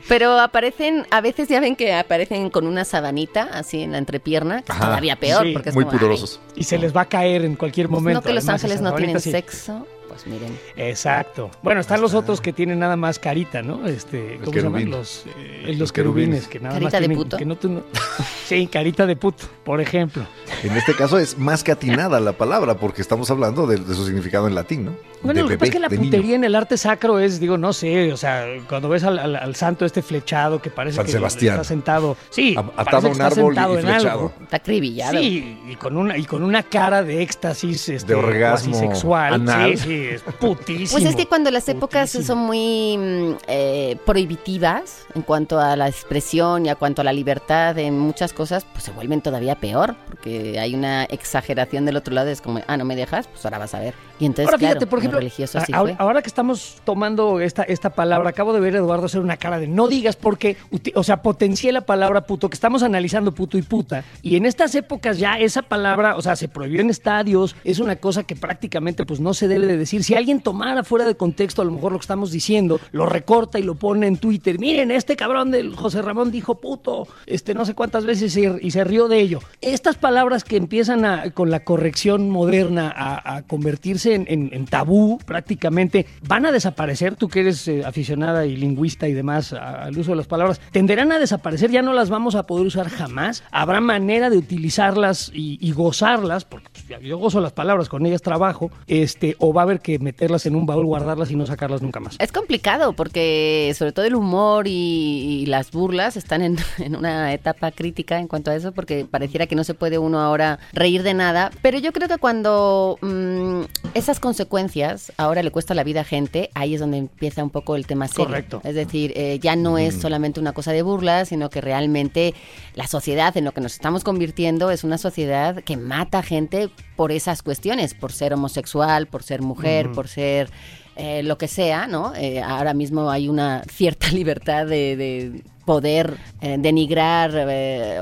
Pero 0.08 0.38
aparecen, 0.40 1.06
a 1.10 1.20
veces 1.20 1.48
ya 1.48 1.60
ven 1.60 1.76
que 1.76 1.92
aparecen 1.92 2.50
con 2.50 2.66
una 2.66 2.84
sabanita 2.84 3.48
así 3.52 3.82
en 3.82 3.92
la 3.92 3.98
entrepierna, 3.98 4.62
que 4.62 4.72
es 4.72 4.78
Ajá. 4.78 4.86
todavía 4.86 5.16
peor, 5.16 5.44
Sí, 5.46 5.52
porque 5.52 5.68
es 5.70 5.74
Muy 5.74 5.84
como, 5.84 5.92
ay, 5.94 5.98
pudorosos. 5.98 6.40
Y 6.56 6.64
se 6.64 6.78
les 6.78 6.96
va 6.96 7.02
a 7.02 7.08
caer 7.08 7.44
en 7.44 7.56
cualquier 7.56 7.88
pues 7.88 8.00
momento. 8.00 8.20
no 8.20 8.26
que 8.26 8.32
los 8.32 8.44
además, 8.44 8.64
ángeles 8.64 8.80
no 8.80 8.94
tienen 8.94 9.20
sí. 9.20 9.30
sexo, 9.30 9.86
pues 10.08 10.26
miren. 10.26 10.58
Exacto. 10.76 11.50
Bueno, 11.62 11.80
están 11.80 12.00
los 12.00 12.14
otros 12.14 12.40
que 12.40 12.52
tienen 12.52 12.78
nada 12.78 12.96
más 12.96 13.18
carita, 13.18 13.62
¿no? 13.62 13.86
Este, 13.86 14.38
¿cómo 14.42 14.52
se 14.52 14.62
llaman? 14.62 14.90
Los, 14.90 15.24
eh, 15.36 15.64
Los 15.66 15.78
los 15.78 15.92
querubines. 15.92 16.46
querubines, 16.46 16.48
que 16.48 16.60
nada 16.60 16.74
¿Carita 16.74 16.86
más 16.86 16.92
de 16.92 16.98
tienen, 17.00 17.16
puto? 17.18 17.36
que 17.36 17.44
no 17.44 17.56
tú 17.56 17.68
no- 17.68 17.82
Sí, 18.46 18.66
carita 18.66 19.04
de 19.06 19.14
puto, 19.16 19.44
por 19.64 19.80
ejemplo. 19.80 20.24
En 20.62 20.74
este 20.76 20.94
caso 20.94 21.18
es 21.18 21.36
más 21.36 21.62
que 21.62 21.72
atinada 21.72 22.18
la 22.20 22.32
palabra, 22.32 22.78
porque 22.78 23.02
estamos 23.02 23.30
hablando 23.30 23.66
de, 23.66 23.76
de 23.76 23.94
su 23.94 24.06
significado 24.06 24.48
en 24.48 24.54
latín, 24.54 24.86
¿no? 24.86 24.92
Bueno, 25.22 25.42
lo 25.42 25.48
que 25.48 25.58
pasa 25.58 25.66
es 25.68 25.72
que 25.72 25.78
la 25.80 25.88
de 25.88 25.96
niño. 25.98 26.10
putería 26.10 26.36
en 26.36 26.44
el 26.44 26.54
arte 26.54 26.76
sacro 26.76 27.18
es, 27.18 27.40
digo, 27.40 27.58
no 27.58 27.72
sé, 27.72 28.12
o 28.12 28.16
sea, 28.16 28.46
cuando 28.68 28.88
ves 28.88 29.04
al, 29.04 29.18
al- 29.18 29.36
al 29.36 29.54
santo 29.56 29.84
este 29.84 30.02
flechado 30.02 30.60
que 30.62 30.70
parece 30.70 30.96
San 30.96 31.06
que 31.06 31.12
Sebastián. 31.12 31.54
está 31.56 31.64
sentado, 31.64 32.16
sí, 32.30 32.54
A- 32.56 32.80
atado 32.82 33.08
a 33.08 33.10
un 33.10 33.20
árbol 33.20 33.54
y- 33.54 33.80
flechado. 33.82 34.10
algo. 34.10 34.32
Está 34.42 34.56
acribillado. 34.58 35.18
Sí, 35.18 35.58
y 35.68 35.74
con 35.76 35.96
una 35.96 36.16
y 36.16 36.24
con 36.24 36.42
una 36.42 36.62
cara 36.62 37.02
de 37.02 37.22
éxtasis 37.22 37.88
este, 37.88 38.08
De 38.12 38.14
orgasmo 38.14 38.74
sexual. 38.78 39.34
anal. 39.34 39.76
Sí, 39.76 39.84
sí, 39.84 40.04
es 40.12 40.22
putísimo. 40.40 40.90
Pues 40.92 41.04
es 41.04 41.16
que 41.16 41.26
cuando 41.26 41.50
las 41.50 41.68
épocas 41.68 42.12
putísimo. 42.12 42.34
son 42.36 42.46
muy 42.46 42.96
mm, 42.98 43.34
eh, 43.48 43.96
prohibitivas 44.06 45.06
en 45.14 45.22
cuanto 45.22 45.58
a 45.60 45.74
la 45.76 45.88
expresión 45.88 46.66
y 46.66 46.68
a 46.68 46.74
cuanto 46.76 47.02
a 47.02 47.04
la 47.04 47.12
libertad 47.12 47.76
en 47.78 47.98
muchas 47.98 48.32
cosas, 48.32 48.64
pues 48.72 48.84
se 48.84 48.90
vuelven 48.92 49.20
todavía 49.20 49.54
peor, 49.56 49.96
porque 50.08 50.58
hay 50.58 50.74
una 50.74 51.04
exageración 51.04 51.84
del 51.84 51.96
otro 51.96 52.14
lado, 52.14 52.28
es 52.30 52.40
como, 52.40 52.60
ah, 52.66 52.76
no 52.76 52.84
me 52.84 52.94
dejas, 52.96 53.26
pues 53.28 53.44
ahora 53.44 53.58
vas 53.58 53.74
a 53.74 53.80
ver. 53.80 53.94
Y 54.20 54.26
entonces, 54.26 54.46
Ahora 54.46 54.58
fíjate, 54.58 54.86
por 54.86 54.98
lo 54.98 55.00
ejemplo, 55.00 55.18
religioso 55.20 55.58
así 55.58 55.72
a- 55.72 55.80
fue. 55.80 55.96
ahora 55.98 56.22
que 56.22 56.28
estamos 56.28 56.76
tomando 56.84 57.40
esta, 57.40 57.62
esta 57.62 57.90
palabra, 57.90 58.30
acabo 58.30 58.52
de 58.52 58.60
ver 58.60 58.74
a 58.74 58.78
Eduardo 58.78 59.06
hacer 59.06 59.20
una 59.20 59.36
cara 59.36 59.58
de 59.58 59.68
no 59.68 59.86
digas 59.88 60.16
porque, 60.16 60.56
o 60.94 61.04
sea, 61.04 61.22
potencié 61.22 61.72
la 61.72 61.82
palabra 61.82 62.22
puto, 62.22 62.48
que 62.50 62.54
estamos 62.54 62.82
analizando 62.82 63.32
puto 63.32 63.58
y 63.58 63.62
puta, 63.62 64.04
y 64.22 64.36
en 64.36 64.46
estas 64.46 64.74
épocas 64.74 65.18
ya 65.18 65.38
esa 65.38 65.62
palabra, 65.62 66.16
o 66.16 66.22
sea, 66.22 66.36
se 66.36 66.48
prohibió 66.48 66.80
en 66.80 66.90
estadios, 66.90 67.54
es 67.64 67.78
una 67.78 67.96
cosa 67.96 68.24
que 68.24 68.34
prácticamente 68.36 69.04
pues 69.06 69.20
no 69.20 69.34
se 69.34 69.46
debe 69.48 69.66
de 69.66 69.76
decir. 69.76 70.02
Si 70.02 70.14
alguien 70.14 70.40
tomara 70.40 70.82
fuera 70.84 71.04
de 71.06 71.14
contexto 71.16 71.62
a 71.62 71.64
lo 71.64 71.70
mejor 71.72 71.92
lo 71.92 71.98
que 71.98 72.02
estamos 72.02 72.30
diciendo, 72.32 72.80
lo 72.92 73.06
recorta 73.06 73.58
y 73.58 73.62
lo 73.62 73.74
pone 73.76 74.06
en 74.06 74.16
Twitter, 74.16 74.58
miren, 74.58 74.90
este 74.90 75.16
cabrón 75.16 75.50
del 75.50 75.76
José 75.76 76.02
Ramón 76.02 76.30
dijo 76.30 76.56
puto, 76.56 77.06
este 77.26 77.54
no 77.54 77.64
sé 77.64 77.74
cuántas 77.74 78.04
veces 78.04 78.36
y, 78.36 78.46
y 78.60 78.70
se 78.70 78.82
rió 78.84 79.06
de 79.08 79.20
ello. 79.20 79.40
Estas 79.60 79.96
palabras 79.96 80.44
que 80.44 80.56
empiezan 80.56 81.04
a, 81.04 81.30
con 81.30 81.50
la 81.50 81.60
corrección 81.60 82.30
moderna 82.30 82.92
a, 82.94 83.36
a 83.36 83.42
convertirse 83.42 84.07
en, 84.14 84.66
tabú 84.66 85.18
prácticamente, 85.24 86.06
van 86.26 86.46
a 86.46 86.52
desaparecer, 86.52 87.16
tú 87.16 87.28
que 87.28 87.40
eres 87.40 87.66
eh, 87.68 87.84
aficionada 87.84 88.46
y 88.46 88.56
lingüista 88.56 89.08
y 89.08 89.14
demás 89.14 89.52
al 89.52 89.96
uso 89.98 90.12
de 90.12 90.16
las 90.16 90.26
palabras, 90.26 90.60
tenderán 90.72 91.12
a 91.12 91.18
desaparecer, 91.18 91.70
ya 91.70 91.82
no 91.82 91.92
las 91.92 92.10
vamos 92.10 92.34
a 92.34 92.44
poder 92.44 92.66
usar 92.66 92.88
jamás, 92.88 93.42
habrá 93.50 93.80
manera 93.80 94.30
de 94.30 94.36
utilizarlas 94.36 95.30
y, 95.34 95.72
gozarlas, 95.72 96.44
porque 96.44 96.68
pues, 96.72 97.00
yo 97.02 97.18
gozo 97.18 97.40
las 97.40 97.52
palabras, 97.52 97.88
con 97.88 98.04
ellas 98.04 98.22
trabajo, 98.22 98.70
este, 98.86 99.36
o 99.38 99.52
va 99.52 99.62
a 99.62 99.64
haber 99.64 99.80
que 99.80 99.98
meterlas 99.98 100.46
en 100.46 100.56
un 100.56 100.66
baúl, 100.66 100.86
guardarlas 100.86 101.30
y 101.30 101.36
no 101.36 101.46
sacarlas 101.46 101.82
nunca 101.82 102.00
más. 102.00 102.16
Es 102.18 102.32
complicado 102.32 102.94
porque 102.94 103.72
sobre 103.76 103.92
todo 103.92 104.04
el 104.04 104.14
humor 104.14 104.66
y, 104.66 105.44
las 105.48 105.70
burlas 105.70 106.16
están 106.16 106.42
en, 106.42 106.56
en 106.78 106.96
una 106.96 107.32
etapa 107.32 107.70
crítica 107.70 108.18
en 108.18 108.28
cuanto 108.28 108.50
a 108.50 108.56
eso 108.56 108.72
porque 108.72 109.06
pareciera 109.10 109.46
que 109.46 109.54
no 109.54 109.64
se 109.64 109.74
puede 109.74 109.98
uno 109.98 110.20
ahora 110.20 110.58
reír 110.72 111.02
de 111.02 111.14
nada, 111.14 111.50
pero 111.62 111.78
yo 111.78 111.92
creo 111.92 112.08
que 112.08 112.18
cuando 112.18 112.98
mm, 113.00 113.62
esas 113.98 114.20
consecuencias 114.20 115.12
ahora 115.16 115.42
le 115.42 115.50
cuesta 115.50 115.74
la 115.74 115.84
vida 115.84 116.00
a 116.00 116.04
gente, 116.04 116.50
ahí 116.54 116.74
es 116.74 116.80
donde 116.80 116.98
empieza 116.98 117.42
un 117.42 117.50
poco 117.50 117.76
el 117.76 117.86
tema 117.86 118.08
serio. 118.08 118.26
Correcto. 118.26 118.60
Es 118.64 118.74
decir, 118.74 119.12
eh, 119.16 119.38
ya 119.40 119.56
no 119.56 119.78
es 119.78 120.00
solamente 120.00 120.40
una 120.40 120.52
cosa 120.52 120.72
de 120.72 120.82
burla, 120.82 121.24
sino 121.24 121.50
que 121.50 121.60
realmente 121.60 122.34
la 122.74 122.86
sociedad 122.86 123.36
en 123.36 123.44
lo 123.44 123.52
que 123.52 123.60
nos 123.60 123.74
estamos 123.74 124.04
convirtiendo 124.04 124.70
es 124.70 124.84
una 124.84 124.98
sociedad 124.98 125.62
que 125.62 125.76
mata 125.76 126.22
gente 126.22 126.70
por 126.96 127.12
esas 127.12 127.42
cuestiones, 127.42 127.94
por 127.94 128.12
ser 128.12 128.32
homosexual, 128.32 129.06
por 129.06 129.22
ser 129.22 129.42
mujer, 129.42 129.92
por 129.92 130.08
ser 130.08 130.50
eh, 130.96 131.22
lo 131.22 131.38
que 131.38 131.46
sea, 131.46 131.86
¿no? 131.86 132.12
Eh, 132.16 132.42
ahora 132.42 132.74
mismo 132.74 133.10
hay 133.10 133.28
una 133.28 133.62
cierta 133.70 134.08
libertad 134.12 134.66
de, 134.66 134.96
de 134.96 135.42
poder 135.68 136.16
eh, 136.40 136.56
denigrar, 136.58 137.30
eh, 137.36 137.98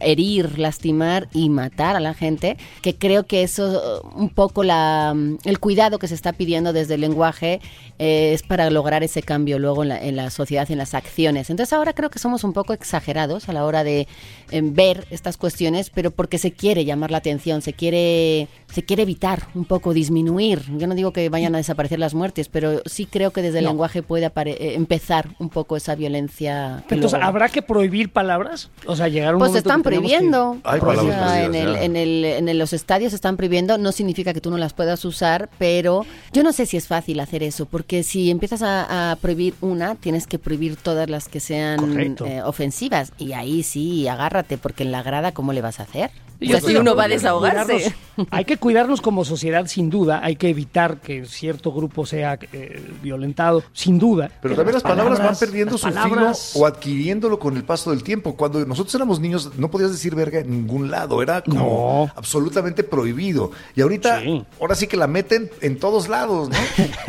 herir, 0.00 0.58
lastimar 0.58 1.28
y 1.32 1.50
matar 1.50 1.94
a 1.94 2.00
la 2.00 2.14
gente, 2.14 2.56
que 2.82 2.96
creo 2.96 3.26
que 3.28 3.44
eso, 3.44 4.02
uh, 4.02 4.20
un 4.20 4.28
poco 4.28 4.64
la, 4.64 5.12
mm, 5.14 5.36
el 5.44 5.60
cuidado 5.60 6.00
que 6.00 6.08
se 6.08 6.16
está 6.16 6.32
pidiendo 6.32 6.72
desde 6.72 6.94
el 6.94 7.02
lenguaje 7.02 7.60
eh, 8.00 8.32
es 8.34 8.42
para 8.42 8.70
lograr 8.70 9.04
ese 9.04 9.22
cambio 9.22 9.60
luego 9.60 9.84
en 9.84 9.90
la, 9.90 10.02
en 10.02 10.16
la 10.16 10.30
sociedad, 10.30 10.68
en 10.68 10.78
las 10.78 10.94
acciones. 10.94 11.48
Entonces 11.48 11.72
ahora 11.72 11.92
creo 11.92 12.10
que 12.10 12.18
somos 12.18 12.42
un 12.42 12.52
poco 12.52 12.72
exagerados 12.72 13.48
a 13.48 13.52
la 13.52 13.64
hora 13.64 13.84
de 13.84 14.08
eh, 14.50 14.60
ver 14.64 15.06
estas 15.10 15.36
cuestiones, 15.36 15.90
pero 15.90 16.10
porque 16.10 16.38
se 16.38 16.50
quiere 16.50 16.84
llamar 16.84 17.12
la 17.12 17.18
atención, 17.18 17.62
se 17.62 17.72
quiere, 17.72 18.48
se 18.74 18.82
quiere 18.82 19.04
evitar 19.04 19.46
un 19.54 19.64
poco, 19.64 19.94
disminuir. 19.94 20.60
Yo 20.76 20.88
no 20.88 20.96
digo 20.96 21.12
que 21.12 21.28
vayan 21.28 21.54
a 21.54 21.58
desaparecer 21.58 22.00
las 22.00 22.14
muertes, 22.14 22.48
pero 22.48 22.82
sí 22.84 23.06
creo 23.06 23.30
que 23.30 23.42
desde 23.42 23.58
el 23.60 23.64
No. 23.66 23.70
lenguaje 23.70 24.02
puede 24.02 24.26
eh, 24.26 24.74
empezar 24.74 25.28
un 25.38 25.50
poco 25.50 25.76
esa 25.76 25.94
violencia. 25.94 26.82
que 26.88 26.95
Entonces, 26.96 27.20
¿habrá 27.22 27.48
que 27.48 27.62
prohibir 27.62 28.10
palabras? 28.10 28.70
O 28.86 28.96
sea, 28.96 29.08
llegar 29.08 29.30
a 29.30 29.36
un 29.36 29.38
pues 29.38 29.52
se 29.52 29.62
momento 29.62 29.68
están 29.68 29.82
que 29.82 29.88
tenemos 29.90 30.10
que- 30.10 30.16
prohibiendo. 30.16 30.50
O 30.62 31.02
sea, 31.28 31.44
en, 31.44 31.54
el, 31.54 31.76
en, 31.76 31.96
el, 31.96 32.24
en 32.24 32.48
el- 32.48 32.58
los 32.58 32.72
estadios 32.72 33.10
se 33.10 33.16
están 33.16 33.36
prohibiendo. 33.36 33.78
No 33.78 33.92
significa 33.92 34.32
que 34.34 34.40
tú 34.40 34.50
no 34.50 34.58
las 34.58 34.72
puedas 34.72 35.04
usar, 35.04 35.48
pero 35.58 36.04
yo 36.32 36.42
no 36.42 36.52
sé 36.52 36.66
si 36.66 36.76
es 36.76 36.86
fácil 36.88 37.20
hacer 37.20 37.42
eso, 37.42 37.66
porque 37.66 38.02
si 38.02 38.30
empiezas 38.30 38.62
a, 38.62 39.12
a 39.12 39.16
prohibir 39.16 39.54
una, 39.60 39.94
tienes 39.94 40.26
que 40.26 40.38
prohibir 40.38 40.76
todas 40.76 41.08
las 41.10 41.28
que 41.28 41.40
sean 41.40 41.98
eh, 42.26 42.42
ofensivas. 42.42 43.12
Y 43.18 43.32
ahí 43.32 43.62
sí, 43.62 44.08
agárrate, 44.08 44.58
porque 44.58 44.82
en 44.84 44.92
la 44.92 45.02
grada, 45.02 45.32
¿cómo 45.32 45.52
le 45.52 45.60
vas 45.60 45.80
a 45.80 45.84
hacer? 45.84 46.10
Si 46.40 46.72
de 46.72 46.80
uno 46.80 46.94
va 46.94 47.04
a 47.04 47.08
desahogarse. 47.08 47.94
hay 48.30 48.44
que 48.44 48.56
cuidarnos 48.58 49.00
como 49.00 49.24
sociedad, 49.24 49.66
sin 49.66 49.90
duda. 49.90 50.20
Hay 50.22 50.36
que 50.36 50.48
evitar 50.48 51.00
que 51.00 51.24
cierto 51.26 51.72
grupo 51.72 52.04
sea 52.06 52.38
eh, 52.52 52.82
violentado, 53.02 53.62
sin 53.72 53.98
duda. 53.98 54.30
Pero 54.42 54.54
también 54.54 54.74
las 54.74 54.82
palabras, 54.82 55.18
van 55.18 55.36
perdiendo 55.36 55.78
su 55.78 55.84
palabras- 55.84 56.50
filo 56.52 56.62
o 56.64 56.66
adquiriéndolo 56.66 57.38
con 57.38 57.56
el 57.56 57.64
paso 57.64 57.90
del 57.90 58.02
tiempo. 58.02 58.36
Cuando 58.36 58.64
nosotros 58.66 58.94
éramos 58.94 59.20
niños 59.20 59.52
no 59.58 59.70
podías 59.70 59.90
decir 59.92 60.14
verga 60.14 60.40
en 60.40 60.50
ningún 60.50 60.90
lado, 60.90 61.22
era 61.22 61.42
como 61.42 62.06
No. 62.06 62.12
absolutamente 62.16 62.82
prohibido. 62.84 63.50
Y 63.74 63.80
ahorita, 63.82 64.20
Sí. 64.20 64.44
ahora 64.60 64.74
sí 64.74 64.86
que 64.86 64.96
la 64.96 65.06
meten 65.06 65.50
en 65.60 65.78
todos 65.78 66.08
lados, 66.08 66.48
¿no? 66.48 66.56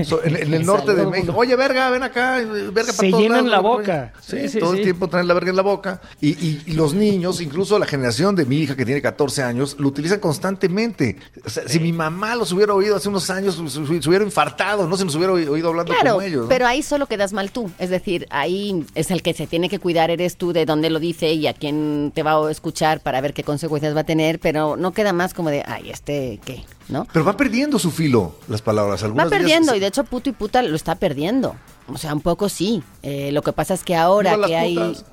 So, 0.06 0.24
en, 0.24 0.36
en 0.36 0.54
el 0.54 0.66
norte 0.66 0.94
de 0.94 1.06
México. 1.06 1.34
Oye, 1.36 1.56
verga, 1.56 1.90
ven 1.90 2.04
acá, 2.04 2.38
verga 2.38 2.72
para 2.74 2.94
Se 2.94 3.10
todos 3.10 3.22
llenan 3.24 3.50
lados, 3.50 3.52
la 3.52 3.60
boca. 3.60 4.13
Sí, 4.22 4.38
Sí, 4.42 4.50
sí, 4.50 4.60
todo 4.60 4.72
sí. 4.74 4.78
el 4.80 4.84
tiempo 4.84 5.08
traen 5.10 5.28
la 5.28 5.34
verga 5.34 5.50
en 5.50 5.56
la 5.56 5.62
boca. 5.63 6.02
Y, 6.22 6.30
y- 6.30 6.62
y 6.68 6.74
los 6.74 6.94
niños, 6.94 7.42
incluso 7.42 7.78
la 7.80 7.86
generación 7.86 8.36
de 8.36 8.46
mi 8.46 8.58
hija 8.58 8.76
que 8.76 8.86
tiene 8.86 9.02
14 9.02 9.17
años, 9.40 9.76
lo 9.80 9.88
utilizan 9.88 10.20
constantemente. 10.20 11.18
O 11.46 11.50
sea, 11.50 11.68
Si 11.68 11.80
mi 11.80 11.92
mamá 11.92 12.36
los 12.36 12.52
hubiera 12.52 12.74
oído 12.74 12.96
hace 12.96 13.10
unos 13.10 13.30
años, 13.30 13.56
se, 13.56 13.80
hubiera 14.10 14.24
infartado, 14.24 14.88
no 14.88 14.96
se 14.98 15.06
nos 15.06 15.16
hubiera 15.16 15.34
oí- 15.34 15.48
oído 15.48 15.70
hablando 15.70 15.94
Claro, 15.94 16.12
como 16.16 16.22
ellos. 16.22 16.44
¿no? 16.44 16.50
pero 16.50 16.66
ahí 16.68 16.82
solo 16.84 17.06
quedas 17.08 17.34
mal 17.34 17.52
tú. 17.52 17.70
Es 17.80 17.90
decir, 17.90 18.28
ahí 18.30 18.86
es 18.96 19.12
el 19.12 19.22
que 19.22 19.34
se 19.34 19.48
tiene 19.48 19.70
que 19.70 19.80
cuidar, 19.80 20.10
eres 20.12 20.38
tú 20.38 20.54
de 20.54 20.66
dónde 20.66 20.90
lo 20.90 21.00
dice 21.00 21.34
y 21.34 21.48
a 21.48 21.54
quién 21.54 22.12
te 22.16 22.24
va 22.24 22.34
a 22.48 22.52
escuchar 22.52 23.02
para 23.02 23.20
ver 23.22 23.34
qué 23.34 23.44
consecuencias 23.44 23.96
va 23.96 24.02
a 24.02 24.06
tener, 24.06 24.40
pero 24.40 24.78
no 24.78 24.92
queda 24.92 25.14
más 25.14 25.34
como 25.34 25.50
de, 25.50 25.64
ay, 25.66 25.90
este, 25.90 26.40
¿qué? 26.46 26.64
¿No? 26.90 27.06
Pero 27.12 27.26
van 27.26 27.36
perdiendo 27.36 27.80
su 27.80 27.92
filo 27.92 28.36
las 28.48 28.62
palabras. 28.62 29.02
Va 29.02 29.08
Algunas 29.08 29.28
ellas 29.28 29.40
perdiendo 29.40 29.76
y 29.76 29.80
de 29.80 29.88
hecho 29.88 30.04
puto 30.06 30.30
y 30.30 30.34
puta 30.34 30.62
lo 30.62 30.76
está 30.76 30.96
perdiendo. 30.96 31.56
O 31.88 31.97
sea, 31.97 32.13
un 32.13 32.21
poco 32.21 32.50
sí. 32.50 32.84
Eh, 33.02 33.32
lo 33.32 33.41
que 33.41 33.54
pasa 33.54 33.73
es 33.73 33.84
que 33.84 33.95
ahora 33.95 34.38
las 34.38 34.47
que 34.50 34.56
hay... 34.56 34.76
putas. 34.76 35.06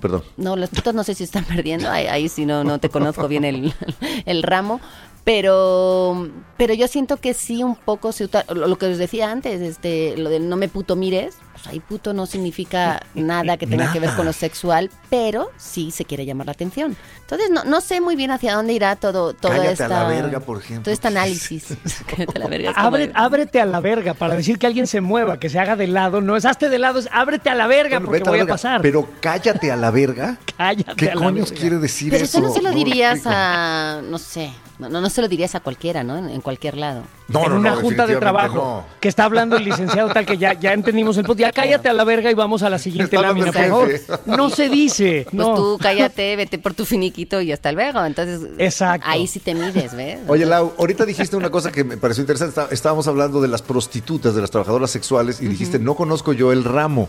Perdón. 0.00 0.22
No, 0.36 0.56
los 0.56 0.70
putos 0.70 0.94
no 0.94 1.02
sé 1.04 1.14
si 1.14 1.24
están 1.24 1.44
perdiendo, 1.48 1.90
ahí, 1.90 2.06
ahí 2.06 2.28
sí 2.28 2.46
no, 2.46 2.64
no 2.64 2.78
te 2.78 2.88
conozco 2.90 3.28
bien 3.28 3.44
el, 3.44 3.72
el 4.26 4.42
ramo, 4.42 4.80
pero, 5.24 6.28
pero 6.56 6.74
yo 6.74 6.88
siento 6.88 7.18
que 7.18 7.34
sí 7.34 7.62
un 7.62 7.76
poco 7.76 8.12
se 8.12 8.28
lo 8.54 8.78
que 8.78 8.86
os 8.86 8.98
decía 8.98 9.30
antes, 9.30 9.60
este, 9.60 10.16
lo 10.16 10.30
de 10.30 10.40
no 10.40 10.56
me 10.56 10.68
puto 10.68 10.96
mires, 10.96 11.36
pues 11.62 11.72
ahí 11.74 11.80
puto 11.80 12.12
no 12.12 12.26
significa 12.26 13.02
nada 13.14 13.56
que 13.56 13.66
tenga 13.66 13.92
que 13.92 14.00
ver 14.00 14.10
con 14.16 14.24
lo 14.26 14.32
sexual, 14.32 14.90
pero 15.10 15.50
sí 15.56 15.90
se 15.90 16.04
quiere 16.04 16.24
llamar 16.24 16.46
la 16.46 16.52
atención. 16.52 16.96
Entonces 17.20 17.50
no, 17.50 17.64
no 17.64 17.80
sé 17.80 18.00
muy 18.00 18.16
bien 18.16 18.30
hacia 18.30 18.54
dónde 18.54 18.72
irá 18.72 18.96
todo, 18.96 19.34
todo 19.34 19.52
Cállate 19.52 19.72
esta, 19.72 19.86
a 19.86 19.88
la 19.88 20.04
verga, 20.08 20.40
por 20.40 20.58
ejemplo. 20.58 20.84
todo 20.84 20.92
este 20.94 21.08
análisis. 21.08 21.66
Cállate 22.06 22.36
a 22.36 22.38
la 22.40 22.46
verga, 22.48 22.74
como 22.74 22.86
Abre- 22.88 23.06
de- 23.08 23.12
ábrete 23.14 23.60
a 23.60 23.66
la 23.66 23.80
verga 23.80 24.14
para 24.14 24.34
decir 24.34 24.58
que 24.58 24.66
alguien 24.66 24.86
se 24.86 25.00
mueva, 25.00 25.38
que 25.38 25.48
se 25.48 25.58
haga 25.58 25.76
de 25.76 25.86
lado. 25.86 26.20
No 26.20 26.36
es 26.36 26.44
hazte 26.44 26.68
de 26.68 26.78
lado, 26.78 26.98
es 26.98 27.08
ábrete 27.12 27.50
a 27.50 27.54
la 27.54 27.66
verga 27.66 27.98
Bueno, 27.98 28.06
porque 28.06 28.28
a 28.28 28.30
voy 28.32 28.40
a 28.40 28.46
pasar. 28.46 28.80
Pero 28.82 29.08
cállate 29.20 29.70
a 29.70 29.76
la 29.76 29.90
verga. 29.90 30.38
Cállate 30.56 30.94
¿Qué 30.96 31.10
a 31.10 31.14
la 31.14 31.20
coños 31.22 31.50
verga. 31.50 31.60
quiere 31.60 31.78
decir 31.78 32.10
Pero 32.10 32.24
eso? 32.24 32.38
eso 32.38 32.46
no 32.46 32.52
se 32.52 32.60
lo 32.62 32.70
dirías 32.72 33.20
a, 33.24 34.00
no 34.04 34.18
sé, 34.18 34.52
no, 34.78 34.88
no, 34.90 35.00
no 35.00 35.08
se 35.08 35.22
lo 35.22 35.28
dirías 35.28 35.54
a 35.54 35.60
cualquiera, 35.60 36.02
¿no? 36.04 36.18
En, 36.18 36.28
en 36.28 36.40
cualquier 36.42 36.76
lado. 36.76 37.02
No, 37.28 37.44
en 37.44 37.50
no, 37.52 37.56
una 37.60 37.70
no, 37.70 37.80
junta 37.80 38.06
de 38.06 38.16
trabajo 38.16 38.54
no. 38.56 38.84
que 39.00 39.08
está 39.08 39.24
hablando 39.24 39.56
el 39.56 39.64
licenciado 39.64 40.12
tal 40.12 40.26
que 40.26 40.36
ya, 40.36 40.52
ya 40.54 40.72
entendimos 40.72 41.16
el 41.16 41.24
punto. 41.24 41.40
Ya 41.54 41.62
cállate 41.62 41.88
a 41.88 41.92
la 41.92 42.04
verga 42.04 42.30
y 42.30 42.34
vamos 42.34 42.62
a 42.62 42.70
la 42.70 42.78
siguiente 42.78 43.16
Está 43.16 43.26
lámina, 43.28 43.52
por 43.52 43.54
favor. 43.68 43.90
No 44.26 44.50
se 44.50 44.68
dice. 44.68 45.22
Pues 45.24 45.34
no. 45.34 45.54
tú 45.54 45.78
cállate, 45.80 46.36
vete 46.36 46.58
por 46.58 46.74
tu 46.74 46.84
finiquito 46.84 47.40
y 47.40 47.52
hasta 47.52 47.72
luego. 47.72 48.04
Entonces, 48.04 48.40
Exacto. 48.58 49.06
ahí 49.08 49.26
sí 49.26 49.40
te 49.40 49.54
mides, 49.54 49.94
¿ves? 49.94 50.18
Oye, 50.28 50.46
Lau, 50.46 50.72
ahorita 50.78 51.04
dijiste 51.06 51.36
una 51.36 51.50
cosa 51.50 51.70
que 51.72 51.84
me 51.84 51.96
pareció 51.96 52.22
interesante. 52.22 52.50
Está- 52.60 52.72
Estábamos 52.72 53.06
hablando 53.08 53.40
de 53.40 53.48
las 53.48 53.62
prostitutas, 53.62 54.34
de 54.34 54.40
las 54.40 54.50
trabajadoras 54.50 54.90
sexuales, 54.90 55.40
y 55.42 55.46
dijiste, 55.48 55.78
no 55.78 55.94
conozco 55.94 56.32
yo 56.32 56.52
el 56.52 56.64
ramo, 56.64 57.08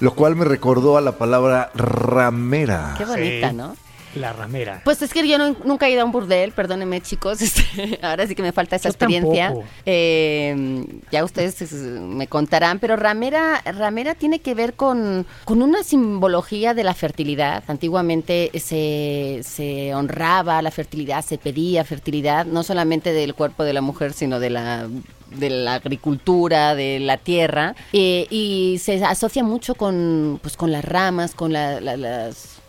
lo 0.00 0.14
cual 0.14 0.34
me 0.36 0.44
recordó 0.44 0.96
a 0.96 1.00
la 1.00 1.12
palabra 1.18 1.70
ramera. 1.74 2.94
Qué 2.98 3.04
bonita, 3.04 3.50
Sí. 3.50 3.56
¿no? 3.56 3.76
La 4.16 4.32
ramera. 4.32 4.80
Pues 4.84 5.02
es 5.02 5.12
que 5.12 5.26
yo 5.26 5.38
no- 5.38 5.56
nunca 5.64 5.86
he 5.88 5.90
ido 5.92 6.02
a 6.02 6.04
un 6.04 6.12
burdel, 6.12 6.52
perdónenme 6.52 7.00
chicos, 7.00 7.40
este, 7.42 7.98
ahora 8.02 8.26
sí 8.26 8.34
que 8.34 8.42
me 8.42 8.52
falta 8.52 8.76
esa 8.76 8.88
Yo 8.88 8.90
experiencia. 8.90 9.54
Eh, 9.86 10.84
ya 11.10 11.24
ustedes 11.24 11.60
eh, 11.62 11.74
me 11.76 12.26
contarán, 12.26 12.78
pero 12.78 12.96
ramera, 12.96 13.60
ramera 13.64 14.14
tiene 14.14 14.38
que 14.40 14.54
ver 14.54 14.74
con, 14.74 15.26
con 15.44 15.62
una 15.62 15.82
simbología 15.82 16.74
de 16.74 16.84
la 16.84 16.94
fertilidad. 16.94 17.62
Antiguamente 17.68 18.50
se, 18.58 19.40
se 19.42 19.94
honraba 19.94 20.60
la 20.62 20.70
fertilidad, 20.70 21.24
se 21.24 21.38
pedía 21.38 21.84
fertilidad, 21.84 22.46
no 22.46 22.62
solamente 22.62 23.12
del 23.12 23.34
cuerpo 23.34 23.64
de 23.64 23.72
la 23.72 23.80
mujer, 23.80 24.12
sino 24.12 24.40
de 24.40 24.50
la 24.50 24.88
de 25.34 25.50
la 25.50 25.74
agricultura, 25.74 26.76
de 26.76 27.00
la 27.00 27.16
tierra, 27.16 27.74
eh, 27.92 28.28
y 28.30 28.78
se 28.80 29.04
asocia 29.04 29.42
mucho 29.42 29.74
con, 29.74 30.38
pues, 30.40 30.56
con 30.56 30.70
las 30.70 30.84
ramas, 30.84 31.34
con 31.34 31.52
la- 31.52 31.80
la- 31.80 31.96
las 31.96 32.60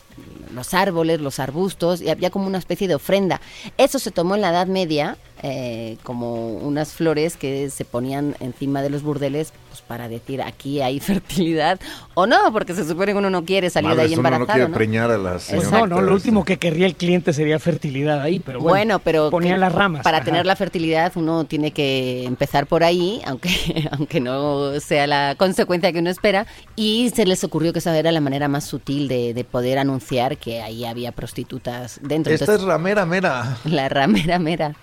los 0.56 0.74
árboles, 0.74 1.22
los 1.22 1.40
arbustos, 1.40 2.02
y 2.02 2.10
había 2.10 2.30
como 2.30 2.48
una 2.48 2.58
especie 2.58 2.88
de 2.88 2.96
ofrenda. 2.96 3.42
Eso 3.78 4.00
se 4.00 4.12
tomó 4.12 4.36
en 4.36 4.42
la 4.42 4.50
Edad 4.50 4.68
Media 4.68 5.18
eh, 5.44 5.98
como 6.04 6.54
unas 6.56 6.94
flores 6.94 7.38
que 7.38 7.70
se 7.70 7.86
ponían 7.86 8.36
encima 8.40 8.82
de 8.82 8.90
los 8.90 9.04
burdeles 9.04 9.54
pues, 9.78 9.88
para 9.88 10.08
decir 10.08 10.42
aquí 10.42 10.82
hay 10.82 11.00
fertilidad 11.02 11.80
o 12.14 12.26
no, 12.28 12.52
porque 12.52 12.74
se 12.74 12.86
supone 12.88 13.12
que 13.12 13.18
uno 13.18 13.30
no 13.30 13.44
quiere 13.46 13.70
salir 13.70 13.90
de 13.92 13.96
Madres, 13.98 14.12
ahí 14.12 14.18
uno 14.20 14.24
no 14.30 14.36
embarazado. 14.36 14.54
quiere 14.58 14.70
¿no? 14.70 14.76
preñar 14.76 15.12
a 15.12 15.18
las 15.18 15.52
no, 15.72 15.88
no, 15.88 16.02
lo 16.02 16.14
último 16.14 16.46
que 16.46 16.58
querría 16.58 16.86
el 16.86 16.96
cliente 16.96 17.34
sería 17.34 17.60
fertilidad 17.60 18.22
ahí, 18.22 18.40
pero 18.40 18.60
bueno. 18.60 18.70
Bueno, 18.76 19.00
pero 19.00 19.30
ponían 19.30 19.56
que- 19.56 19.60
las 19.62 19.74
ramas. 19.74 20.04
Para 20.04 20.18
ajá. 20.18 20.26
tener 20.26 20.46
la 20.46 20.56
fertilidad 20.56 21.12
uno 21.16 21.44
tiene 21.46 21.72
que 21.72 22.24
empezar 22.26 22.68
por 22.68 22.84
ahí, 22.84 23.22
aunque, 23.26 23.50
aunque 23.92 24.20
no 24.20 24.80
sea 24.80 25.08
la 25.08 25.36
consecuencia 25.38 25.92
que 25.92 26.00
uno 26.00 26.10
espera. 26.10 26.46
Y 26.76 27.12
se 27.16 27.26
les 27.26 27.44
ocurrió 27.44 27.74
que 27.74 27.80
esa 27.80 27.98
era 27.98 28.12
la 28.12 28.22
manera 28.22 28.48
más 28.48 28.64
sutil 28.66 29.08
de, 29.08 29.34
de 29.34 29.44
poder 29.44 29.78
anunciar 29.78 30.38
que 30.38 30.62
ahí 30.62 30.86
había 30.86 31.12
prostitutas 31.12 32.00
dentro. 32.02 32.34
Esta 32.34 32.46
Entonces, 32.46 32.64
es 32.64 32.68
ramera, 32.68 33.06
mera. 33.06 33.58
la 33.66 33.90
ramera 33.90 34.40
mera. 34.40 34.76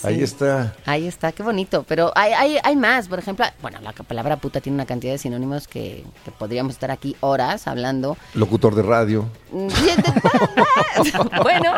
Sí. 0.00 0.06
Ahí 0.06 0.22
está. 0.22 0.74
Ahí 0.86 1.06
está, 1.06 1.32
qué 1.32 1.42
bonito. 1.42 1.84
Pero 1.86 2.10
hay, 2.14 2.32
hay, 2.32 2.58
hay 2.62 2.76
más, 2.76 3.08
por 3.08 3.18
ejemplo, 3.18 3.44
bueno, 3.60 3.78
la 3.82 3.92
palabra 3.92 4.36
puta 4.38 4.60
tiene 4.60 4.76
una 4.76 4.86
cantidad 4.86 5.12
de 5.12 5.18
sinónimos 5.18 5.68
que, 5.68 6.04
que 6.24 6.30
podríamos 6.30 6.72
estar 6.72 6.90
aquí 6.90 7.16
horas 7.20 7.66
hablando. 7.66 8.16
Locutor 8.34 8.74
de 8.74 8.82
radio. 8.82 9.26
bueno, 11.42 11.74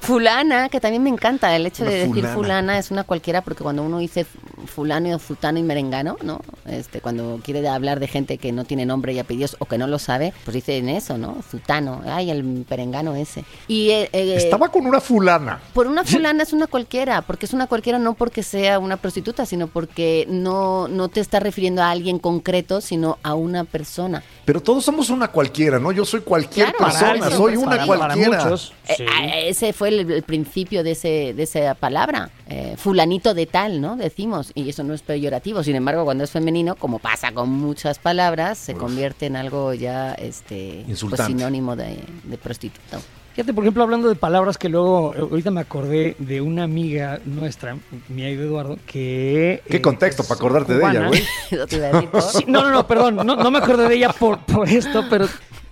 fulana, 0.00 0.68
que 0.68 0.80
también 0.80 1.02
me 1.02 1.10
encanta 1.10 1.54
el 1.54 1.66
hecho 1.66 1.82
Una 1.82 1.92
de 1.92 1.98
decir 1.98 2.14
fulana. 2.14 2.34
fulana 2.34 2.78
es 2.78 2.90
una 2.90 3.04
cualquiera 3.04 3.42
porque 3.42 3.62
cuando 3.62 3.82
uno 3.82 3.98
dice 3.98 4.26
fulano 4.66 5.14
o 5.14 5.18
zutano 5.18 5.58
y 5.58 5.62
merengano, 5.62 6.16
¿no? 6.22 6.40
Este, 6.66 7.00
cuando 7.00 7.40
quiere 7.42 7.66
hablar 7.68 8.00
de 8.00 8.08
gente 8.08 8.38
que 8.38 8.52
no 8.52 8.64
tiene 8.64 8.86
nombre 8.86 9.12
y 9.12 9.18
apellidos 9.18 9.56
o 9.58 9.66
que 9.66 9.78
no 9.78 9.86
lo 9.86 9.98
sabe, 9.98 10.32
pues 10.44 10.54
dicen 10.54 10.88
eso, 10.88 11.18
¿no? 11.18 11.36
Zutano, 11.48 12.02
ay, 12.06 12.30
el 12.30 12.64
perengano 12.68 13.14
ese. 13.14 13.44
Y 13.68 13.90
eh, 13.90 14.08
eh, 14.12 14.34
Estaba 14.36 14.68
con 14.68 14.86
una 14.86 15.00
fulana. 15.00 15.60
por 15.72 15.86
una 15.86 16.04
fulana 16.10 16.42
es 16.42 16.52
una 16.52 16.66
cualquiera, 16.66 17.19
porque 17.22 17.46
es 17.46 17.52
una 17.52 17.66
cualquiera 17.66 17.98
no 17.98 18.14
porque 18.14 18.42
sea 18.42 18.78
una 18.78 18.96
prostituta, 18.96 19.46
sino 19.46 19.66
porque 19.66 20.26
no, 20.28 20.88
no 20.88 21.08
te 21.08 21.20
está 21.20 21.40
refiriendo 21.40 21.82
a 21.82 21.90
alguien 21.90 22.18
concreto, 22.18 22.80
sino 22.80 23.18
a 23.22 23.34
una 23.34 23.64
persona. 23.64 24.22
Pero 24.44 24.60
todos 24.62 24.84
somos 24.84 25.10
una 25.10 25.28
cualquiera, 25.28 25.78
¿no? 25.78 25.92
Yo 25.92 26.04
soy 26.04 26.20
cualquier 26.20 26.72
Claro, 26.74 26.86
persona, 26.92 27.20
para 27.20 27.36
soy 27.36 27.56
una 27.56 27.66
para- 27.70 27.86
para 27.86 27.98
cualquiera. 28.14 28.44
muchos. 28.44 28.72
Eh, 28.88 28.94
sí. 28.96 29.04
ah, 29.08 29.38
ese 29.38 29.72
fue 29.72 29.88
el, 29.90 30.10
el 30.10 30.22
principio 30.22 30.82
de, 30.82 30.92
ese, 30.92 31.34
de 31.34 31.42
esa 31.42 31.74
palabra, 31.74 32.30
eh, 32.48 32.74
fulanito 32.76 33.34
de 33.34 33.46
tal, 33.46 33.80
¿no? 33.80 33.96
Decimos, 33.96 34.52
y 34.54 34.68
eso 34.68 34.82
no 34.82 34.94
es 34.94 35.02
peyorativo, 35.02 35.62
sin 35.62 35.76
embargo, 35.76 36.04
cuando 36.04 36.24
es 36.24 36.30
femenino, 36.30 36.74
como 36.76 36.98
pasa 36.98 37.32
con 37.32 37.48
muchas 37.50 37.98
palabras, 37.98 38.58
se 38.58 38.74
convierte 38.74 39.26
en 39.26 39.36
algo 39.36 39.72
ya 39.74 40.12
este, 40.14 40.84
pues, 40.86 41.20
sinónimo 41.26 41.76
de, 41.76 41.98
de 42.24 42.38
prostituta. 42.38 42.98
Fíjate, 43.34 43.54
por 43.54 43.64
ejemplo, 43.64 43.82
hablando 43.82 44.08
de 44.08 44.16
palabras 44.16 44.58
que 44.58 44.68
luego, 44.68 45.14
eh, 45.14 45.20
ahorita 45.20 45.50
me 45.50 45.60
acordé 45.60 46.16
de 46.18 46.40
una 46.40 46.64
amiga 46.64 47.20
nuestra, 47.24 47.76
mi 48.08 48.24
amigo 48.24 48.42
Eduardo, 48.42 48.78
que... 48.86 49.62
¿Qué 49.68 49.76
eh, 49.76 49.82
contexto 49.82 50.24
para 50.24 50.34
acordarte 50.34 50.74
de 50.74 50.84
ella, 50.84 51.08
güey? 51.08 51.22
No, 52.46 52.62
no, 52.62 52.70
no, 52.70 52.86
perdón, 52.86 53.16
no, 53.16 53.36
no 53.36 53.50
me 53.50 53.58
acordé 53.58 53.88
de 53.88 53.94
ella 53.94 54.12
por, 54.12 54.40
por 54.40 54.68
esto, 54.68 55.04
pero 55.08 55.26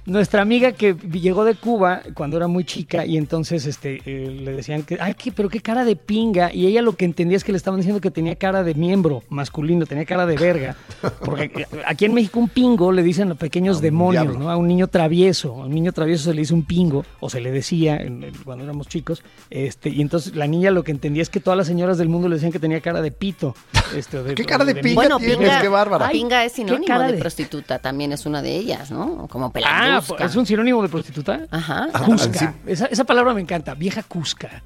nuestra 0.08 0.42
amiga 0.42 0.72
que 0.72 0.94
llegó 0.94 1.44
de 1.44 1.54
Cuba 1.54 2.02
cuando 2.14 2.36
era 2.36 2.48
muy 2.48 2.64
chica 2.64 3.06
y 3.06 3.16
entonces 3.16 3.66
este 3.66 4.00
eh, 4.06 4.28
le 4.42 4.52
decían 4.52 4.82
que, 4.82 4.98
ay, 5.00 5.14
qué, 5.14 5.30
pero 5.32 5.48
qué 5.48 5.60
cara 5.60 5.84
de 5.84 5.96
pinga, 5.96 6.52
y 6.52 6.66
ella 6.66 6.82
lo 6.82 6.96
que 6.96 7.04
entendía 7.04 7.36
es 7.36 7.44
que 7.44 7.52
le 7.52 7.58
estaban 7.58 7.78
diciendo 7.78 8.00
que 8.00 8.10
tenía 8.10 8.34
cara 8.36 8.62
de 8.64 8.74
miembro 8.74 9.22
masculino, 9.28 9.86
tenía 9.86 10.04
cara 10.04 10.26
de 10.26 10.36
verga, 10.36 10.76
porque 11.24 11.44
eh, 11.54 11.66
aquí 11.86 12.04
en 12.06 12.14
México 12.14 12.40
un 12.40 12.48
pingo 12.48 12.90
le 12.92 13.02
dicen 13.02 13.30
a 13.30 13.34
pequeños 13.34 13.78
A 13.78 13.80
demonios, 13.82 14.24
diablo. 14.24 14.38
¿no? 14.40 14.50
A 14.50 14.56
un 14.56 14.66
niño 14.66 14.88
travieso, 14.88 15.52
a 15.62 15.66
un 15.66 15.70
niño 15.74 15.92
travieso 15.92 16.24
se 16.24 16.34
le 16.34 16.40
dice 16.40 16.54
un 16.54 16.64
pingo, 16.64 17.04
o 17.20 17.28
se 17.30 17.40
le 17.40 17.50
decía 17.50 17.96
en- 17.96 18.24
en- 18.24 18.34
cuando 18.44 18.64
éramos 18.64 18.88
chicos, 18.88 19.22
este, 19.50 19.90
y 19.90 20.00
entonces 20.00 20.34
la 20.34 20.46
niña 20.46 20.70
lo 20.70 20.84
que 20.84 20.90
entendía 20.92 21.22
es 21.22 21.30
que 21.30 21.40
todas 21.40 21.56
las 21.56 21.66
señoras 21.66 21.98
del 21.98 22.08
mundo 22.08 22.28
le 22.28 22.36
decían 22.36 22.52
que 22.52 22.58
tenía 22.58 22.80
cara 22.80 23.02
de 23.02 23.10
pito. 23.12 23.54
Este, 23.96 24.22
de- 24.22 24.34
¿Qué 24.36 24.44
cara 24.44 24.64
de 24.64 24.72
o 24.72 24.80
pinga 24.80 24.94
Bueno, 24.94 25.18
tienes? 25.18 25.36
pinga, 25.38 25.60
¡Qué 25.60 25.68
bárbara! 25.68 26.06
Ay, 26.06 26.18
pinga 26.18 26.44
es 26.44 26.52
sinónimo 26.52 26.86
cara 26.86 27.06
de, 27.08 27.12
de- 27.14 27.18
prostituta, 27.18 27.78
también 27.78 28.12
es 28.12 28.24
una 28.26 28.42
de 28.42 28.56
ellas, 28.56 28.90
¿no? 28.90 29.26
Como 29.28 29.52
Ah, 29.64 29.97
es 30.18 30.36
un 30.36 30.46
sinónimo 30.46 30.82
de 30.82 30.88
prostituta. 30.88 31.40
Ajá. 31.50 31.88
Ah, 31.92 32.02
Cusca. 32.04 32.38
sí. 32.38 32.46
Esa, 32.70 32.86
esa 32.86 33.04
palabra 33.04 33.34
me 33.34 33.40
encanta, 33.40 33.74
vieja 33.74 34.02
cusca. 34.02 34.62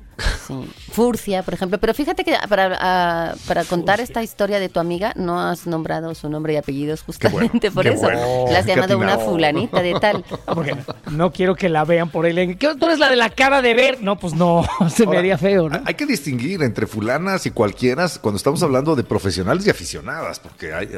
Sí. 0.47 0.55
Furcia, 0.93 1.43
por 1.43 1.55
ejemplo. 1.55 1.79
Pero 1.79 1.95
fíjate 1.95 2.23
que 2.25 2.35
para, 2.49 2.77
ah, 2.81 3.35
para 3.47 3.65
contar 3.65 4.01
esta 4.01 4.23
historia 4.23 4.61
de 4.61 4.69
tu 4.69 4.79
amiga, 4.79 5.13
no 5.17 5.41
has 5.41 5.67
nombrado 5.67 6.15
su 6.15 6.29
nombre 6.29 6.53
y 6.53 6.57
apellidos 6.57 7.03
justamente 7.03 7.71
por 7.71 7.87
eso. 7.87 8.03
bueno. 8.03 8.21
La 8.51 8.59
has 8.61 8.67
llamado 8.67 8.99
una 8.99 9.19
fulanita 9.19 9.83
de 9.83 9.95
tal. 10.01 10.25
Porque 10.47 10.77
no 11.11 11.33
quiero 11.33 11.55
que 11.55 11.69
la 11.69 11.85
vean 11.85 12.11
por 12.11 12.27
ahí. 12.27 12.33
Le 12.33 12.43
digan, 12.43 12.59
¿Qué, 12.59 12.75
¿Tú 12.79 12.87
eres 12.87 12.99
la 12.99 13.09
de 13.09 13.17
la 13.17 13.31
cara 13.31 13.63
de 13.63 13.75
ver? 13.75 14.03
No, 14.03 14.19
pues 14.19 14.35
no, 14.35 14.65
se 14.91 15.03
me 15.05 15.07
Ahora, 15.09 15.19
haría 15.21 15.39
feo, 15.39 15.69
¿no? 15.69 15.81
Hay 15.85 15.95
que 15.95 16.07
distinguir 16.07 16.63
entre 16.63 16.87
fulanas 16.87 17.47
y 17.47 17.51
cualquieras 17.51 18.19
cuando 18.19 18.37
estamos 18.37 18.63
hablando 18.63 18.95
de 18.95 19.05
profesionales 19.05 19.67
y 19.67 19.71
aficionadas, 19.71 20.39
porque 20.41 20.73
hay, 20.75 20.89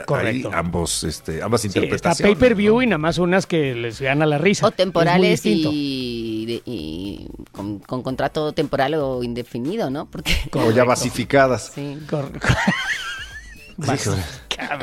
ambos, 0.53 1.05
este, 1.05 1.43
ambas 1.43 1.61
Sí, 1.63 1.69
está 1.69 1.79
interpretaciones. 1.81 2.37
pay-per-view 2.37 2.75
¿no? 2.77 2.83
y 2.83 2.87
nada 2.87 2.99
más 2.99 3.19
unas 3.19 3.47
que 3.47 3.75
les 3.75 4.01
gana 4.15 4.27
la 4.27 4.39
risa. 4.39 4.67
O 4.67 4.69
Es 4.71 4.77
temporales 4.77 5.45
y, 5.45 6.47
de- 6.47 6.63
y 6.65 7.27
con, 7.53 7.79
con 7.81 8.03
contrato 8.03 8.53
temporal 8.53 8.95
o 8.95 9.23
indefinido, 9.23 9.91
¿no? 9.91 10.07
Porque 10.07 10.35
O 10.53 10.71
ya 10.71 10.85
basificadas. 10.85 11.73
sí. 11.75 11.99
Cor-. 12.09 12.33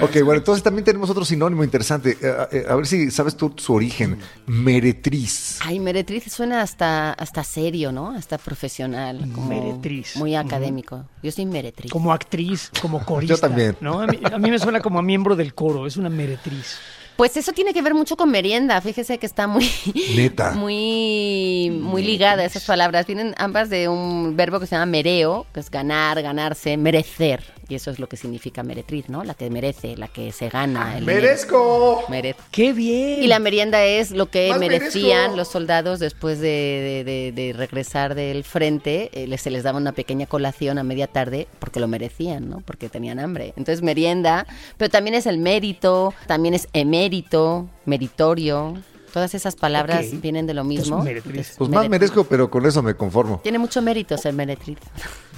Ok, 0.01 0.15
bueno, 0.25 0.33
entonces 0.39 0.63
también 0.63 0.83
tenemos 0.83 1.09
otro 1.09 1.23
sinónimo 1.23 1.63
interesante. 1.63 2.17
Eh, 2.21 2.47
eh, 2.51 2.65
a 2.67 2.75
ver 2.75 2.85
si 2.85 3.09
sabes 3.09 3.37
tú 3.37 3.53
su 3.55 3.73
origen. 3.73 4.19
Meretriz. 4.45 5.59
Ay, 5.63 5.79
meretriz 5.79 6.25
suena 6.31 6.61
hasta 6.61 7.13
hasta 7.13 7.41
serio, 7.45 7.93
¿no? 7.93 8.11
Hasta 8.11 8.37
profesional. 8.37 9.19
Como 9.33 9.47
Meretriz. 9.47 10.17
Muy 10.17 10.35
académico. 10.35 11.05
Yo 11.23 11.31
soy 11.31 11.45
meretriz. 11.45 11.89
Como 11.89 12.11
actriz, 12.11 12.69
como 12.81 13.03
corista. 13.05 13.35
Yo 13.35 13.39
también. 13.39 13.77
¿no? 13.79 14.01
A, 14.01 14.07
mí, 14.07 14.19
a 14.29 14.37
mí 14.37 14.51
me 14.51 14.59
suena 14.59 14.81
como 14.81 14.99
a 14.99 15.01
miembro 15.01 15.37
del 15.37 15.53
coro, 15.53 15.87
es 15.87 15.95
una 15.95 16.09
meretriz. 16.09 16.77
Pues 17.15 17.37
eso 17.37 17.51
tiene 17.51 17.73
que 17.73 17.81
ver 17.81 17.93
mucho 17.93 18.17
con 18.17 18.31
merienda. 18.31 18.81
Fíjese 18.81 19.17
que 19.17 19.25
está 19.25 19.47
muy, 19.47 19.69
Neta. 20.15 20.51
muy, 20.55 21.69
muy 21.81 22.03
ligada 22.03 22.43
esas 22.45 22.65
palabras. 22.65 23.05
Vienen 23.05 23.35
ambas 23.37 23.69
de 23.69 23.87
un 23.87 24.35
verbo 24.35 24.59
que 24.59 24.67
se 24.67 24.75
llama 24.75 24.85
mereo, 24.87 25.45
que 25.53 25.59
es 25.59 25.69
ganar, 25.69 26.21
ganarse, 26.21 26.77
merecer. 26.77 27.43
Y 27.71 27.75
eso 27.75 27.89
es 27.89 27.99
lo 27.99 28.07
que 28.09 28.17
significa 28.17 28.63
meretriz, 28.63 29.07
¿no? 29.07 29.23
La 29.23 29.33
que 29.33 29.49
merece, 29.49 29.95
la 29.95 30.09
que 30.09 30.33
se 30.33 30.49
gana. 30.49 30.97
el. 30.97 31.05
¡Merezco! 31.05 32.03
Merece. 32.09 32.37
¡Qué 32.51 32.73
bien! 32.73 33.23
Y 33.23 33.27
la 33.27 33.39
merienda 33.39 33.85
es 33.85 34.11
lo 34.11 34.29
que 34.29 34.49
Más 34.49 34.59
merecían 34.59 35.17
merezco. 35.19 35.37
los 35.37 35.47
soldados 35.47 35.99
después 35.99 36.39
de, 36.41 36.47
de- 36.49 37.03
de- 37.05 37.31
de 37.31 37.53
regresar 37.53 38.13
del 38.13 38.43
frente. 38.43 39.09
eh, 39.13 39.37
se 39.37 39.49
les 39.51 39.63
daba 39.63 39.77
una 39.77 39.93
pequeña 39.93 40.25
colación 40.25 40.77
a 40.79 40.83
media 40.83 41.07
tarde 41.07 41.47
porque 41.59 41.79
lo 41.79 41.87
merecían, 41.87 42.49
¿no? 42.49 42.59
Porque 42.59 42.89
tenían 42.89 43.19
hambre. 43.19 43.53
Entonces 43.55 43.81
merienda, 43.81 44.45
pero 44.77 44.89
también 44.89 45.15
es 45.15 45.25
el 45.25 45.37
mérito, 45.37 46.13
también 46.27 46.53
es 46.53 46.67
emérito, 46.73 47.69
meritorio. 47.85 48.73
Todas 49.13 49.33
esas 49.33 49.55
palabras 49.55 50.07
Ok. 50.13 50.21
vienen 50.21 50.45
de 50.45 50.53
lo 50.53 50.63
mismo. 50.63 50.97
Pues 51.03 51.21
más 51.21 51.69
Meretriz. 51.69 51.89
merezco, 51.89 52.23
pero 52.25 52.49
con 52.49 52.65
eso 52.65 52.81
me 52.83 52.95
conformo. 52.95 53.39
Tiene 53.43 53.59
mucho 53.59 53.81
mérito 53.81 54.17
ser 54.17 54.33
meretriz. 54.33 54.77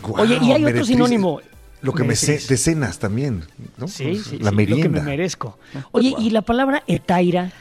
Oye, 0.03 0.35
y 0.41 0.45
hay 0.45 0.51
otro 0.53 0.59
meretriz. 0.65 0.87
sinónimo. 0.87 1.39
Lo 1.83 1.93
que 1.93 2.03
me 2.03 2.15
sé, 2.15 2.27
Meretriz. 2.33 2.49
de 2.49 2.57
cenas 2.57 2.97
también. 2.99 3.43
¿no? 3.77 3.87
Sí, 3.87 4.15
sí, 4.15 4.39
La 4.39 4.49
sí, 4.49 4.55
merienda. 4.55 4.87
Lo 4.87 4.93
que 4.93 4.99
me 5.01 5.01
merezco. 5.01 5.57
Oye, 5.91 6.15
y 6.17 6.31
la 6.31 6.41
palabra 6.41 6.83
etaira. 6.87 7.51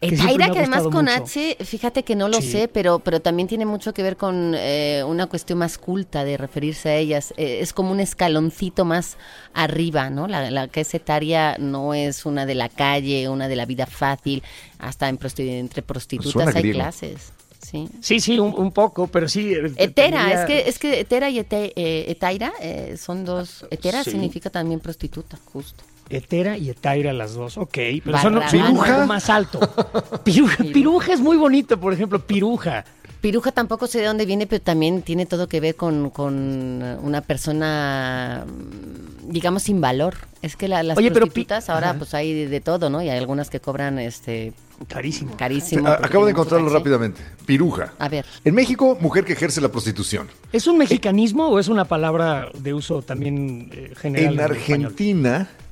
Etaira, 0.00 0.50
que 0.50 0.60
además 0.60 0.82
con 0.84 1.06
mucho. 1.06 1.24
H, 1.24 1.56
fíjate 1.64 2.04
que 2.04 2.14
no 2.14 2.28
lo 2.28 2.40
Sí. 2.40 2.52
sé, 2.52 2.68
pero, 2.68 3.00
pero 3.00 3.20
también 3.20 3.48
tiene 3.48 3.66
mucho 3.66 3.92
que 3.92 4.04
ver 4.04 4.16
con 4.16 4.54
eh, 4.56 5.02
una 5.04 5.26
cuestión 5.26 5.58
más 5.58 5.76
culta 5.76 6.22
de 6.24 6.36
referirse 6.36 6.88
a 6.90 6.94
ellas. 6.96 7.34
Eh, 7.36 7.58
es 7.62 7.72
como 7.72 7.90
un 7.90 7.98
escaloncito 7.98 8.84
más 8.84 9.16
arriba, 9.54 10.08
¿no? 10.08 10.28
La, 10.28 10.52
la 10.52 10.68
que 10.68 10.82
es 10.82 10.94
etaria 10.94 11.56
no 11.58 11.94
es 11.94 12.26
una 12.26 12.46
de 12.46 12.54
la 12.54 12.68
calle, 12.68 13.28
una 13.28 13.48
de 13.48 13.56
la 13.56 13.66
vida 13.66 13.86
fácil, 13.86 14.44
hasta 14.78 15.08
en 15.08 15.18
prosti- 15.18 15.58
entre 15.58 15.82
prostitutas 15.82 16.32
Suena 16.32 16.52
hay 16.54 16.62
griego. 16.62 16.78
clases. 16.78 17.32
Sí. 17.70 17.88
Sí, 18.00 18.20
sí, 18.20 18.38
un, 18.38 18.54
un 18.56 18.72
poco, 18.72 19.08
pero 19.08 19.28
sí. 19.28 19.52
eh, 19.52 19.72
Etera, 19.76 20.18
tendría- 20.24 20.40
es 20.42 20.46
que, 20.46 20.68
es 20.70 20.78
que 20.78 21.00
etera 21.00 21.28
y 21.28 21.38
ete- 21.38 21.72
eh, 21.76 22.06
etaira 22.08 22.52
eh, 22.62 22.96
son 22.98 23.24
dos. 23.26 23.66
Etera 23.70 24.02
Sí. 24.04 24.12
significa 24.12 24.48
también 24.48 24.80
prostituta, 24.80 25.38
justo. 25.52 25.84
Etera 26.08 26.56
y 26.56 26.70
etaira 26.70 27.12
las 27.12 27.34
dos, 27.34 27.58
ok. 27.58 27.68
Pero 28.02 28.18
son, 28.22 28.34
Barragán. 28.36 28.50
son 28.50 28.60
¿Piruja? 28.70 29.04
más 29.06 29.28
alto. 29.28 29.60
Piruja, 30.24 30.64
piruja 30.72 31.12
es 31.12 31.20
muy 31.20 31.36
bonito, 31.36 31.78
por 31.78 31.92
ejemplo, 31.92 32.18
piruja. 32.26 32.86
Piruja 33.20 33.50
tampoco 33.52 33.86
sé 33.88 33.98
de 34.00 34.06
dónde 34.06 34.26
viene, 34.26 34.46
pero 34.46 34.62
también 34.62 35.02
tiene 35.02 35.26
todo 35.26 35.48
que 35.48 35.58
ver 35.60 35.74
con, 35.74 36.10
con 36.10 36.82
una 37.02 37.20
persona, 37.20 38.44
mm, 38.46 39.30
digamos, 39.32 39.64
sin 39.64 39.80
valor. 39.80 40.14
Es 40.40 40.54
que 40.56 40.68
la- 40.68 40.82
las 40.84 40.96
Oye, 40.96 41.10
pero 41.10 41.26
pi- 41.26 41.30
prostitutas 41.30 41.68
ahora 41.68 41.90
Ajá. 41.90 41.98
pues 41.98 42.14
hay 42.14 42.32
de, 42.32 42.48
de 42.48 42.60
todo, 42.60 42.90
¿no? 42.90 43.02
Y 43.02 43.08
hay 43.08 43.18
algunas 43.18 43.50
que 43.50 43.58
cobran 43.60 43.98
este 43.98 44.52
Carísimo. 44.86 45.36
carísimo. 45.36 45.88
Acabo 45.88 46.24
de 46.26 46.30
encontrarlo 46.30 46.68
rápidamente. 46.68 47.20
Piruja. 47.44 47.92
A 47.98 48.08
ver, 48.08 48.24
En 48.44 48.54
México, 48.54 48.96
mujer 49.00 49.24
que 49.24 49.32
ejerce 49.32 49.60
la 49.60 49.68
prostitución. 49.70 50.28
¿Es 50.52 50.68
un 50.68 50.78
mexicanismo 50.78 51.48
o 51.48 51.58
es 51.58 51.66
una 51.66 51.86
palabra 51.86 52.48
de 52.54 52.72
uso 52.74 53.02
también 53.02 53.70
eh, 53.72 53.92
general? 53.96 54.38
En 54.38 54.52
español? 54.52 54.94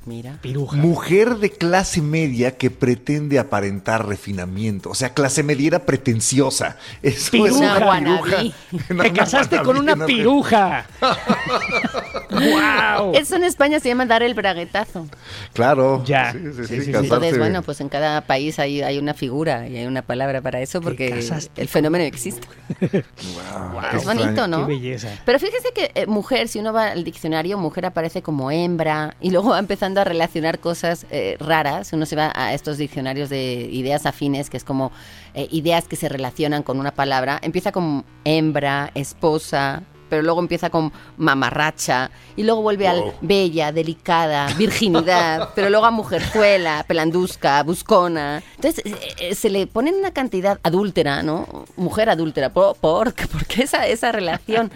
Mira. 0.06 0.38
Piruja. 0.40 0.76
mujer 0.76 1.36
de 1.36 1.50
clase 1.50 2.00
media 2.00 2.56
que 2.56 2.70
pretende 2.70 3.40
aparentar 3.40 4.06
refinamiento. 4.06 4.90
O 4.90 4.94
sea, 4.94 5.12
clase 5.12 5.42
mediera 5.42 5.80
pretenciosa. 5.80 6.76
Eso 7.02 7.18
es 7.18 7.30
Piruja. 7.30 7.58
una 7.58 7.76
Una 7.76 8.20
piruja. 8.22 9.02
Te 9.02 9.12
casaste 9.12 9.62
con 9.62 9.76
una 9.78 10.06
piruja. 10.06 10.86
¡Wow! 12.30 13.12
Eso 13.14 13.36
en 13.36 13.44
España 13.44 13.80
se 13.80 13.88
llama 13.88 14.06
dar 14.06 14.22
el 14.22 14.34
braguetazo. 14.34 15.06
Claro. 15.52 16.02
Ya. 16.04 16.32
Sí, 16.32 16.38
sí, 16.38 16.44
Sí, 16.52 16.52
sí, 16.52 16.66
sí, 16.76 16.84
sí. 16.86 16.92
casarse- 16.92 17.04
Entonces, 17.04 17.38
bueno, 17.38 17.62
pues 17.62 17.80
en 17.80 17.88
cada 17.88 18.20
país 18.22 18.58
hay, 18.58 18.82
hay 18.82 18.98
una 18.98 19.14
figura 19.14 19.68
y 19.68 19.76
hay 19.76 19.86
una 19.86 20.02
palabra 20.02 20.40
para 20.40 20.60
eso 20.60 20.80
porque 20.80 21.24
el 21.56 21.68
fenómeno 21.68 22.04
existe. 22.04 22.46
Wow, 22.80 23.80
Es 23.94 24.04
bonito. 24.04 24.46
¿no? 24.48 24.66
Qué 24.66 24.74
belleza. 24.74 25.08
Pero 25.24 25.38
fíjese 25.38 25.68
que 25.74 25.90
eh, 25.94 26.06
mujer, 26.06 26.48
si 26.48 26.58
uno 26.58 26.72
va 26.72 26.88
al 26.92 27.04
diccionario, 27.04 27.58
mujer 27.58 27.86
aparece 27.86 28.22
como 28.22 28.50
hembra 28.50 29.16
y 29.20 29.30
luego 29.30 29.50
va 29.50 29.58
empezando 29.58 30.00
a 30.00 30.04
relacionar 30.04 30.58
cosas 30.58 31.06
eh, 31.10 31.36
raras. 31.40 31.92
Uno 31.92 32.06
se 32.06 32.16
va 32.16 32.32
a 32.34 32.54
estos 32.54 32.78
diccionarios 32.78 33.28
de 33.30 33.68
ideas 33.70 34.06
afines, 34.06 34.50
que 34.50 34.56
es 34.56 34.64
como 34.64 34.92
eh, 35.34 35.48
ideas 35.50 35.86
que 35.88 35.96
se 35.96 36.08
relacionan 36.08 36.62
con 36.62 36.78
una 36.78 36.92
palabra. 36.92 37.38
Empieza 37.42 37.72
con 37.72 38.04
hembra, 38.24 38.90
esposa, 38.94 39.82
pero 40.08 40.22
luego 40.22 40.40
empieza 40.40 40.70
con 40.70 40.92
mamarracha 41.16 42.10
y 42.36 42.42
luego 42.44 42.62
vuelve 42.62 42.88
al 42.88 43.12
bella, 43.20 43.72
delicada, 43.72 44.52
virginidad, 44.54 45.50
pero 45.54 45.70
luego 45.70 45.86
a 45.86 45.90
mujerzuela, 45.90 46.84
pelandusca, 46.88 47.62
buscona. 47.62 48.42
Entonces 48.56 48.84
eh, 48.86 48.96
eh, 49.20 49.34
se 49.34 49.50
le 49.50 49.66
ponen 49.66 49.94
una 49.94 50.10
cantidad 50.12 50.58
adúltera, 50.62 51.22
¿no? 51.22 51.64
Mujer 51.76 52.08
adúltera, 52.10 52.50
¿por, 52.52 52.76
por, 52.76 53.14
por 53.32 53.46
qué 53.46 53.62
esa, 53.64 53.86
esa 53.86 54.12
relación? 54.12 54.70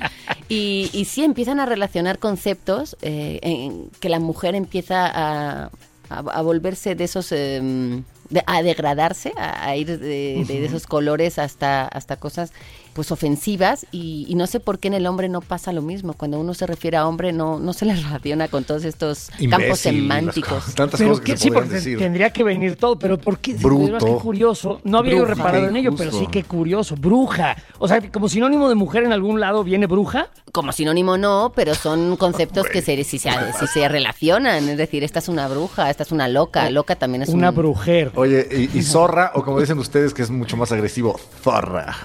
Y, 0.49 0.91
y 0.93 1.05
sí 1.07 1.25
empiezan 1.25 1.61
a 1.61 1.67
relacionar 1.67 2.19
conceptos 2.19 2.97
eh, 3.03 3.39
en 3.43 3.91
que 4.01 4.09
la 4.09 4.19
mujer 4.21 4.55
empieza 4.55 5.07
a, 5.07 5.71
a- 6.11 6.19
a 6.19 6.43
volverse 6.43 6.95
de 6.95 7.05
esos... 7.05 7.31
em, 7.33 8.03
de- 8.31 8.45
a 8.47 8.63
degradarse, 8.63 9.33
a, 9.37 9.67
a 9.69 9.75
ir 9.77 9.87
de, 9.99 9.99
de- 9.99 10.45
de 10.61 10.65
esos 10.65 10.87
colores 10.87 11.39
hasta, 11.41 11.87
hasta 11.89 12.15
cosas 12.17 12.53
pues 12.93 13.11
ofensivas 13.13 13.87
y, 13.93 14.27
y 14.29 14.35
no 14.35 14.47
sé 14.47 14.61
por 14.61 14.79
qué 14.79 14.89
en 14.89 14.95
el 14.95 15.07
hombre 15.07 15.29
no 15.29 15.41
pasa 15.41 15.73
lo 15.73 15.83
mismo. 15.83 16.15
Cuando 16.15 16.39
uno 16.41 16.55
se 16.55 16.67
refiere 16.67 16.97
a 16.97 17.07
hombre 17.07 17.33
no, 17.33 17.59
no 17.59 17.73
se 17.73 17.85
le 17.87 17.95
relaciona 17.97 18.49
con 18.49 18.65
todos 18.65 18.85
estos 18.85 19.31
campos 19.31 19.85
Imbécil, 19.87 19.93
semánticos. 20.03 20.75
Tantas 20.75 20.99
Pero 20.99 21.11
cosas 21.11 21.25
que 21.25 21.33
que, 21.33 21.39
se 21.39 21.43
sí, 21.45 21.51
porque 21.51 21.69
decir. 21.71 21.99
tendría 21.99 22.31
que 22.31 22.45
venir 22.45 22.77
todo, 22.77 22.99
pero 22.99 23.19
¿por 23.19 23.39
qué? 23.39 23.55
Bruto. 23.55 24.05
Qué 24.05 24.13
curioso. 24.15 24.81
No 24.85 24.99
había 24.99 25.17
yo 25.17 25.25
reparado 25.25 25.69
en 25.69 25.77
ello, 25.77 25.95
pero 25.97 26.11
sí 26.13 26.27
que 26.27 26.43
curioso. 26.45 26.97
Bruja. 26.97 27.57
O 27.79 27.89
sea, 27.89 28.01
como 28.11 28.29
sinónimo 28.29 28.69
de 28.69 28.75
mujer 28.75 29.05
en 29.05 29.13
algún 29.13 29.41
lado 29.41 29.65
viene 29.65 29.87
bruja. 29.87 30.29
Como 30.53 30.73
sinónimo 30.73 31.17
no, 31.17 31.53
pero 31.55 31.75
son 31.75 32.17
conceptos 32.17 32.67
que 32.67 32.83
se, 32.83 33.03
si, 33.05 33.19
se, 33.19 33.31
si 33.59 33.67
se 33.67 33.89
relacionan. 33.89 34.69
Es 34.69 34.79
decir, 34.79 35.05
esta 35.05 35.19
es 35.21 35.29
una 35.29 35.49
bruja, 35.49 35.91
esta 35.91 36.03
es 36.03 36.13
una 36.13 36.29
loca. 36.29 36.69
Loca 36.71 36.97
también 36.97 37.23
es 37.23 37.29
Una 37.29 37.51
un- 37.51 37.57
brujer. 37.57 38.11
Oye, 38.15 38.47
y, 38.73 38.79
y 38.79 38.83
zorra, 38.83 39.33
o 39.35 39.45
como 39.45 39.61
dicen 39.61 39.79
ustedes, 39.79 40.13
que 40.15 40.23
es 40.23 40.31
mucho 40.31 40.57
más 40.57 40.73
agresivo, 40.73 41.19
zorra. 41.43 41.97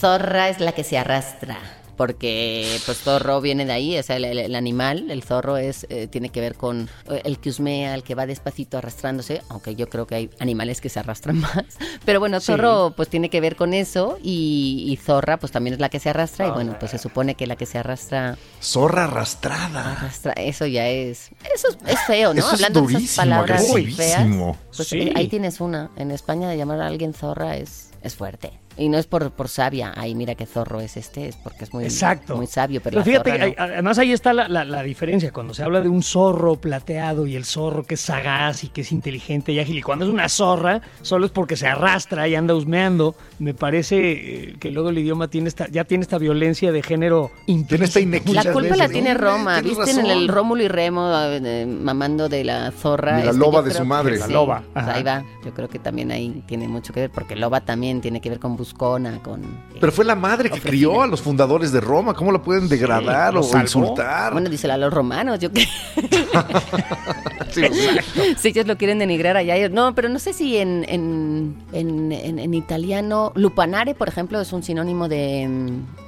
Zorra 0.00 0.48
es 0.48 0.60
la 0.60 0.72
que 0.72 0.84
se 0.84 0.98
arrastra. 0.98 1.58
Porque 1.96 2.78
pues 2.86 2.96
zorro 3.02 3.42
viene 3.42 3.66
de 3.66 3.72
ahí, 3.72 3.98
o 3.98 4.02
sea, 4.02 4.16
el, 4.16 4.24
el- 4.24 4.38
el 4.38 4.54
animal, 4.54 5.10
el 5.10 5.22
zorro 5.22 5.58
es 5.58 5.86
eh, 5.90 6.06
tiene 6.06 6.30
que 6.30 6.40
ver 6.40 6.54
con 6.54 6.88
eh, 7.10 7.20
el 7.26 7.38
que 7.38 7.50
husmea, 7.50 7.94
el 7.94 8.02
que 8.04 8.14
va 8.14 8.24
despacito 8.24 8.78
arrastrándose, 8.78 9.42
aunque 9.50 9.74
yo 9.76 9.86
creo 9.90 10.06
que 10.06 10.14
hay 10.14 10.30
animales 10.38 10.80
que 10.80 10.88
se 10.88 10.98
arrastran 10.98 11.36
más. 11.40 11.66
Pero 12.06 12.18
bueno, 12.18 12.40
zorro 12.40 12.94
pues 12.96 13.10
tiene 13.10 13.28
que 13.28 13.42
ver 13.42 13.54
con 13.54 13.74
eso 13.74 14.16
y, 14.22 14.86
y 14.88 14.96
zorra 14.96 15.36
pues 15.36 15.52
también 15.52 15.74
es 15.74 15.80
la 15.80 15.90
que 15.90 16.00
se 16.00 16.08
arrastra 16.08 16.46
y 16.46 16.50
bueno, 16.52 16.74
pues 16.80 16.92
se 16.92 16.96
supone 16.98 17.34
que 17.34 17.46
la 17.46 17.56
que 17.56 17.66
se 17.66 17.76
arrastra, 17.76 18.38
Zorra 18.62 19.04
arrastrada. 19.04 19.92
arrastra 19.92 20.32
eso 20.38 20.64
ya 20.64 20.88
es, 20.88 21.28
eso 21.54 21.68
es, 21.68 21.76
es 21.86 22.00
feo, 22.06 22.32
¿no? 22.32 22.38
Eso 22.40 22.48
es 22.48 22.54
Hablando 22.54 22.80
de 22.80 22.94
esas 22.94 23.16
palabras 23.16 23.66
feas. 23.94 24.26
Pues 24.74 24.88
Sí. 24.88 25.12
ahí 25.14 25.28
tienes 25.28 25.60
una. 25.60 25.90
En 25.96 26.12
España 26.12 26.48
de 26.48 26.56
llamar 26.56 26.80
a 26.80 26.86
alguien 26.86 27.12
zorra 27.12 27.56
es, 27.58 27.89
es 28.02 28.14
fuerte. 28.16 28.52
Y 28.76 28.88
no 28.88 28.96
es 28.98 29.06
por, 29.06 29.30
por 29.32 29.48
sabia. 29.48 29.92
Ay, 29.96 30.14
mira 30.14 30.34
qué 30.36 30.46
zorro 30.46 30.80
es 30.80 30.96
este. 30.96 31.28
Es 31.28 31.36
porque 31.36 31.64
es 31.64 31.74
muy, 31.74 31.84
Exacto. 31.84 32.36
muy 32.36 32.46
sabio. 32.46 32.80
Pero, 32.82 33.04
fíjate, 33.04 33.32
hay- 33.32 33.50
no. 33.50 33.56
además 33.62 33.98
ahí 33.98 34.12
está 34.12 34.32
la, 34.32 34.48
la- 34.48 34.64
la 34.64 34.82
diferencia. 34.82 35.32
Cuando 35.32 35.52
se 35.52 35.62
habla 35.62 35.82
de 35.82 35.88
un 35.90 36.02
zorro 36.02 36.56
plateado 36.56 37.26
y 37.26 37.36
el 37.36 37.44
zorro 37.44 37.84
que 37.84 37.94
es 37.94 38.00
sagaz 38.00 38.64
y 38.64 38.68
que 38.68 38.80
es 38.80 38.92
inteligente 38.92 39.52
y 39.52 39.58
ágil, 39.58 39.76
y 39.78 39.82
cuando 39.82 40.06
es 40.06 40.10
una 40.10 40.28
zorra, 40.30 40.80
solo 41.02 41.26
es 41.26 41.32
porque 41.32 41.56
se 41.56 41.66
arrastra 41.66 42.26
y 42.28 42.36
anda 42.36 42.54
husmeando. 42.54 43.16
Me 43.38 43.52
parece 43.52 43.98
eh, 44.12 44.56
que 44.58 44.70
luego 44.70 44.88
el 44.90 44.98
idioma 44.98 45.28
tiene 45.28 45.48
esta, 45.48 45.68
ya 45.68 45.84
tiene 45.84 46.02
esta 46.02 46.16
violencia 46.16 46.72
de 46.72 46.82
género 46.82 47.30
Tiene 47.46 47.62
esta 47.84 48.00
implícita. 48.00 48.00
inequidad. 48.00 48.44
La 48.44 48.52
culpa 48.52 48.76
la 48.76 48.88
tiene 48.88 49.12
¿no? 49.14 49.20
Roma. 49.20 49.60
Tienes 49.60 49.78
¿Viste 49.84 50.00
en 50.00 50.06
el 50.06 50.28
Rómulo 50.28 50.62
y 50.62 50.68
Remo 50.68 51.10
eh, 51.12 51.66
mamando 51.66 52.28
de 52.30 52.44
la 52.44 52.70
zorra? 52.70 53.16
De 53.18 53.24
la 53.24 53.30
Este, 53.32 53.38
loba 53.40 53.60
de 53.62 53.72
su 53.72 53.84
madre. 53.84 54.16
La 54.16 54.26
sí. 54.26 54.32
loba, 54.32 54.62
Pues 54.72 54.84
ajá. 54.86 54.94
ahí 54.96 55.02
va. 55.02 55.24
Yo 55.44 55.52
creo 55.52 55.68
que 55.68 55.78
también 55.78 56.10
ahí 56.12 56.42
tiene 56.46 56.66
mucho 56.68 56.92
que 56.94 57.00
ver, 57.00 57.10
porque 57.10 57.34
loba 57.36 57.60
también 57.60 57.89
tiene 58.00 58.20
que 58.20 58.30
ver 58.30 58.38
con 58.38 58.56
buscona, 58.56 59.20
con... 59.22 59.42
Pero 59.80 59.90
fue 59.92 60.04
la 60.04 60.14
madre 60.14 60.48
que 60.50 60.54
Ofrecida. 60.58 60.70
crió 60.70 61.02
a 61.02 61.06
los 61.06 61.20
fundadores 61.22 61.72
de 61.72 61.80
Roma. 61.80 62.14
¿Cómo 62.14 62.30
la 62.32 62.40
pueden 62.42 62.68
degradar 62.68 63.34
lo 63.34 63.40
o 63.40 63.42
salvó. 63.42 63.62
insultar? 63.62 64.32
Bueno, 64.32 64.48
díselo 64.48 64.74
a 64.74 64.76
los 64.76 64.92
romanos, 64.92 65.38
yo 65.40 65.50
que 65.50 65.64
Sí, 67.50 67.62
si 68.38 68.48
ellos 68.50 68.66
lo 68.66 68.76
quieren 68.76 68.98
denigrar 68.98 69.36
allá. 69.36 69.56
ellos- 69.56 69.70
No, 69.72 69.94
pero 69.94 70.08
no 70.08 70.18
sé 70.18 70.32
si 70.32 70.56
en, 70.58 70.84
en, 70.88 71.56
en, 71.72 72.12
en- 72.12 72.38
en 72.38 72.54
italiano, 72.54 73.32
lupanare, 73.34 73.94
por 73.94 74.08
ejemplo, 74.08 74.40
es 74.40 74.52
un 74.52 74.62
sinónimo 74.62 75.08
de... 75.08 75.48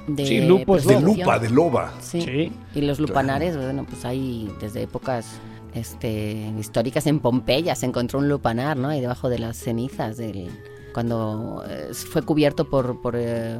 de 0.07 0.25
Sí, 0.25 0.41
lupo 0.41 0.77
es 0.77 0.85
De 0.85 0.99
lupa, 1.01 1.39
de 1.39 1.49
loba. 1.49 1.91
Sí. 1.99 2.21
Sí. 2.21 2.51
Y 2.75 2.81
los 2.81 2.99
lupanares, 2.99 3.57
bueno, 3.57 3.85
pues 3.89 4.05
hay 4.05 4.49
desde 4.61 4.83
épocas 4.83 5.25
este, 5.73 6.51
históricas 6.59 7.07
en 7.07 7.19
Pompeya 7.19 7.75
se 7.75 7.87
encontró 7.87 8.19
un 8.19 8.29
lupanar, 8.29 8.77
¿no? 8.77 8.89
Ahí 8.89 9.01
debajo 9.01 9.27
de 9.29 9.39
las 9.39 9.57
cenizas 9.57 10.17
del 10.17 10.49
cuando 10.93 11.63
eh, 11.67 11.93
fue 11.93 12.21
cubierto 12.21 12.65
por, 12.65 13.01
por 13.01 13.15
eh, 13.15 13.59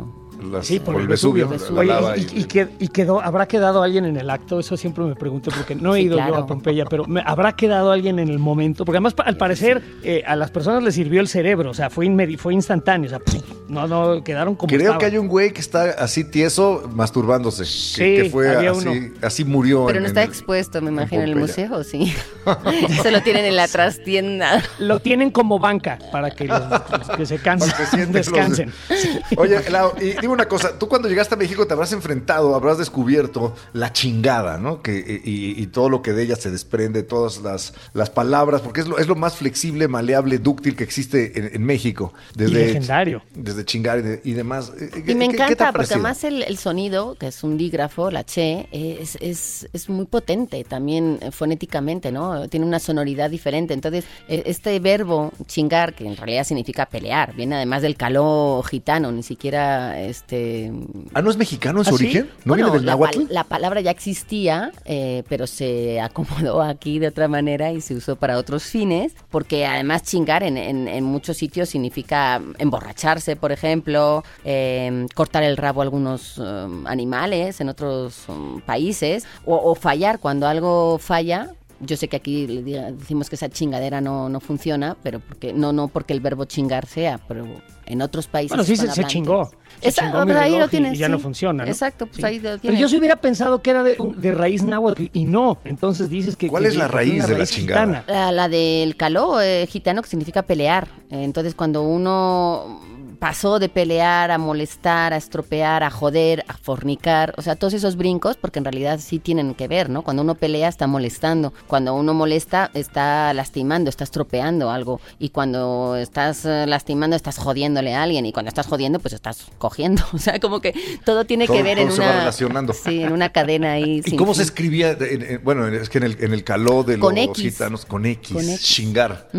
Las- 0.51 0.65
Sí, 0.67 0.79
por, 0.79 0.99
el 0.99 1.07
Vesubio. 1.07 1.49
la 1.71 1.79
Oye, 1.79 1.87
lava 1.89 2.17
y, 2.17 2.21
y- 2.21 2.23
y- 2.23 2.39
y 2.41 2.43
qued- 2.45 2.69
y 2.79 2.87
quedó, 2.89 3.21
¿habrá 3.21 3.47
quedado 3.47 3.81
alguien 3.83 4.05
en 4.05 4.17
el 4.17 4.29
acto? 4.29 4.59
Eso 4.59 4.75
siempre 4.77 5.03
me 5.03 5.15
pregunto, 5.15 5.51
porque 5.55 5.75
no 5.75 5.95
he 5.95 5.99
Sí, 5.99 6.05
ido 6.05 6.17
yo 6.17 6.35
a 6.35 6.45
Pompeya, 6.45 6.85
pero 6.85 7.05
me- 7.05 7.21
¿habrá 7.25 7.53
quedado 7.55 7.91
alguien 7.91 8.19
en 8.19 8.29
el 8.29 8.39
momento? 8.39 8.85
Porque 8.85 8.97
además, 8.97 9.13
al 9.25 9.37
parecer, 9.37 9.81
eh, 10.03 10.23
a 10.25 10.35
las 10.35 10.51
personas 10.51 10.83
les 10.83 10.95
sirvió 10.95 11.21
el 11.21 11.27
cerebro, 11.27 11.71
o 11.71 11.73
sea, 11.73 11.89
fue, 11.89 12.05
inmedi- 12.07 12.37
fue 12.37 12.53
instantáneo, 12.53 13.07
o 13.07 13.09
sea, 13.09 13.19
no, 13.67 13.87
no, 13.87 14.23
quedaron 14.23 14.55
como 14.55 14.67
Creo 14.69 14.81
estaban. 14.81 14.99
que 14.99 15.05
hay 15.05 15.17
un 15.17 15.27
güey 15.27 15.51
que 15.53 15.61
está 15.61 15.91
así 15.91 16.23
tieso 16.25 16.89
masturbándose. 16.93 17.65
Sí, 17.65 17.99
que, 18.03 18.23
que 18.23 18.29
fue 18.29 18.55
había 18.55 18.71
así, 18.71 18.87
uno. 18.87 19.11
así 19.21 19.45
murió. 19.45 19.85
pero 19.85 19.97
en- 19.97 20.03
no 20.03 20.07
está 20.07 20.23
en- 20.23 20.29
expuesto, 20.29 20.81
me 20.81 20.91
imagino, 20.91 21.21
en 21.23 21.29
el 21.29 21.35
museo, 21.35 21.83
sí. 21.83 22.13
Se 23.01 23.11
lo 23.11 23.21
tienen 23.21 23.45
en 23.45 23.55
la 23.55 23.67
trastienda. 23.67 24.61
Lo 24.79 24.99
tienen 24.99 25.31
como 25.31 25.59
banca 25.59 25.97
para 26.11 26.29
que 26.31 26.45
los, 26.45 26.59
los 26.69 27.09
que 27.17 27.25
se 27.25 27.37
cansen, 27.39 27.71
los- 27.79 28.11
descansen. 28.11 28.71
Oye, 29.37 29.59
Lau, 29.69 29.93
y 30.01 30.22
dime 30.23 30.33
una 30.35 30.47
cosa, 30.47 30.79
tú 30.79 30.87
cuando 30.87 31.09
llegaste 31.09 31.35
a 31.35 31.37
México 31.37 31.67
te 31.67 31.73
habrás 31.73 31.91
enfrentado, 31.91 32.55
habrás 32.55 32.77
descubierto 32.77 33.53
la 33.73 33.91
chingada, 33.91 34.57
¿no? 34.57 34.81
Que, 34.81 35.21
y, 35.25 35.61
y 35.61 35.67
todo 35.67 35.89
lo 35.89 36.01
que 36.01 36.13
de 36.13 36.23
ella 36.23 36.37
se 36.37 36.49
desprende, 36.49 37.03
todas 37.03 37.41
las, 37.41 37.73
las 37.93 38.09
palabras, 38.09 38.61
porque 38.61 38.79
es 38.79 38.87
lo, 38.87 38.97
es 38.99 39.07
lo 39.09 39.15
más 39.15 39.35
flexible, 39.35 39.89
maleable, 39.89 40.37
dúctil 40.37 40.77
que 40.77 40.85
existe 40.85 41.37
en, 41.37 41.53
en 41.55 41.63
México. 41.65 42.13
Desde, 42.35 42.67
legendario. 42.67 43.21
Desde 43.35 43.65
chingar 43.65 43.99
y, 43.99 44.01
de- 44.03 44.21
y 44.23 44.31
demás. 44.31 44.71
Eh, 44.79 44.89
¿Qué- 45.05 45.11
Y 45.11 45.15
me 45.15 45.27
qué- 45.27 45.31
qué 45.33 45.37
te 45.37 45.43
ha 45.43 45.47
encanta, 45.47 45.71
porque 45.73 45.93
además 45.93 46.23
el, 46.23 46.41
el 46.43 46.57
sonido, 46.57 47.15
que 47.15 47.27
es 47.27 47.43
un 47.43 47.57
dígrafo, 47.57 48.09
la 48.09 48.23
che, 48.23 48.69
es, 48.71 49.17
es, 49.19 49.67
es 49.73 49.89
muy 49.89 50.05
potente 50.05 50.63
también 50.63 51.19
eh, 51.21 51.31
fonéticamente, 51.31 52.13
¿no? 52.13 52.47
Tiene 52.47 52.65
una 52.65 52.79
sonoridad 52.79 53.29
diferente. 53.29 53.73
Entonces, 53.73 54.05
eh, 54.29 54.43
este 54.45 54.79
verbo 54.79 55.33
chingar, 55.47 55.93
que 55.93 56.07
en 56.07 56.15
realidad 56.15 56.45
significa 56.45 56.85
pelear, 56.85 57.35
viene 57.35 57.55
además 57.55 57.81
del 57.81 57.97
caló 57.97 58.63
gitano, 58.65 59.11
ni 59.11 59.23
siquiera 59.23 59.99
este. 60.13 60.71
Ah, 61.13 61.21
¿no 61.21 61.29
es 61.29 61.37
mexicano 61.37 61.79
en 61.79 61.85
su 61.85 61.95
¿Ah, 61.95 61.97
sí? 61.97 62.03
origen? 62.05 62.29
¿No 62.45 62.53
Bueno, 62.53 62.65
viene 62.65 62.77
del 62.77 62.85
la, 62.85 62.91
náhuatl? 62.93 63.17
pal- 63.23 63.27
la 63.29 63.43
palabra 63.43 63.81
ya 63.81 63.91
existía, 63.91 64.71
eh, 64.85 65.23
pero 65.27 65.47
se 65.47 65.99
acomodó 66.07 66.61
aquí 66.61 66.99
de 66.99 67.07
otra 67.07 67.27
manera 67.27 67.71
y 67.71 67.81
se 67.81 67.95
usó 67.95 68.15
para 68.15 68.37
otros 68.37 68.63
fines, 68.63 69.13
porque 69.29 69.65
además 69.65 70.03
chingar 70.03 70.43
en, 70.43 70.57
en- 70.57 70.87
en 70.87 71.03
muchos 71.03 71.37
sitios 71.37 71.69
significa 71.69 72.41
emborracharse, 72.59 73.35
por 73.35 73.51
ejemplo, 73.51 74.23
eh, 74.45 75.05
cortar 75.15 75.43
el 75.43 75.57
rabo 75.57 75.81
a 75.81 75.83
algunos 75.83 76.37
um, 76.37 76.85
animales 76.87 77.59
en 77.61 77.69
otros 77.69 78.23
um, 78.29 78.61
países, 78.61 79.25
o, 79.45 79.55
o 79.55 79.75
fallar 79.75 80.19
cuando 80.19 80.47
algo 80.47 80.97
falla. 80.99 81.49
Yo 81.85 81.97
sé 81.97 82.07
que 82.07 82.15
aquí 82.17 82.47
le 82.47 82.63
diga- 82.63 82.91
decimos 82.91 83.29
que 83.29 83.35
esa 83.35 83.49
chingadera 83.49 84.01
no, 84.01 84.29
no 84.29 84.39
funciona, 84.39 84.95
pero 85.03 85.19
porque 85.19 85.53
no 85.53 85.73
no 85.73 85.87
porque 85.87 86.13
el 86.13 86.19
verbo 86.21 86.45
chingar 86.45 86.85
sea, 86.85 87.19
pero 87.27 87.45
en 87.85 88.01
otros 88.01 88.27
países 88.27 88.51
Bueno, 88.51 88.63
sí, 88.63 88.75
se, 88.75 88.89
se 88.91 89.03
chingó. 89.05 89.51
Se 89.81 89.89
Esa- 89.89 90.03
chingó 90.05 90.19
mi 90.21 90.27
pero 90.27 90.39
ahí 90.39 90.57
lo 90.57 90.65
y- 90.65 90.69
tienes, 90.69 90.93
y 90.93 90.97
ya 90.97 91.09
no 91.09 91.19
funciona, 91.19 91.65
¿no? 91.65 91.69
Exacto, 91.71 92.05
pues 92.05 92.17
Sí. 92.17 92.23
ahí 92.25 92.35
lo 92.37 92.43
Pero 92.43 92.59
tienes. 92.59 92.79
yo 92.79 92.87
sí 92.89 92.97
hubiera 92.97 93.17
pensado 93.17 93.61
que 93.61 93.71
era 93.71 93.83
de, 93.83 93.97
de 94.17 94.31
raíz 94.31 94.63
náhuatl 94.63 95.05
y 95.13 95.25
no. 95.25 95.57
Entonces 95.65 96.09
dices 96.09 96.35
que. 96.35 96.47
¿Cuál 96.47 96.63
que 96.63 96.69
es 96.69 96.75
la 96.75 96.87
raíz 96.87 97.27
de 97.27 97.37
la 97.37 97.45
chingada? 97.45 98.03
La, 98.07 98.31
la 98.31 98.47
del 98.49 98.95
caló 98.95 99.41
eh, 99.41 99.67
gitano 99.69 100.01
que 100.01 100.09
significa 100.09 100.43
pelear. 100.43 100.87
Eh, 101.09 101.23
Entonces 101.23 101.53
cuando 101.55 101.81
uno 101.83 102.79
pasó 103.23 103.57
de 103.57 103.69
pelear 103.69 104.31
a 104.31 104.37
molestar, 104.37 105.13
a 105.13 105.15
estropear, 105.15 105.81
a 105.83 105.89
joder, 105.89 106.43
a 106.49 106.57
fornicar, 106.57 107.33
o 107.37 107.41
sea, 107.41 107.55
todos 107.55 107.73
esos 107.73 107.95
brincos, 107.95 108.35
porque 108.35 108.59
en 108.59 108.65
realidad 108.65 108.99
sí 108.99 109.17
tienen 109.17 109.53
que 109.55 109.69
ver, 109.69 109.89
¿no? 109.89 110.01
Cuando 110.01 110.23
uno 110.23 110.35
pelea 110.35 110.67
está 110.67 110.87
molestando, 110.87 111.53
cuando 111.67 111.93
uno 111.95 112.13
molesta 112.13 112.69
está 112.73 113.33
lastimando, 113.33 113.89
está 113.89 114.03
estropeando 114.03 114.69
algo, 114.69 114.99
y 115.19 115.29
cuando 115.29 115.95
estás 115.95 116.43
eh, 116.43 116.65
lastimando 116.67 117.15
estás 117.15 117.37
jodiéndole 117.37 117.95
a 117.95 118.03
alguien, 118.03 118.25
y 118.25 118.33
cuando 118.33 118.49
estás 118.49 118.67
jodiendo 118.67 118.99
pues 118.99 119.13
estás 119.13 119.45
cogiendo, 119.57 120.03
o 120.11 120.17
sea, 120.17 120.41
como 120.41 120.59
que 120.59 120.73
todo 121.05 121.23
tiene 121.23 121.47
Todo- 121.47 121.55
que 121.55 121.63
ver 121.63 121.77
todo 121.77 121.85
en 121.87 121.91
se 121.93 122.01
va 122.01 122.07
una... 122.09 122.19
relacionando. 122.19 122.73
Sí, 122.73 123.03
en 123.03 123.13
una 123.13 123.29
cadena 123.29 123.71
ahí. 123.71 123.99
¿Y 123.99 124.03
sin 124.03 124.17
cómo 124.17 124.33
se 124.33 124.43
escribía? 124.43 124.97
en- 124.99 125.21
en- 125.21 125.43
bueno, 125.45 125.65
es 125.69 125.87
que 125.87 125.99
en 125.99 126.03
el, 126.03 126.17
en 126.21 126.33
el 126.33 126.43
caló 126.43 126.83
de 126.83 126.99
Con 126.99 127.15
los 127.15 127.23
X. 127.23 127.53
gitanos, 127.53 127.85
con 127.85 128.05
X, 128.05 128.33
Con 128.33 128.43
X. 128.49 128.61
chingar. 128.61 129.29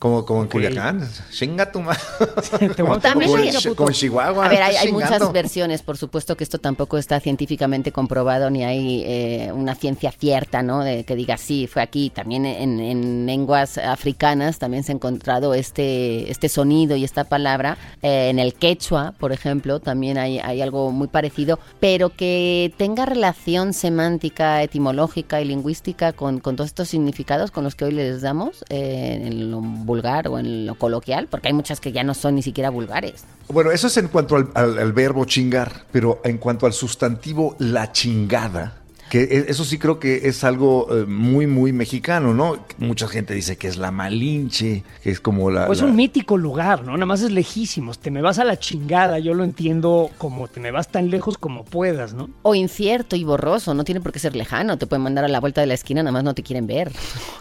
Como, 0.00 0.24
como 0.24 0.40
en 0.40 0.46
Ok. 0.46 0.52
Culiacán, 0.52 1.06
chinga 1.30 1.70
tu 1.70 1.80
madre. 1.82 2.00
También 2.50 2.72
como, 2.74 2.94
hay- 3.36 3.74
como 3.76 3.88
en 3.90 3.94
Chihuahua. 3.94 4.46
A 4.46 4.48
ver, 4.48 4.62
hay, 4.62 4.76
hay 4.76 4.90
muchas 4.92 5.30
versiones, 5.30 5.82
por 5.82 5.98
supuesto 5.98 6.38
que 6.38 6.42
esto 6.42 6.58
tampoco 6.58 6.96
está 6.96 7.20
científicamente 7.20 7.92
comprobado, 7.92 8.48
ni 8.48 8.64
hay 8.64 9.02
eh, 9.06 9.52
una 9.52 9.74
ciencia 9.74 10.10
cierta, 10.10 10.62
¿no? 10.62 10.82
De 10.82 11.04
que 11.04 11.14
diga, 11.16 11.36
sí, 11.36 11.66
fue 11.66 11.82
aquí. 11.82 12.08
También 12.08 12.46
en, 12.46 12.80
en 12.80 13.26
lenguas 13.26 13.76
africanas 13.76 14.58
también 14.58 14.84
se 14.84 14.92
ha 14.92 14.94
encontrado 14.94 15.52
este, 15.52 16.30
este 16.30 16.48
sonido 16.48 16.96
y 16.96 17.04
esta 17.04 17.24
palabra. 17.24 17.76
Eh, 18.00 18.30
en 18.30 18.38
el 18.38 18.54
quechua, 18.54 19.12
por 19.20 19.32
ejemplo, 19.32 19.80
también 19.80 20.16
hay, 20.16 20.38
hay 20.38 20.62
algo 20.62 20.92
muy 20.92 21.08
parecido, 21.08 21.58
pero 21.78 22.08
que 22.08 22.72
tenga 22.78 23.04
relación 23.04 23.74
semántica, 23.74 24.62
etimológica 24.62 25.42
y 25.42 25.44
lingüística 25.44 26.14
con, 26.14 26.40
con 26.40 26.56
todos 26.56 26.68
estos 26.68 26.88
significados 26.88 27.50
con 27.50 27.64
los 27.64 27.74
que 27.74 27.84
hoy 27.84 27.92
les 27.92 28.22
damos, 28.22 28.64
eh, 28.70 29.20
en 29.26 29.50
lo 29.50 29.60
vulgar 29.90 30.28
o 30.28 30.38
en 30.38 30.66
lo 30.66 30.74
coloquial, 30.76 31.26
porque 31.30 31.48
hay 31.48 31.54
muchas 31.54 31.80
que 31.80 31.90
ya 31.92 32.02
no 32.04 32.14
son 32.14 32.34
ni 32.36 32.42
siquiera 32.42 32.70
vulgares. 32.70 33.24
Bueno, 33.48 33.70
eso 33.72 33.88
es 33.88 33.96
en 33.96 34.08
cuanto 34.08 34.36
al, 34.36 34.48
al- 34.54 34.78
al 34.78 34.92
verbo 34.92 35.24
chingar, 35.24 35.70
pero 35.90 36.20
en 36.24 36.38
cuanto 36.38 36.66
al 36.66 36.72
sustantivo 36.72 37.56
la 37.58 37.90
chingada, 37.92 38.79
que 39.10 39.22
e- 39.24 39.44
eso 39.48 39.64
sí 39.64 39.76
creo 39.78 39.98
que 39.98 40.28
es 40.28 40.42
algo 40.44 40.86
eh, 40.96 41.04
muy, 41.06 41.46
muy 41.46 41.72
mexicano, 41.72 42.32
¿no? 42.32 42.56
Mucha 42.78 43.08
gente 43.08 43.34
dice 43.34 43.56
que 43.58 43.68
es 43.68 43.76
la 43.76 43.90
Malinche, 43.90 44.84
que 45.02 45.10
es 45.10 45.20
como 45.20 45.50
la... 45.50 45.66
Pues 45.66 45.80
la- 45.80 45.86
un 45.86 45.96
mítico 45.96 46.36
lugar, 46.38 46.84
¿no? 46.84 46.92
Nada 46.92 47.06
más 47.06 47.20
es 47.22 47.30
lejísimos. 47.32 47.98
Te 47.98 48.10
me 48.10 48.22
vas 48.22 48.38
a 48.38 48.44
la 48.44 48.58
chingada, 48.58 49.18
yo 49.18 49.34
lo 49.34 49.44
entiendo 49.44 50.10
como 50.18 50.48
te 50.48 50.60
me 50.60 50.70
vas 50.70 50.88
tan 50.88 51.10
lejos 51.10 51.36
como 51.38 51.64
puedas, 51.64 52.14
¿no? 52.14 52.30
O 52.42 52.54
incierto 52.54 53.16
y 53.16 53.24
borroso, 53.24 53.74
no 53.74 53.84
tiene 53.84 54.00
por 54.00 54.12
qué 54.12 54.18
ser 54.20 54.36
lejano, 54.36 54.78
te 54.78 54.86
pueden 54.86 55.02
mandar 55.02 55.24
a 55.24 55.28
la 55.28 55.40
vuelta 55.40 55.60
de 55.60 55.66
la 55.66 55.74
esquina, 55.74 56.02
nada 56.02 56.12
más 56.12 56.24
no 56.24 56.34
te 56.34 56.42
quieren 56.42 56.66
ver. 56.66 56.90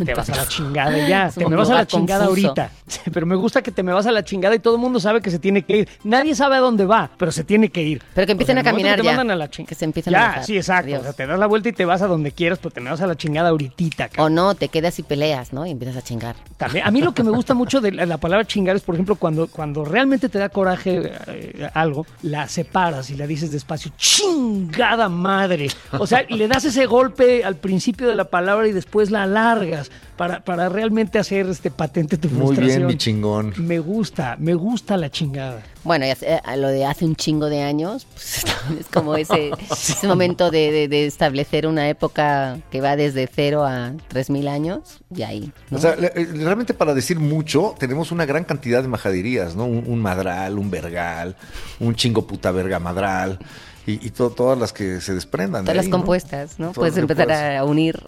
Te 0.03 0.13
vas 0.13 0.29
a 0.29 0.35
la 0.35 0.47
chingada 0.47 0.97
ya. 1.07 1.27
Es 1.27 1.35
Te 1.39 1.47
me 1.47 1.55
vas 1.55 1.69
a 1.69 1.75
la 1.75 1.85
chingada 1.87 2.25
confuso. 2.25 2.47
ahorita. 2.47 2.71
Pero 3.13 3.25
me 3.25 3.35
gusta 3.35 3.61
que 3.61 3.71
te 3.71 3.83
me 3.83 3.93
vas 3.93 4.05
a 4.07 4.11
la 4.11 4.23
chingada 4.23 4.55
y 4.55 4.59
todo 4.59 4.75
el 4.75 4.81
mundo 4.81 4.99
sabe 4.99 5.21
que 5.21 5.29
se 5.29 5.37
tiene 5.39 5.63
que 5.63 5.77
ir. 5.77 5.89
Nadie 6.03 6.33
sabe 6.35 6.55
a 6.55 6.59
dónde 6.59 6.85
va, 6.85 7.11
pero 7.17 7.31
se 7.31 7.43
tiene 7.43 7.69
que 7.69 7.83
ir. 7.83 8.01
Pero 8.15 8.25
que 8.25 8.31
empiecen 8.31 8.57
O 8.57 8.61
sea, 8.61 8.69
a 8.69 8.73
caminar 8.73 8.95
que 8.95 9.01
te 9.01 9.07
ya. 9.07 9.15
mandan 9.17 9.31
a 9.31 9.35
la 9.35 9.49
ching- 9.51 9.65
Que 9.67 9.75
se 9.75 9.85
empiecen 9.85 10.15
a 10.15 10.17
Ya, 10.19 10.25
alejar. 10.27 10.45
sí, 10.45 10.57
exacto. 10.57 10.85
Adiós. 10.87 11.01
O 11.01 11.03
sea, 11.03 11.13
te 11.13 11.27
das 11.27 11.37
la 11.39 11.45
vuelta 11.47 11.58
y 11.67 11.73
te 11.73 11.83
vas 11.83 12.01
a 12.01 12.07
donde 12.07 12.31
quieras, 12.31 12.59
pero 12.59 12.71
te 12.71 12.79
me 12.79 12.89
vas 12.89 13.01
a 13.01 13.07
la 13.07 13.15
chingada 13.17 13.49
ahorita, 13.49 14.07
cabrón. 14.07 14.25
O 14.25 14.29
no, 14.35 14.55
te 14.55 14.69
quedas 14.69 14.97
y 14.99 15.03
peleas, 15.03 15.51
¿no? 15.51 15.65
Y 15.65 15.71
empiezas 15.71 15.97
a 15.97 16.01
chingar. 16.01 16.35
También, 16.55 16.87
a 16.87 16.91
mí 16.91 17.01
lo 17.01 17.13
que 17.13 17.23
me 17.23 17.31
gusta 17.31 17.53
mucho 17.53 17.81
de 17.81 17.91
la, 17.91 18.05
la 18.05 18.17
palabra 18.17 18.45
chingar 18.45 18.75
es, 18.77 18.81
por 18.83 18.95
ejemplo, 18.95 19.15
cuando, 19.15 19.47
cuando 19.47 19.83
realmente 19.83 20.29
te 20.29 20.39
da 20.39 20.47
coraje 20.49 21.11
eh, 21.27 21.69
algo, 21.73 22.05
la 22.21 22.47
separas 22.47 23.09
y 23.09 23.15
la 23.15 23.27
dices 23.27 23.51
despacio, 23.51 23.91
chingada 23.97 25.09
madre. 25.09 25.67
O 25.97 26.07
sea, 26.07 26.23
le 26.29 26.47
das 26.47 26.65
ese 26.65 26.85
golpe 26.85 27.43
al 27.43 27.55
principio 27.55 28.07
de 28.07 28.15
la 28.15 28.25
palabra 28.25 28.67
y 28.67 28.71
después 28.71 29.11
la 29.11 29.23
alargas 29.23 29.91
para, 30.17 30.43
para 30.43 30.69
realmente 30.69 31.17
hacer 31.19 31.47
este 31.47 31.71
patente 31.71 32.17
tu 32.17 32.27
Muy 32.29 32.37
frustración. 32.55 32.65
expresión. 32.83 32.87
mi 32.87 32.97
chingón. 32.97 33.53
Me 33.57 33.79
gusta, 33.79 34.35
me 34.39 34.53
gusta 34.53 34.97
la 34.97 35.09
chingada. 35.09 35.63
Bueno, 35.83 36.05
y 36.05 36.09
a 36.43 36.55
lo 36.57 36.67
de 36.67 36.85
hace 36.85 37.05
un 37.05 37.15
chingo 37.15 37.45
de 37.49 37.61
años, 37.61 38.05
pues, 38.13 38.43
es 38.79 38.87
como 38.91 39.15
ese, 39.15 39.51
ese 39.71 40.07
momento 40.07 40.51
de, 40.51 40.71
de- 40.71 40.87
de 40.89 41.05
establecer 41.05 41.48
una 41.67 41.89
época 41.89 42.57
que 42.71 42.81
va 42.81 42.95
desde 42.95 43.27
cero 43.27 43.65
a 43.65 43.93
tres 44.07 44.29
mil 44.29 44.47
años, 44.47 44.99
y 45.15 45.23
ahí. 45.23 45.51
¿no? 45.69 45.77
O 45.77 45.81
sea, 45.81 45.95
eh, 45.99 46.27
realmente 46.33 46.73
para 46.73 46.93
decir 46.93 47.19
mucho, 47.19 47.75
tenemos 47.79 48.11
una 48.11 48.25
gran 48.25 48.43
cantidad 48.43 48.81
de 48.81 48.87
majaderías, 48.87 49.55
¿no? 49.55 49.65
Un, 49.65 49.83
un 49.87 50.01
madral, 50.01 50.57
un 50.59 50.69
vergal, 50.71 51.35
un 51.79 51.95
chingo 51.95 52.25
puta 52.27 52.51
verga 52.51 52.79
madral, 52.79 53.39
y, 53.87 54.05
y 54.05 54.09
to- 54.11 54.29
todas 54.29 54.57
las 54.59 54.71
que 54.73 55.01
se 55.01 55.13
desprendan. 55.13 55.65
de 55.65 55.71
Todas 55.71 55.85
las 55.85 55.91
compuestas, 55.91 56.59
¿no? 56.59 56.71
Puedes 56.73 56.97
empezar 56.97 57.31
a 57.31 57.63
unir. 57.63 57.99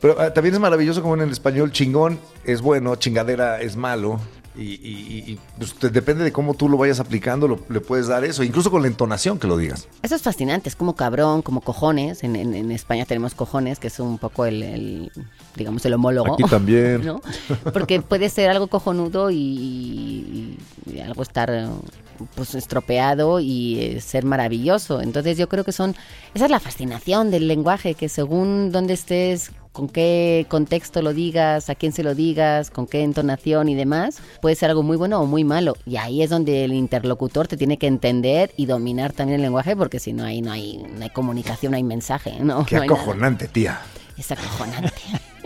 Pero 0.00 0.20
ah, 0.20 0.32
también 0.34 0.54
es 0.54 0.60
maravilloso 0.60 1.00
como 1.00 1.14
en 1.14 1.20
el 1.22 1.30
español 1.30 1.70
chingón 1.72 2.18
es 2.44 2.60
bueno, 2.60 2.96
chingadera 2.96 3.60
es 3.60 3.76
malo. 3.76 4.20
Y, 4.54 4.62
y- 4.62 5.24
y- 5.32 5.38
pues, 5.56 5.74
te- 5.74 5.88
depende 5.88 6.24
de 6.24 6.32
cómo 6.32 6.52
tú 6.52 6.68
lo 6.68 6.76
vayas 6.76 7.00
aplicando, 7.00 7.48
lo- 7.48 7.60
le 7.70 7.80
puedes 7.80 8.06
dar 8.08 8.22
eso, 8.24 8.42
incluso 8.44 8.70
con 8.70 8.82
la 8.82 8.88
entonación 8.88 9.38
que 9.38 9.46
lo 9.46 9.56
digas. 9.56 9.88
Eso 10.02 10.14
es 10.14 10.20
fascinante, 10.22 10.68
es 10.68 10.76
como 10.76 10.94
cabrón, 10.94 11.40
como 11.40 11.62
cojones. 11.62 12.22
En, 12.22 12.36
en- 12.36 12.54
en 12.54 12.70
España 12.70 13.06
tenemos 13.06 13.34
cojones, 13.34 13.78
que 13.78 13.86
es 13.86 13.98
un 13.98 14.18
poco 14.18 14.44
el, 14.44 14.62
el, 14.62 15.12
digamos, 15.56 15.84
el 15.86 15.94
homólogo. 15.94 16.34
Aquí 16.34 16.42
también. 16.44 17.02
¿no? 17.06 17.22
Porque 17.72 18.02
puede 18.02 18.28
ser 18.28 18.50
algo 18.50 18.66
cojonudo 18.66 19.30
y, 19.30 20.58
algo 21.02 21.22
estar 21.22 21.68
pues 22.34 22.54
estropeado 22.54 23.40
y 23.40 23.78
eh, 23.80 24.00
ser 24.00 24.24
maravilloso. 24.24 25.00
Entonces 25.00 25.38
yo 25.38 25.48
creo 25.48 25.64
que 25.64 25.72
son 25.72 25.96
esa 26.34 26.44
es 26.44 26.50
la 26.50 26.60
fascinación 26.60 27.30
del 27.30 27.48
lenguaje 27.48 27.94
que 27.94 28.08
según 28.08 28.70
dónde 28.70 28.92
estés, 28.94 29.50
con 29.72 29.88
qué 29.88 30.46
contexto 30.48 31.02
lo 31.02 31.12
digas, 31.14 31.70
a 31.70 31.74
quién 31.74 31.92
se 31.92 32.02
lo 32.02 32.14
digas, 32.14 32.70
con 32.70 32.86
qué 32.86 33.02
entonación 33.02 33.68
y 33.68 33.74
demás, 33.74 34.18
puede 34.40 34.54
ser 34.54 34.70
algo 34.70 34.82
muy 34.82 34.96
bueno 34.96 35.20
o 35.20 35.26
muy 35.26 35.44
malo. 35.44 35.76
Y 35.86 35.96
ahí 35.96 36.22
es 36.22 36.30
donde 36.30 36.64
el 36.64 36.72
interlocutor 36.74 37.48
te 37.48 37.56
tiene 37.56 37.78
que 37.78 37.86
entender 37.86 38.52
y 38.56 38.66
dominar 38.66 39.12
también 39.12 39.36
el 39.36 39.42
lenguaje 39.42 39.74
porque 39.76 39.98
si 39.98 40.12
no 40.12 40.24
hay 40.24 40.42
no 40.42 40.52
hay, 40.52 40.76
no 40.78 41.02
hay 41.02 41.10
comunicación, 41.10 41.72
no 41.72 41.76
hay 41.76 41.82
mensaje, 41.84 42.38
no, 42.40 42.66
Qué 42.66 42.76
no 42.76 42.82
hay 42.82 42.88
nada. 42.90 43.02
acojonante, 43.02 43.48
tía. 43.48 43.80
Es 44.16 44.30
acojonante. 44.30 44.92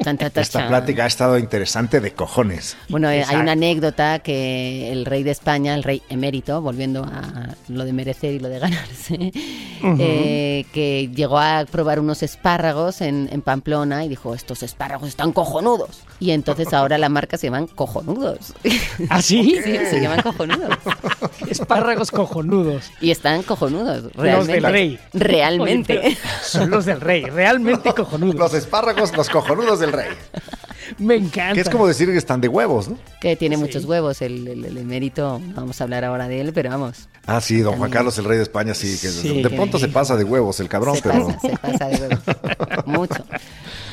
Tan, 0.07 0.19
Esta 0.37 0.69
plática 0.69 1.03
ha 1.03 1.09
estado 1.09 1.37
interesante 1.37 2.01
de 2.01 2.13
cojones. 2.13 2.77
Bueno, 2.89 3.09
hay 3.09 3.25
una 3.35 3.53
anécdota 3.53 4.21
que 4.21 4.93
el 4.93 5.05
rey 5.05 5.25
de 5.25 5.33
España, 5.33 5.75
el 5.75 5.83
rey 5.83 6.01
emérito, 6.09 6.63
volviendo 6.63 7.03
a 7.03 7.57
lo 7.67 7.85
de 7.85 7.93
merecer 7.93 8.33
y 8.33 8.39
lo 8.39 8.49
de 8.49 8.61
ganarse, 8.61 9.33
eh, 9.99 10.65
que 10.73 11.11
llegó 11.13 11.41
a 11.41 11.65
probar 11.69 11.99
unos 11.99 12.23
espárragos 12.23 13.01
en, 13.01 13.29
en 13.33 13.43
Pamplona 13.43 14.05
y 14.05 14.09
dijo, 14.09 14.33
estos 14.33 14.63
espárragos 14.63 15.09
están 15.09 15.33
cojonudos. 15.33 16.03
Y 16.19 16.31
entonces 16.31 16.73
ahora 16.73 16.97
la 16.99 17.09
marca 17.09 17.37
se 17.37 17.47
llaman 17.49 17.67
cojonudos. 17.67 18.55
¿Ah, 19.11 19.21
sí? 19.21 19.61
sí, 19.65 19.77
se 19.91 20.01
llaman 20.01 20.23
cojonudos. 20.23 20.71
Espárragos 21.49 22.11
cojonudos. 22.11 22.91
Y 23.01 23.11
están 23.11 23.43
cojonudos, 23.43 24.05
Los 24.05 24.15
realmente. 24.15 24.53
del 24.53 24.63
rey. 24.73 24.99
Realmente. 25.13 25.99
Oye, 25.99 26.19
son 26.43 26.71
los 26.71 26.87
del 26.87 27.01
rey, 27.01 27.25
realmente 27.25 27.93
cojonudos. 27.93 28.37
Los 28.37 28.55
espárragos, 28.55 29.15
los 29.17 29.29
cojonudos 29.29 29.79
del 29.81 29.93
rey. 29.93 30.09
Me 30.99 31.17
encanta. 31.17 31.55
Que 31.55 31.61
es 31.61 31.69
como 31.71 31.87
decir 31.87 32.09
que 32.09 32.17
están 32.19 32.41
de 32.41 32.49
huevos, 32.49 32.89
¿no? 32.89 32.99
que 33.21 33.35
tiene 33.37 33.57
Sí. 33.57 33.63
muchos 33.63 33.85
huevos 33.85 34.23
el, 34.23 34.47
el- 34.47 34.65
el 34.65 34.77
emérito. 34.79 35.41
Vamos 35.55 35.81
a 35.81 35.85
hablar 35.85 36.05
ahora 36.05 36.29
de 36.29 36.41
él, 36.41 36.53
pero 36.53 36.71
vamos. 36.71 37.09
Ah, 37.27 37.41
sí, 37.41 37.61
don 37.61 37.77
Juan. 37.77 37.91
Carlos, 37.91 38.17
el 38.19 38.25
rey 38.25 38.37
de 38.37 38.45
España, 38.45 38.75
sí. 38.75 38.97
Que 39.01 39.09
Sí, 39.09 39.43
de 39.43 39.49
que 39.49 39.57
pronto 39.57 39.79
se 39.79 39.89
pasa 39.89 40.17
de 40.17 40.25
huevos 40.25 40.61
el 40.61 40.69
cabrón, 40.69 40.97
se 40.97 41.03
pero... 41.03 41.27
pasa, 41.27 41.41
se 41.41 41.57
pasa 41.57 41.87
de 41.89 41.97
huevos. 41.97 42.21
Mucho. 42.87 43.25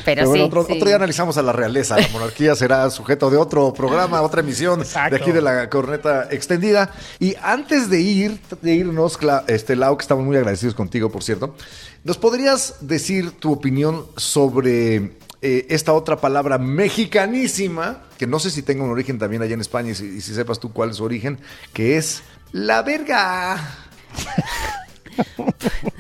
Pero, 0.05 0.17
Pero 0.19 0.29
bueno, 0.29 0.43
sí, 0.43 0.47
otro, 0.49 0.65
sí. 0.65 0.73
otro 0.73 0.85
día 0.87 0.97
analizamos 0.97 1.37
a 1.37 1.41
la 1.41 1.53
realeza. 1.53 1.97
La 1.97 2.07
monarquía 2.09 2.55
será 2.55 2.89
sujeto 2.89 3.29
de 3.29 3.37
otro 3.37 3.73
programa, 3.73 4.21
otra 4.21 4.41
emisión 4.41 4.81
Exacto. 4.81 5.15
de 5.15 5.21
aquí 5.21 5.31
de 5.31 5.41
la 5.41 5.69
corneta 5.69 6.27
extendida. 6.29 6.91
Y 7.19 7.35
antes 7.41 7.89
de 7.89 8.01
ir, 8.01 8.39
de 8.61 8.73
irnos, 8.73 9.17
este 9.47 9.77
Lau, 9.77 9.97
que 9.97 10.01
estamos 10.01 10.25
muy 10.25 10.35
agradecidos 10.35 10.75
contigo, 10.75 11.09
por 11.09 11.23
cierto, 11.23 11.55
¿nos 12.03 12.17
podrías 12.17 12.75
decir 12.81 13.31
tu 13.31 13.53
opinión 13.53 14.05
sobre 14.17 15.13
eh, 15.45 15.67
esta 15.69 15.91
otra 15.91 16.21
palabra 16.21 16.57
mexicanísima, 16.57 18.03
que 18.17 18.25
no 18.25 18.39
sé 18.39 18.49
si 18.49 18.63
tenga 18.63 18.85
un 18.85 18.91
origen 18.91 19.19
también 19.19 19.41
allá 19.41 19.53
en 19.53 19.59
España 19.59 19.91
y 19.91 19.95
si, 19.95 20.05
y 20.05 20.21
si 20.21 20.33
sepas 20.33 20.57
tú 20.57 20.71
cuál 20.71 20.91
es 20.91 20.95
su 20.95 21.03
origen, 21.03 21.37
que 21.73 21.97
es 21.97 22.23
la 22.53 22.81
verga? 22.81 23.57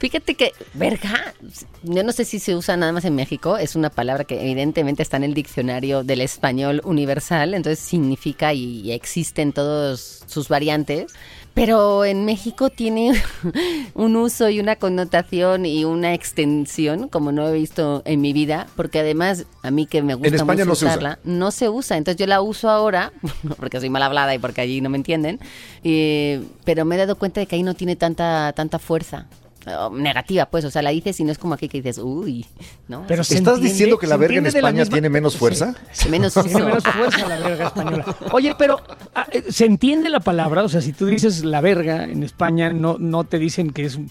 Fíjate 0.00 0.34
que, 0.34 0.52
verga, 0.72 1.34
yo 1.82 2.02
no 2.02 2.12
sé 2.12 2.24
si 2.24 2.38
se 2.38 2.56
usa 2.56 2.74
nada 2.74 2.90
más 2.90 3.04
en 3.04 3.14
México, 3.14 3.58
es 3.58 3.76
una 3.76 3.90
palabra 3.90 4.24
que 4.24 4.40
evidentemente 4.40 5.02
está 5.02 5.18
en 5.18 5.24
el 5.24 5.34
diccionario 5.34 6.02
del 6.02 6.22
español 6.22 6.80
universal, 6.84 7.52
entonces 7.52 7.80
significa 7.80 8.54
y, 8.54 8.80
y 8.80 8.92
existe 8.92 9.42
en 9.42 9.52
todas 9.52 10.24
sus 10.26 10.48
variantes, 10.48 11.12
pero 11.52 12.06
en 12.06 12.24
México 12.24 12.70
tiene 12.70 13.12
un 13.94 14.16
uso 14.16 14.48
y 14.48 14.60
una 14.60 14.76
connotación 14.76 15.66
y 15.66 15.84
una 15.84 16.14
extensión 16.14 17.08
como 17.08 17.32
no 17.32 17.46
he 17.48 17.52
visto 17.52 18.00
en 18.06 18.22
mi 18.22 18.32
vida, 18.32 18.68
porque 18.76 19.00
además 19.00 19.44
a 19.62 19.70
mí 19.70 19.84
que 19.84 20.02
me 20.02 20.14
gusta 20.14 20.36
España 20.36 20.64
mucho 20.64 20.64
no 20.64 20.74
se 20.74 20.84
usa. 20.86 20.94
usarla, 20.94 21.18
no 21.24 21.50
se 21.50 21.68
usa. 21.68 21.96
Entonces 21.98 22.18
yo 22.18 22.26
la 22.26 22.40
uso 22.40 22.70
ahora, 22.70 23.12
porque 23.58 23.80
soy 23.80 23.90
mal 23.90 24.02
hablada 24.02 24.34
y 24.34 24.38
porque 24.38 24.62
allí 24.62 24.80
no 24.80 24.88
me 24.88 24.96
entienden, 24.96 25.40
eh, 25.84 26.42
pero 26.64 26.86
me 26.86 26.94
he 26.94 26.98
dado 26.98 27.16
cuenta 27.16 27.40
de 27.40 27.46
que 27.46 27.56
ahí 27.56 27.62
no 27.62 27.74
tiene 27.74 27.96
tanta, 27.96 28.52
tanta 28.54 28.78
fuerza. 28.78 29.26
Eh, 29.66 29.72
Negativa, 29.92 30.46
pues, 30.46 30.64
o 30.64 30.70
sea, 30.70 30.82
la 30.82 30.90
dices 30.90 31.18
y 31.20 31.24
no 31.24 31.32
es 31.32 31.38
como 31.38 31.54
aquí 31.54 31.68
que 31.68 31.78
dices, 31.82 31.98
uy, 31.98 32.46
¿no? 32.88 33.04
Pero 33.06 33.22
¿Estás 33.22 33.36
entiende- 33.38 33.60
diciendo 33.68 33.98
que 33.98 34.06
la 34.06 34.16
verga 34.16 34.38
en 34.38 34.46
España 34.46 34.82
misma- 34.84 34.92
tiene 34.92 35.08
menos 35.08 35.32
Sí. 35.34 35.38
fuerza? 35.38 35.74
menos 36.10 36.32
Tiene 36.34 36.48
uso. 36.56 36.58
menos 36.66 36.84
fuerza 36.84 37.28
la 37.28 37.38
verga 37.38 37.66
española. 37.66 38.16
Oye, 38.32 38.54
pero 38.58 38.80
ah, 39.14 39.26
eh, 39.32 39.44
se 39.50 39.66
entiende 39.66 40.08
la 40.08 40.20
palabra, 40.20 40.62
o 40.64 40.68
sea, 40.68 40.80
si 40.80 40.92
tú 40.92 41.06
dices 41.06 41.44
la 41.44 41.60
verga 41.60 42.04
en 42.04 42.22
España, 42.22 42.72
no, 42.72 42.96
no 42.98 43.24
te 43.24 43.38
dicen 43.38 43.70
que 43.70 43.84
es, 43.84 43.98
mm, 43.98 44.04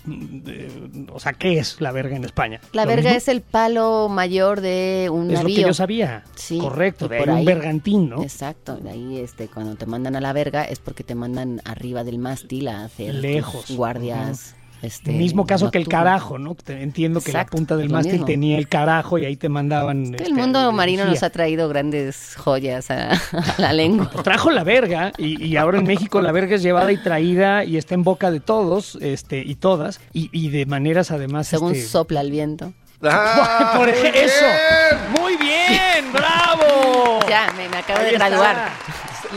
eh, 0.48 0.90
o 1.12 1.20
sea, 1.20 1.34
¿qué 1.34 1.60
es 1.60 1.80
la 1.82 1.92
verga 1.92 2.16
en 2.16 2.26
España? 2.26 2.62
La 2.74 2.84
¿Lo 2.84 2.90
verga 2.90 3.10
mismo? 3.10 3.18
es 3.18 3.28
el 3.28 3.42
palo 3.42 4.08
mayor 4.10 4.62
de 4.62 5.10
un 5.12 5.32
Es 5.32 5.40
lo 5.42 5.48
que 5.48 5.54
navío. 5.54 5.68
yo 5.68 5.74
sabía. 5.74 6.24
Sí, 6.36 6.58
Correcto, 6.60 7.08
por 7.08 7.30
ahí 7.30 7.40
un 7.40 7.46
bergantín, 7.46 8.10
¿no? 8.10 8.22
Exacto, 8.24 8.78
de 8.78 8.90
ahí 8.92 9.18
este, 9.20 9.48
cuando 9.48 9.76
te 9.76 9.86
mandan 9.86 10.16
a 10.16 10.22
la 10.22 10.34
verga 10.34 10.64
es 10.64 10.80
porque 10.80 11.04
te 11.04 11.16
mandan 11.16 11.62
arriba 11.66 12.04
del 12.04 12.20
mástil 12.20 12.68
a 12.68 12.86
hacer 12.86 13.16
Lejos. 13.16 13.72
guardias. 13.76 14.56
Este, 14.82 15.12
Mismo 15.12 15.46
caso 15.46 15.72
que 15.72 15.78
el 15.78 15.88
carajo, 15.88 16.38
¿no? 16.38 16.56
Entiendo 16.68 17.22
que 17.22 17.32
la 17.34 17.46
punta 17.46 17.76
del 17.76 17.90
mástil 17.90 18.14
mismo. 18.14 18.26
tenía 18.26 18.58
el 18.58 18.68
carajo 18.68 19.18
y 19.18 19.26
ahí 19.26 19.36
te 19.36 19.50
mandaban. 19.50 20.06
El 20.14 20.16
este, 20.16 20.34
mundo 20.34 20.72
marino 20.72 21.06
nos 21.06 21.22
ha 21.24 21.30
traído 21.30 21.68
grandes 21.70 22.36
joyas 22.38 22.90
a, 22.92 23.12
a 23.14 23.56
la 23.58 23.74
lengua. 23.74 24.10
Trajo 24.24 24.52
la 24.52 24.64
verga 24.64 25.12
y, 25.18 25.44
y 25.46 25.58
ahora 25.58 25.80
en 25.80 25.86
México 25.86 26.22
la 26.22 26.32
verga 26.32 26.56
es 26.56 26.64
llevada 26.64 26.92
y 26.92 26.98
traída 26.98 27.64
y 27.64 27.78
está 27.78 27.96
en 27.96 28.04
boca 28.04 28.32
de 28.32 28.40
todos 28.40 28.98
este, 29.02 29.40
y 29.40 29.56
todas 29.56 30.00
y, 30.14 30.30
y 30.32 30.50
de 30.50 30.66
maneras 30.66 31.12
además. 31.12 31.48
Según 31.48 31.74
este, 31.76 31.88
sopla 31.88 32.22
el 32.22 32.32
viento. 32.32 32.74
¡Ah, 33.02 33.74
Por 33.78 33.88
muy 33.88 33.98
ej- 33.98 34.12
bien! 34.12 34.26
eso. 34.26 35.22
Muy 35.22 35.38
bien, 35.38 36.12
bravo. 36.14 37.20
Ya, 37.30 37.54
me, 37.56 37.70
me 37.70 37.78
acabo 37.78 38.00
Ahí 38.00 38.06
de 38.08 38.12
graduar. 38.14 38.72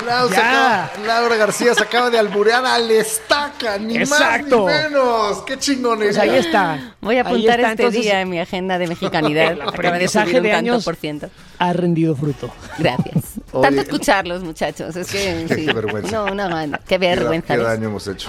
Se 0.00 0.34
Ya. 0.34 0.84
acaba- 0.84 0.90
Laura 1.06 1.36
García 1.36 1.74
se 1.74 1.82
acaba 1.82 2.10
de 2.10 2.18
alburear 2.18 2.64
al 2.64 2.90
estaca, 2.90 3.78
ni 3.78 3.96
Exacto. 3.98 4.64
más 4.64 4.74
ni 4.74 4.88
menos. 4.90 5.42
¡Qué 5.42 5.58
chingones! 5.58 6.08
Pues 6.08 6.18
ahí 6.18 6.36
está. 6.36 6.94
Voy 7.00 7.18
a 7.18 7.22
apuntar 7.22 7.60
está, 7.60 7.72
este 7.72 7.82
entonces, 7.84 8.02
día 8.02 8.20
en 8.20 8.30
mi 8.30 8.40
agenda 8.40 8.78
de 8.78 8.86
mexicanidad. 8.86 9.52
El 9.52 9.62
Acaba 9.62 9.72
de 9.72 9.78
aprendizaje 9.88 10.26
subir 10.26 10.36
un 10.38 10.42
de 10.44 10.50
tanto 10.50 10.70
años. 10.72 10.84
por 10.84 10.96
ciento. 10.96 11.30
Ha 11.58 11.72
rendido 11.72 12.16
fruto. 12.16 12.50
Gracias. 12.78 13.24
Oye. 13.52 13.62
Tanto 13.68 13.82
escucharlos, 13.82 14.42
muchachos. 14.42 14.96
Es 14.96 15.10
que 15.10 15.46
sí. 15.48 15.66
Qué 15.66 15.72
vergüenza. 15.72 16.10
No, 16.10 16.32
una. 16.32 16.48
Qué 16.78 16.84
¿Qué, 16.88 16.98
da- 16.98 17.14
vergüenza. 17.14 17.54
qué 17.54 17.58
¿ves? 17.58 17.66
daño 17.68 17.88
hemos 17.88 18.06
hecho? 18.06 18.28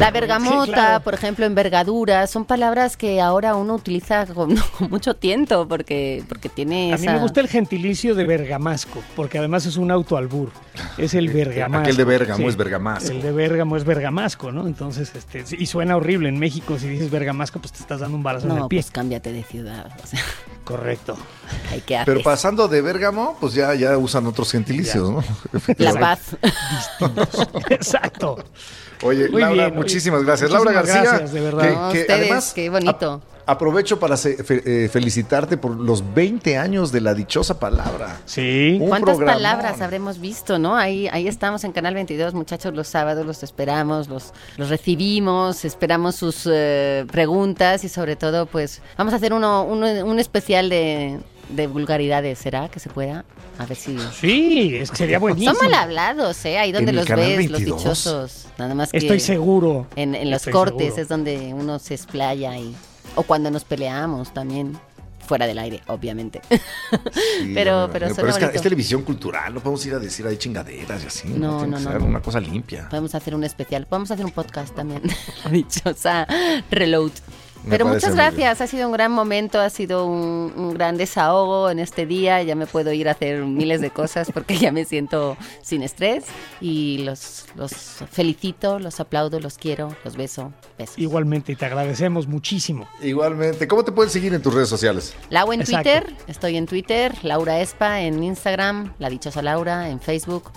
La 0.00 0.10
bergamota, 0.10 0.64
Sí, 0.66 0.72
claro. 0.72 1.04
por 1.04 1.14
ejemplo, 1.14 1.44
envergadura, 1.46 2.26
son 2.26 2.44
palabras 2.44 2.96
que 2.96 3.20
ahora 3.20 3.54
uno 3.54 3.74
utiliza 3.74 4.26
con, 4.26 4.56
con 4.78 4.90
mucho 4.90 5.14
tiento 5.14 5.68
porque, 5.68 6.24
porque 6.28 6.48
tiene 6.48 6.92
A 6.92 6.96
mí 6.96 7.02
esa... 7.04 7.12
me 7.14 7.18
gusta 7.20 7.40
el 7.40 7.48
gentilicio 7.48 8.14
de 8.14 8.24
bergamasco, 8.24 9.02
porque 9.14 9.38
además 9.38 9.66
es 9.66 9.76
un 9.76 9.90
autoalbur. 9.90 10.50
Es 10.98 11.14
el 11.14 11.28
bergamasco. 11.32 11.82
Aquel 11.82 11.96
de 11.96 12.04
Bérgamo 12.04 12.48
es 12.48 12.56
bergamasco. 12.56 13.10
El 13.10 13.22
de 13.22 13.32
Bérgamo 13.32 13.76
es 13.76 13.84
bergamasco, 13.84 14.50
¿no? 14.52 14.66
Entonces, 14.66 15.12
este, 15.14 15.44
y 15.56 15.66
suena 15.66 15.96
horrible 15.96 16.28
en 16.28 16.38
México. 16.38 16.78
Si 16.78 16.88
dices 16.88 17.10
bergamasco, 17.10 17.58
pues 17.60 17.72
te 17.72 17.80
estás 17.80 18.00
dando 18.00 18.16
un 18.16 18.22
balazo 18.22 18.46
en 18.48 18.56
No, 18.56 18.62
el 18.64 18.68
pie. 18.68 18.80
pues 18.80 18.90
cámbiate 18.90 19.32
de 19.32 19.42
ciudad. 19.44 19.90
O 20.02 20.06
sea, 20.06 20.20
Correcto. 20.64 21.16
hay 21.72 21.80
que 21.80 21.96
hacer 21.96 22.06
Pero 22.14 22.22
pasando 22.24 22.68
de 22.68 22.80
Bérgamo, 22.80 23.36
pues 23.40 23.54
ya, 23.54 23.74
ya 23.74 23.98
usan 23.98 24.26
otros 24.26 24.50
gentilicios, 24.52 25.10
¿no? 25.10 25.22
la 25.78 25.92
paz. 25.94 26.36
Exacto. 27.70 28.44
Oye, 29.02 29.28
Muy 29.30 29.40
Laura, 29.40 29.64
bien, 29.66 29.76
muchísimas 29.76 30.22
gracias. 30.24 30.50
muchísimas 30.50 30.74
Laura 30.74 30.86
García, 30.92 31.10
gracias, 31.10 31.32
de 31.32 31.40
verdad. 31.40 31.62
que- 31.62 31.74
No, 31.74 31.92
que 31.92 32.00
ustedes, 32.00 32.20
además 32.20 32.52
qué 32.54 32.68
bonito. 32.70 33.12
ap- 33.14 33.22
aprovecho 33.46 33.98
para 33.98 34.16
se- 34.16 34.44
fe- 34.44 34.62
eh, 34.84 34.88
felicitarte 34.90 35.56
por 35.56 35.74
los 35.74 36.14
20 36.14 36.58
años 36.58 36.92
de 36.92 37.00
la 37.00 37.14
dichosa 37.14 37.58
palabra. 37.58 38.20
Sí. 38.26 38.78
Un 38.80 38.88
¿Cuántas 38.88 39.16
programón. 39.16 39.42
palabras 39.42 39.80
habremos 39.80 40.20
visto, 40.20 40.58
no? 40.58 40.76
Ahí, 40.76 41.08
ahí 41.08 41.26
estamos 41.28 41.64
en 41.64 41.72
Canal 41.72 41.94
22, 41.94 42.34
muchachos, 42.34 42.74
los 42.74 42.88
sábados 42.88 43.24
los 43.26 43.42
esperamos, 43.42 44.08
los, 44.08 44.32
los 44.58 44.68
recibimos, 44.68 45.64
esperamos 45.64 46.16
sus 46.16 46.46
eh, 46.50 47.06
preguntas 47.10 47.82
y 47.84 47.88
sobre 47.88 48.16
todo, 48.16 48.46
pues, 48.46 48.82
vamos 48.98 49.14
a 49.14 49.16
hacer 49.16 49.32
uno, 49.32 49.64
uno- 49.64 50.04
un 50.04 50.18
especial 50.18 50.68
de, 50.68 51.18
de 51.54 51.66
vulgaridades, 51.66 52.38
¿será 52.38 52.68
que 52.68 52.80
se 52.80 52.88
pueda? 52.88 53.24
A 53.58 53.66
ver 53.66 53.76
si... 53.76 53.96
Sí, 54.18 54.76
es 54.76 54.90
que 54.90 54.96
sería 54.96 55.18
buenísimo. 55.18 55.54
Son 55.54 55.70
mal 55.70 55.74
hablados, 55.74 56.44
¿eh? 56.44 56.58
Ahí 56.58 56.72
donde 56.72 56.90
¿En 56.92 56.98
el 56.98 57.04
los 57.06 57.16
ves, 57.16 57.50
los 57.50 57.60
22? 57.60 57.78
dichosos. 57.82 58.46
Nada 58.58 58.74
más 58.74 58.90
que 58.90 58.98
Estoy 58.98 59.20
seguro. 59.20 59.86
en, 59.96 60.14
en 60.14 60.30
los 60.30 60.38
Estoy 60.38 60.52
cortes 60.52 60.78
seguro. 60.86 61.02
es 61.02 61.08
donde 61.08 61.52
uno 61.54 61.78
se 61.78 61.94
explaya 61.94 62.56
y... 62.58 62.74
O 63.16 63.22
cuando 63.24 63.50
nos 63.50 63.64
peleamos 63.64 64.32
también. 64.32 64.78
Fuera 65.26 65.46
del 65.46 65.58
aire, 65.60 65.80
obviamente. 65.86 66.40
Sí, 66.50 67.52
Pero- 67.54 67.72
no, 67.72 67.86
no, 67.86 67.92
pero 67.92 68.08
no, 68.08 68.14
suena 68.16 68.30
es, 68.30 68.38
que 68.50 68.56
es 68.56 68.62
televisión 68.62 69.02
cultural, 69.02 69.54
no 69.54 69.60
podemos 69.60 69.86
ir 69.86 69.94
a 69.94 70.00
decir 70.00 70.26
ahí 70.26 70.36
chingaderas 70.36 71.04
y 71.04 71.06
así. 71.06 71.28
No, 71.28 71.58
Tiene 71.58 71.70
no, 71.72 71.76
que 71.78 71.84
no, 71.84 71.90
ser 71.92 72.00
no. 72.00 72.06
una 72.06 72.20
cosa 72.20 72.40
limpia. 72.40 72.88
Podemos 72.88 73.14
hacer 73.14 73.36
un 73.36 73.44
especial. 73.44 73.86
Podemos 73.86 74.10
hacer 74.10 74.24
un 74.24 74.32
podcast 74.32 74.74
también. 74.74 75.02
La 75.44 75.50
dichosa 75.52 76.26
Reload. 76.70 77.12
Me 77.64 77.70
Pero 77.70 77.86
muchas 77.86 78.14
gracias, 78.14 78.60
ha 78.60 78.66
sido 78.66 78.86
un 78.86 78.92
gran 78.92 79.12
momento, 79.12 79.60
ha 79.60 79.70
sido 79.70 80.06
un, 80.06 80.52
un 80.56 80.74
gran 80.74 80.96
desahogo 80.96 81.70
en 81.70 81.78
este 81.78 82.06
día, 82.06 82.42
ya 82.42 82.54
me 82.54 82.66
puedo 82.66 82.92
ir 82.92 83.08
a 83.08 83.12
hacer 83.12 83.44
miles 83.44 83.80
de 83.80 83.90
cosas 83.90 84.30
porque 84.32 84.56
ya 84.56 84.72
me 84.72 84.84
siento 84.84 85.36
sin 85.62 85.82
estrés 85.82 86.24
y 86.60 86.98
los, 87.04 87.46
los 87.56 87.72
felicito, 88.10 88.78
los 88.78 88.98
aplaudo, 89.00 89.40
los 89.40 89.58
quiero, 89.58 89.94
los 90.04 90.16
beso, 90.16 90.52
besos. 90.78 90.98
Igualmente, 90.98 91.52
y 91.52 91.56
te 91.56 91.66
agradecemos 91.66 92.26
muchísimo. 92.26 92.88
Igualmente, 93.02 93.68
¿cómo 93.68 93.84
te 93.84 93.92
pueden 93.92 94.10
seguir 94.10 94.32
en 94.32 94.42
tus 94.42 94.54
redes 94.54 94.68
sociales? 94.68 95.14
Lau 95.28 95.52
en 95.52 95.60
Exacto. 95.60 95.90
Twitter, 95.90 96.16
estoy 96.26 96.56
en 96.56 96.66
Twitter, 96.66 97.14
Laura 97.22 97.60
Espa 97.60 98.00
en 98.00 98.22
Instagram, 98.22 98.94
La 98.98 99.10
Dichosa 99.10 99.42
Laura 99.42 99.90
en 99.90 100.00
Facebook, 100.00 100.50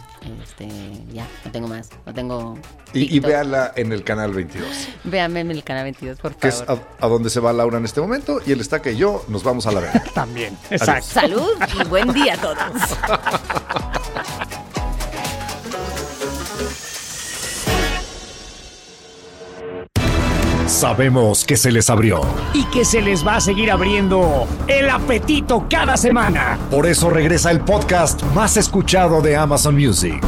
este, 0.43 0.67
ya, 1.11 1.28
no 1.45 1.51
tengo 1.51 1.67
más, 1.67 1.89
no 2.05 2.13
tengo... 2.13 2.57
Y, 2.93 3.15
y 3.15 3.19
véanla 3.19 3.74
en 3.76 3.91
el 3.91 4.03
canal 4.03 4.32
22, 4.34 4.67
Véanme 5.05 5.39
en 5.41 5.51
el 5.51 5.63
canal 5.63 5.84
22, 5.86 6.19
por 6.19 6.36
que 6.36 6.47
es 6.49 6.63
favor. 6.63 6.84
a, 6.99 7.05
a 7.05 7.09
donde 7.09 7.30
se 7.30 7.39
va 7.39 7.51
Laura 7.53 7.78
en 7.78 7.86
este 7.86 8.01
momento. 8.01 8.39
Y 8.45 8.51
él 8.51 8.61
está 8.61 8.82
que 8.82 8.95
yo 8.95 9.26
nos 9.28 9.43
vamos 9.43 9.65
a 9.67 9.71
la 9.71 9.80
verga. 9.82 10.03
También. 10.13 10.57
Exacto. 10.69 11.05
Salud 11.07 11.51
y 11.80 11.84
buen 11.86 12.11
día 12.13 12.36
a 12.36 12.38
todos. 12.38 12.57
Sabemos 20.74 21.45
que 21.45 21.55
se 21.55 21.71
les 21.71 21.88
abrió. 21.91 22.21
Y 22.51 22.65
que 22.65 22.84
se 22.84 22.99
les 22.99 23.26
va 23.26 23.36
a 23.36 23.41
seguir 23.41 23.69
abriendo 23.69 24.47
el 24.67 24.89
apetito 24.89 25.67
cada 25.69 25.95
semana. 25.97 26.57
Por 26.71 26.88
eso 26.88 27.11
regresa 27.11 27.51
el 27.51 27.61
podcast 27.61 28.24
más 28.34 28.57
escuchado 28.57 29.21
de 29.21 29.38
Amazon 29.38 29.76
Music. 29.76 30.19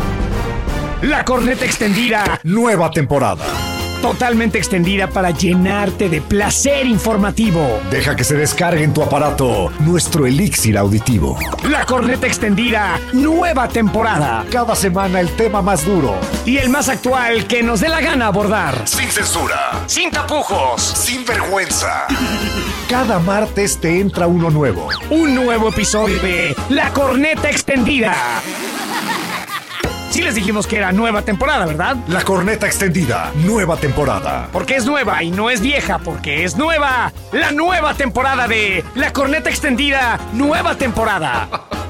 La 1.01 1.25
corneta 1.25 1.65
extendida, 1.65 2.39
Nueva 2.43 2.91
temporada. 2.91 3.43
Totalmente 4.01 4.57
extendida 4.57 5.07
para 5.07 5.31
llenarte 5.31 6.09
de 6.09 6.21
placer 6.21 6.85
informativo. 6.85 7.79
Deja 7.89 8.15
que 8.15 8.23
se 8.23 8.35
descargue 8.35 8.83
en 8.83 8.93
tu 8.93 9.01
aparato 9.01 9.71
nuestro 9.79 10.25
elixir 10.25 10.77
auditivo. 10.77 11.37
La 11.69 11.85
corneta 11.85 12.27
extendida, 12.27 12.99
nueva 13.13 13.67
temporada. 13.67 14.45
Cada 14.51 14.75
semana 14.75 15.19
el 15.19 15.29
tema 15.35 15.61
más 15.61 15.85
duro. 15.85 16.15
Y 16.45 16.57
el 16.57 16.69
más 16.69 16.89
actual 16.89 17.47
que 17.47 17.63
nos 17.63 17.81
dé 17.81 17.89
la 17.89 18.01
gana 18.01 18.27
abordar. 18.27 18.87
Sin 18.87 19.09
censura. 19.09 19.83
Sin 19.87 20.11
tapujos. 20.11 20.81
Sin 20.81 21.25
vergüenza. 21.25 22.05
Cada 22.89 23.19
martes 23.19 23.79
te 23.79 23.99
entra 23.99 24.27
uno 24.27 24.49
nuevo. 24.49 24.89
Un 25.09 25.33
nuevo 25.33 25.69
episodio 25.69 26.19
de 26.21 26.55
La 26.69 26.91
corneta 26.93 27.49
extendida. 27.49 28.15
Sí 30.15 30.21
les 30.21 30.33
dijimos 30.33 30.65
que 30.65 30.77
era 30.77 30.93
nueva 30.93 31.23
temporada, 31.23 31.65
¿verdad? 31.65 31.97
La 32.07 32.23
corneta 32.23 32.65
extendida. 32.67 33.33
Nueva 33.35 33.75
temporada. 33.75 34.47
Porque 34.53 34.77
es 34.77 34.85
nueva 34.85 35.21
y 35.21 35.29
no 35.29 35.49
es 35.49 35.59
vieja, 35.59 35.99
porque 35.99 36.45
es 36.45 36.55
nueva. 36.55 37.11
La 37.33 37.51
nueva 37.51 37.93
temporada 37.95 38.47
de 38.47 38.85
La 38.95 39.11
corneta 39.11 39.49
extendida, 39.49 40.17
nueva 40.31 40.77
temporada. 40.77 41.49